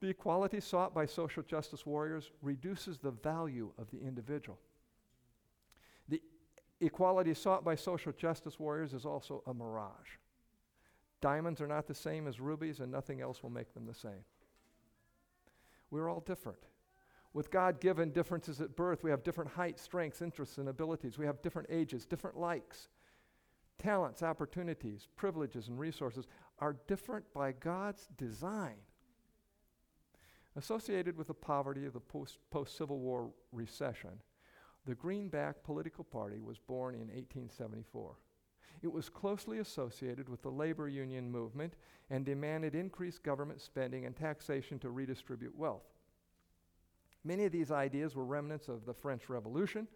The 0.00 0.08
equality 0.08 0.60
sought 0.60 0.92
by 0.92 1.06
social 1.06 1.42
justice 1.42 1.86
warriors 1.86 2.30
reduces 2.42 2.98
the 2.98 3.12
value 3.12 3.72
of 3.78 3.90
the 3.90 4.02
individual. 4.02 4.58
The 6.10 6.20
equality 6.82 7.32
sought 7.32 7.64
by 7.64 7.76
social 7.76 8.12
justice 8.12 8.60
warriors 8.60 8.92
is 8.92 9.06
also 9.06 9.42
a 9.46 9.54
mirage. 9.54 10.18
Diamonds 11.26 11.60
are 11.60 11.66
not 11.66 11.88
the 11.88 11.92
same 11.92 12.28
as 12.28 12.38
rubies, 12.38 12.78
and 12.78 12.92
nothing 12.92 13.20
else 13.20 13.42
will 13.42 13.50
make 13.50 13.74
them 13.74 13.84
the 13.84 13.92
same. 13.92 14.24
We're 15.90 16.08
all 16.08 16.20
different. 16.20 16.60
With 17.32 17.50
God 17.50 17.80
given 17.80 18.12
differences 18.12 18.60
at 18.60 18.76
birth, 18.76 19.02
we 19.02 19.10
have 19.10 19.24
different 19.24 19.50
heights, 19.50 19.82
strengths, 19.82 20.22
interests, 20.22 20.58
and 20.58 20.68
abilities. 20.68 21.18
We 21.18 21.26
have 21.26 21.42
different 21.42 21.68
ages, 21.68 22.06
different 22.06 22.36
likes. 22.36 22.86
Talents, 23.76 24.22
opportunities, 24.22 25.08
privileges, 25.16 25.66
and 25.66 25.80
resources 25.80 26.28
are 26.60 26.76
different 26.86 27.24
by 27.34 27.50
God's 27.50 28.06
design. 28.16 28.76
Associated 30.54 31.18
with 31.18 31.26
the 31.26 31.34
poverty 31.34 31.86
of 31.86 31.92
the 31.92 31.98
post 31.98 32.38
Civil 32.66 33.00
War 33.00 33.32
recession, 33.50 34.22
the 34.86 34.94
Greenback 34.94 35.64
political 35.64 36.04
party 36.04 36.40
was 36.40 36.60
born 36.60 36.94
in 36.94 37.08
1874. 37.08 38.14
It 38.82 38.92
was 38.92 39.08
closely 39.08 39.58
associated 39.58 40.28
with 40.28 40.42
the 40.42 40.50
labor 40.50 40.88
union 40.88 41.30
movement 41.30 41.74
and 42.10 42.24
demanded 42.24 42.74
increased 42.74 43.22
government 43.22 43.60
spending 43.60 44.06
and 44.06 44.14
taxation 44.14 44.78
to 44.80 44.90
redistribute 44.90 45.56
wealth. 45.56 45.86
Many 47.24 47.44
of 47.44 47.52
these 47.52 47.72
ideas 47.72 48.14
were 48.14 48.24
remnants 48.24 48.68
of 48.68 48.86
the 48.86 48.94
French 48.94 49.28
Revolution. 49.28 49.88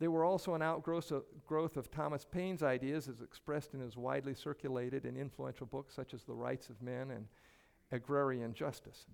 They 0.00 0.08
were 0.08 0.24
also 0.24 0.54
an 0.54 0.62
outgrowth 0.62 1.12
of, 1.12 1.24
growth 1.46 1.76
of 1.76 1.90
Thomas 1.90 2.24
Paine's 2.24 2.62
ideas 2.62 3.08
as 3.08 3.20
expressed 3.20 3.74
in 3.74 3.80
his 3.80 3.96
widely 3.96 4.34
circulated 4.34 5.04
and 5.04 5.16
influential 5.16 5.66
books 5.66 5.94
such 5.94 6.14
as 6.14 6.24
The 6.24 6.34
Rights 6.34 6.68
of 6.68 6.82
Men 6.82 7.10
and 7.10 7.26
Agrarian 7.92 8.54
Justice. 8.54 9.06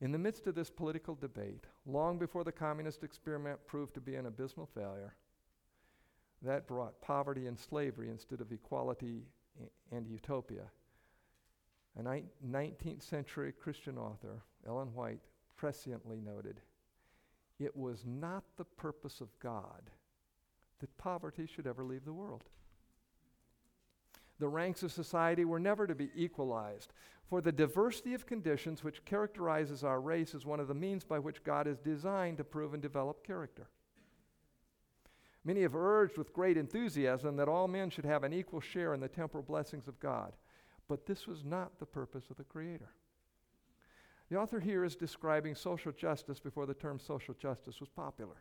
In 0.00 0.12
the 0.12 0.18
midst 0.18 0.46
of 0.46 0.54
this 0.54 0.70
political 0.70 1.14
debate, 1.14 1.66
long 1.86 2.18
before 2.18 2.44
the 2.44 2.52
communist 2.52 3.04
experiment 3.04 3.66
proved 3.66 3.94
to 3.94 4.00
be 4.00 4.16
an 4.16 4.26
abysmal 4.26 4.66
failure, 4.66 5.14
that 6.44 6.66
brought 6.66 7.00
poverty 7.00 7.46
and 7.46 7.58
slavery 7.58 8.10
instead 8.10 8.40
of 8.40 8.52
equality 8.52 9.22
and 9.92 10.06
utopia. 10.06 10.64
A 11.98 12.02
19th 12.02 13.02
century 13.02 13.52
Christian 13.52 13.96
author, 13.98 14.42
Ellen 14.66 14.92
White, 14.94 15.20
presciently 15.60 16.22
noted, 16.22 16.60
it 17.60 17.76
was 17.76 18.04
not 18.04 18.42
the 18.56 18.64
purpose 18.64 19.20
of 19.20 19.38
God 19.38 19.90
that 20.80 20.98
poverty 20.98 21.46
should 21.46 21.66
ever 21.66 21.84
leave 21.84 22.04
the 22.04 22.12
world. 22.12 22.42
The 24.40 24.48
ranks 24.48 24.82
of 24.82 24.90
society 24.90 25.44
were 25.44 25.60
never 25.60 25.86
to 25.86 25.94
be 25.94 26.10
equalized, 26.16 26.92
for 27.30 27.40
the 27.40 27.52
diversity 27.52 28.12
of 28.12 28.26
conditions 28.26 28.82
which 28.82 29.04
characterizes 29.04 29.84
our 29.84 30.00
race 30.00 30.34
is 30.34 30.44
one 30.44 30.58
of 30.58 30.66
the 30.66 30.74
means 30.74 31.04
by 31.04 31.20
which 31.20 31.44
God 31.44 31.68
is 31.68 31.78
designed 31.78 32.38
to 32.38 32.44
prove 32.44 32.74
and 32.74 32.82
develop 32.82 33.24
character. 33.24 33.68
Many 35.44 35.62
have 35.62 35.74
urged 35.74 36.16
with 36.16 36.32
great 36.32 36.56
enthusiasm 36.56 37.36
that 37.36 37.48
all 37.48 37.68
men 37.68 37.90
should 37.90 38.06
have 38.06 38.24
an 38.24 38.32
equal 38.32 38.60
share 38.60 38.94
in 38.94 39.00
the 39.00 39.08
temporal 39.08 39.42
blessings 39.42 39.88
of 39.88 40.00
God, 40.00 40.32
but 40.88 41.06
this 41.06 41.26
was 41.26 41.44
not 41.44 41.78
the 41.78 41.86
purpose 41.86 42.30
of 42.30 42.36
the 42.36 42.44
Creator. 42.44 42.90
The 44.30 44.36
author 44.36 44.58
here 44.58 44.84
is 44.84 44.96
describing 44.96 45.54
social 45.54 45.92
justice 45.92 46.40
before 46.40 46.64
the 46.64 46.74
term 46.74 46.98
social 46.98 47.34
justice 47.34 47.78
was 47.78 47.90
popular. 47.90 48.36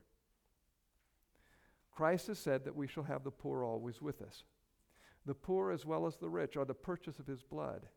Christ 1.94 2.28
has 2.28 2.40
said 2.40 2.64
that 2.64 2.76
we 2.76 2.88
shall 2.88 3.04
have 3.04 3.24
the 3.24 3.32
poor 3.32 3.64
always 3.64 4.02
with 4.02 4.22
us. 4.22 4.44
The 5.26 5.36
poor, 5.36 5.72
as 5.72 5.86
well 5.86 6.06
as 6.06 6.16
the 6.18 6.30
rich, 6.30 6.58
are 6.58 6.66
the 6.66 6.74
purchase 6.74 7.20
of 7.20 7.28
his 7.28 7.44
blood. 7.44 7.88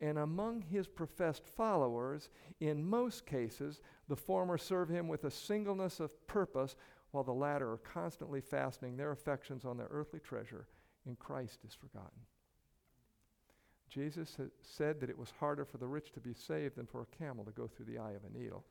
And 0.00 0.18
among 0.18 0.62
his 0.62 0.88
professed 0.88 1.46
followers, 1.46 2.30
in 2.60 2.84
most 2.84 3.26
cases, 3.26 3.80
the 4.08 4.16
former 4.16 4.58
serve 4.58 4.88
him 4.88 5.06
with 5.06 5.24
a 5.24 5.30
singleness 5.30 6.00
of 6.00 6.26
purpose, 6.26 6.74
while 7.14 7.22
the 7.22 7.32
latter 7.32 7.70
are 7.70 7.78
constantly 7.78 8.40
fastening 8.40 8.96
their 8.96 9.12
affections 9.12 9.64
on 9.64 9.76
their 9.76 9.86
earthly 9.92 10.18
treasure, 10.18 10.66
and 11.06 11.16
Christ 11.16 11.60
is 11.64 11.72
forgotten. 11.72 12.18
Jesus 13.88 14.36
said 14.62 14.98
that 14.98 15.10
it 15.10 15.16
was 15.16 15.32
harder 15.38 15.64
for 15.64 15.78
the 15.78 15.86
rich 15.86 16.10
to 16.14 16.20
be 16.20 16.34
saved 16.34 16.74
than 16.74 16.86
for 16.86 17.02
a 17.02 17.16
camel 17.16 17.44
to 17.44 17.52
go 17.52 17.68
through 17.68 17.84
the 17.84 17.98
eye 17.98 18.14
of 18.14 18.24
a 18.24 18.36
needle. 18.36 18.64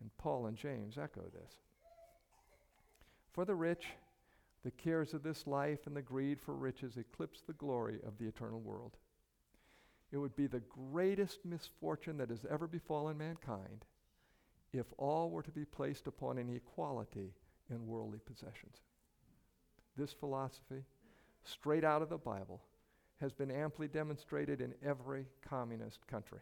And 0.00 0.16
Paul 0.16 0.46
and 0.46 0.56
James 0.56 0.96
echo 0.96 1.22
this. 1.34 1.54
For 3.32 3.44
the 3.44 3.56
rich, 3.56 3.86
the 4.62 4.70
cares 4.70 5.12
of 5.12 5.24
this 5.24 5.48
life 5.48 5.88
and 5.88 5.96
the 5.96 6.02
greed 6.02 6.40
for 6.40 6.54
riches 6.54 6.98
eclipse 6.98 7.40
the 7.40 7.52
glory 7.54 7.98
of 8.06 8.16
the 8.16 8.28
eternal 8.28 8.60
world. 8.60 8.96
It 10.12 10.18
would 10.18 10.36
be 10.36 10.46
the 10.46 10.62
greatest 10.92 11.44
misfortune 11.44 12.16
that 12.18 12.30
has 12.30 12.46
ever 12.48 12.68
befallen 12.68 13.18
mankind 13.18 13.86
if 14.72 14.86
all 14.98 15.30
were 15.30 15.42
to 15.42 15.50
be 15.50 15.64
placed 15.64 16.06
upon 16.06 16.38
an 16.38 16.48
equality 16.48 17.32
in 17.72 17.86
worldly 17.86 18.20
possessions. 18.24 18.76
This 19.96 20.12
philosophy, 20.12 20.84
straight 21.44 21.84
out 21.84 22.02
of 22.02 22.08
the 22.08 22.18
Bible, 22.18 22.62
has 23.20 23.32
been 23.32 23.50
amply 23.50 23.88
demonstrated 23.88 24.60
in 24.60 24.74
every 24.84 25.26
communist 25.46 26.06
country. 26.06 26.40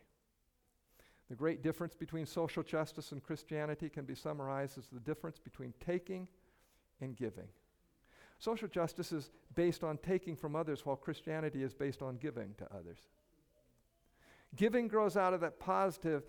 The 1.29 1.37
great 1.37 1.63
difference 1.63 1.95
between 1.95 2.27
social 2.27 2.63
justice 2.63 3.13
and 3.13 3.23
Christianity 3.23 3.89
can 3.89 4.05
be 4.05 4.15
summarized 4.15 4.79
as 4.79 4.89
the 4.89 5.01
difference 5.01 5.39
between 5.39 5.73
taking 5.85 6.27
and 7.01 7.17
giving. 7.17 7.49
Social 8.39 8.69
justice 8.69 9.13
is 9.13 9.31
based 9.55 9.85
on 9.85 9.99
taking 9.99 10.35
from 10.35 10.57
others, 10.57 10.85
while 10.85 10.97
Christianity 10.97 11.63
is 11.63 11.75
based 11.75 12.03
on 12.03 12.17
giving 12.17 12.55
to 12.59 12.67
others. 12.75 12.99
Giving 14.57 14.89
grows 14.89 15.17
out 15.17 15.35
of 15.35 15.41
that 15.43 15.61
positive, 15.61 16.25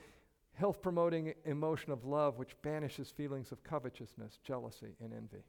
health 0.53 0.81
promoting 0.81 1.33
emotion 1.45 1.91
of 1.91 2.05
love, 2.05 2.37
which 2.37 2.61
banishes 2.61 3.09
feelings 3.09 3.51
of 3.51 3.63
covetousness, 3.63 4.39
jealousy, 4.43 4.95
and 5.01 5.13
envy. 5.13 5.43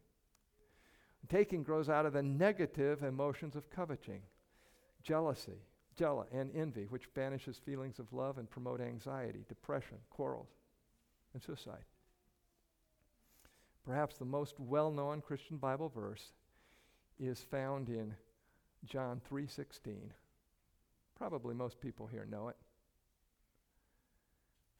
Taking 1.28 1.62
grows 1.62 1.88
out 1.88 2.06
of 2.06 2.12
the 2.12 2.22
negative 2.22 3.02
emotions 3.02 3.54
of 3.54 3.70
coveting, 3.70 4.22
jealousy, 5.02 5.60
jealous, 5.96 6.28
and 6.32 6.50
envy, 6.54 6.86
which 6.86 7.12
banishes 7.14 7.58
feelings 7.58 7.98
of 7.98 8.12
love 8.12 8.38
and 8.38 8.50
promote 8.50 8.80
anxiety, 8.80 9.44
depression, 9.48 9.98
quarrels, 10.10 10.48
and 11.32 11.42
suicide. 11.42 11.84
Perhaps 13.84 14.18
the 14.18 14.24
most 14.24 14.58
well-known 14.58 15.20
Christian 15.20 15.58
Bible 15.58 15.88
verse 15.88 16.32
is 17.18 17.40
found 17.40 17.88
in 17.88 18.14
John 18.84 19.20
3:16. 19.20 20.12
Probably 21.14 21.54
most 21.54 21.80
people 21.80 22.06
here 22.06 22.26
know 22.26 22.48
it. 22.48 22.56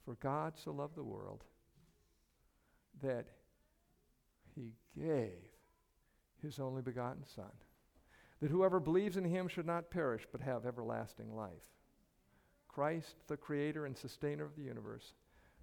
For 0.05 0.15
God 0.15 0.55
so 0.57 0.73
loved 0.73 0.97
the 0.97 1.05
world 1.05 1.45
that 3.03 3.27
he 4.55 4.73
gave 4.99 5.39
his 6.43 6.59
only 6.59 6.83
begotten 6.83 7.25
Son, 7.25 7.53
that 8.41 8.51
whoever 8.51 8.81
believes 8.81 9.17
in 9.17 9.25
him 9.25 9.49
should 9.49 9.67
not 9.67 9.91
perish 9.91 10.27
but 10.31 10.41
have 10.41 10.67
everlasting 10.67 11.35
life. 11.35 11.71
Christ, 12.69 13.17
the 13.29 13.37
creator 13.37 13.87
and 13.87 13.97
sustainer 13.97 14.45
of 14.45 14.57
the 14.57 14.63
universe, 14.63 15.15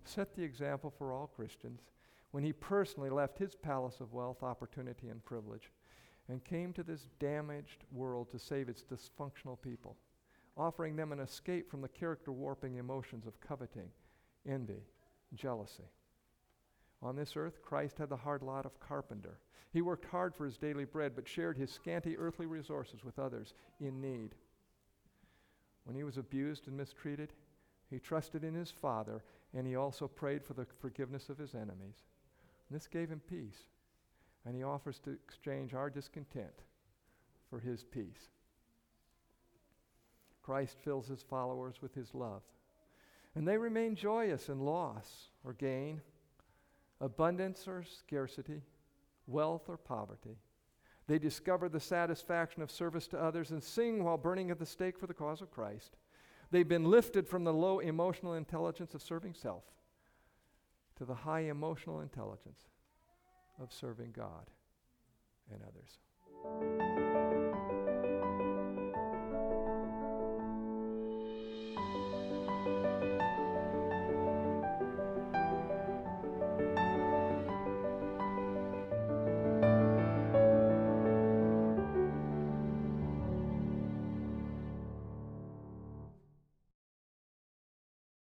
set 0.05 0.35
the 0.35 0.43
example 0.43 0.93
for 0.97 1.11
all 1.11 1.27
Christians 1.27 1.81
when 2.31 2.43
he 2.43 2.53
personally 2.53 3.09
left 3.09 3.37
his 3.37 3.55
palace 3.55 3.99
of 3.99 4.13
wealth, 4.13 4.43
opportunity, 4.43 5.09
and 5.09 5.23
privilege 5.25 5.71
and 6.29 6.43
came 6.43 6.71
to 6.73 6.83
this 6.83 7.07
damaged 7.19 7.83
world 7.91 8.29
to 8.31 8.39
save 8.39 8.69
its 8.69 8.83
dysfunctional 8.83 9.59
people, 9.59 9.97
offering 10.55 10.95
them 10.95 11.11
an 11.11 11.19
escape 11.19 11.69
from 11.69 11.81
the 11.81 11.87
character 11.87 12.31
warping 12.31 12.75
emotions 12.75 13.25
of 13.25 13.41
coveting, 13.41 13.89
envy, 14.47 14.83
jealousy. 15.35 15.89
On 17.01 17.15
this 17.15 17.35
earth, 17.35 17.61
Christ 17.61 17.97
had 17.97 18.09
the 18.09 18.17
hard 18.17 18.41
lot 18.41 18.65
of 18.65 18.79
carpenter. 18.79 19.39
He 19.71 19.81
worked 19.81 20.05
hard 20.05 20.35
for 20.35 20.45
his 20.45 20.57
daily 20.57 20.85
bread, 20.85 21.13
but 21.15 21.27
shared 21.27 21.57
his 21.57 21.71
scanty 21.71 22.17
earthly 22.17 22.45
resources 22.45 23.03
with 23.03 23.19
others 23.19 23.53
in 23.79 24.01
need. 24.01 24.35
When 25.85 25.95
he 25.95 26.03
was 26.03 26.17
abused 26.17 26.67
and 26.67 26.75
mistreated, 26.75 27.33
he 27.89 27.99
trusted 27.99 28.43
in 28.43 28.53
his 28.53 28.71
Father, 28.71 29.23
and 29.53 29.65
he 29.65 29.75
also 29.75 30.07
prayed 30.07 30.43
for 30.43 30.53
the 30.53 30.67
forgiveness 30.79 31.29
of 31.29 31.37
his 31.37 31.55
enemies. 31.55 32.03
And 32.69 32.75
this 32.75 32.87
gave 32.87 33.09
him 33.09 33.21
peace 33.27 33.69
and 34.45 34.55
he 34.55 34.63
offers 34.63 34.99
to 34.99 35.11
exchange 35.11 35.73
our 35.73 35.89
discontent 35.89 36.63
for 37.49 37.59
his 37.59 37.83
peace. 37.83 38.29
Christ 40.41 40.77
fills 40.83 41.07
his 41.07 41.21
followers 41.21 41.75
with 41.81 41.93
his 41.93 42.15
love, 42.15 42.41
and 43.35 43.47
they 43.47 43.57
remain 43.57 43.95
joyous 43.95 44.49
in 44.49 44.59
loss 44.59 45.29
or 45.43 45.53
gain, 45.53 46.01
abundance 46.99 47.67
or 47.67 47.83
scarcity, 47.83 48.61
wealth 49.27 49.69
or 49.69 49.77
poverty. 49.77 50.37
They 51.07 51.19
discover 51.19 51.69
the 51.69 51.79
satisfaction 51.79 52.61
of 52.61 52.69
service 52.69 53.07
to 53.07 53.19
others 53.19 53.51
and 53.51 53.63
sing 53.63 54.03
while 54.03 54.17
burning 54.17 54.51
at 54.51 54.59
the 54.59 54.65
stake 54.65 54.99
for 54.99 55.07
the 55.07 55.13
cause 55.13 55.41
of 55.41 55.51
Christ. 55.51 55.97
They've 56.51 56.67
been 56.67 56.85
lifted 56.85 57.27
from 57.27 57.43
the 57.43 57.53
low 57.53 57.79
emotional 57.79 58.33
intelligence 58.33 58.93
of 58.93 59.01
serving 59.01 59.33
self 59.33 59.63
to 60.97 61.05
the 61.05 61.15
high 61.15 61.41
emotional 61.41 62.01
intelligence 62.01 62.61
of 63.61 63.73
serving 63.73 64.11
God 64.11 64.49
and 65.51 65.61
others. 65.63 67.08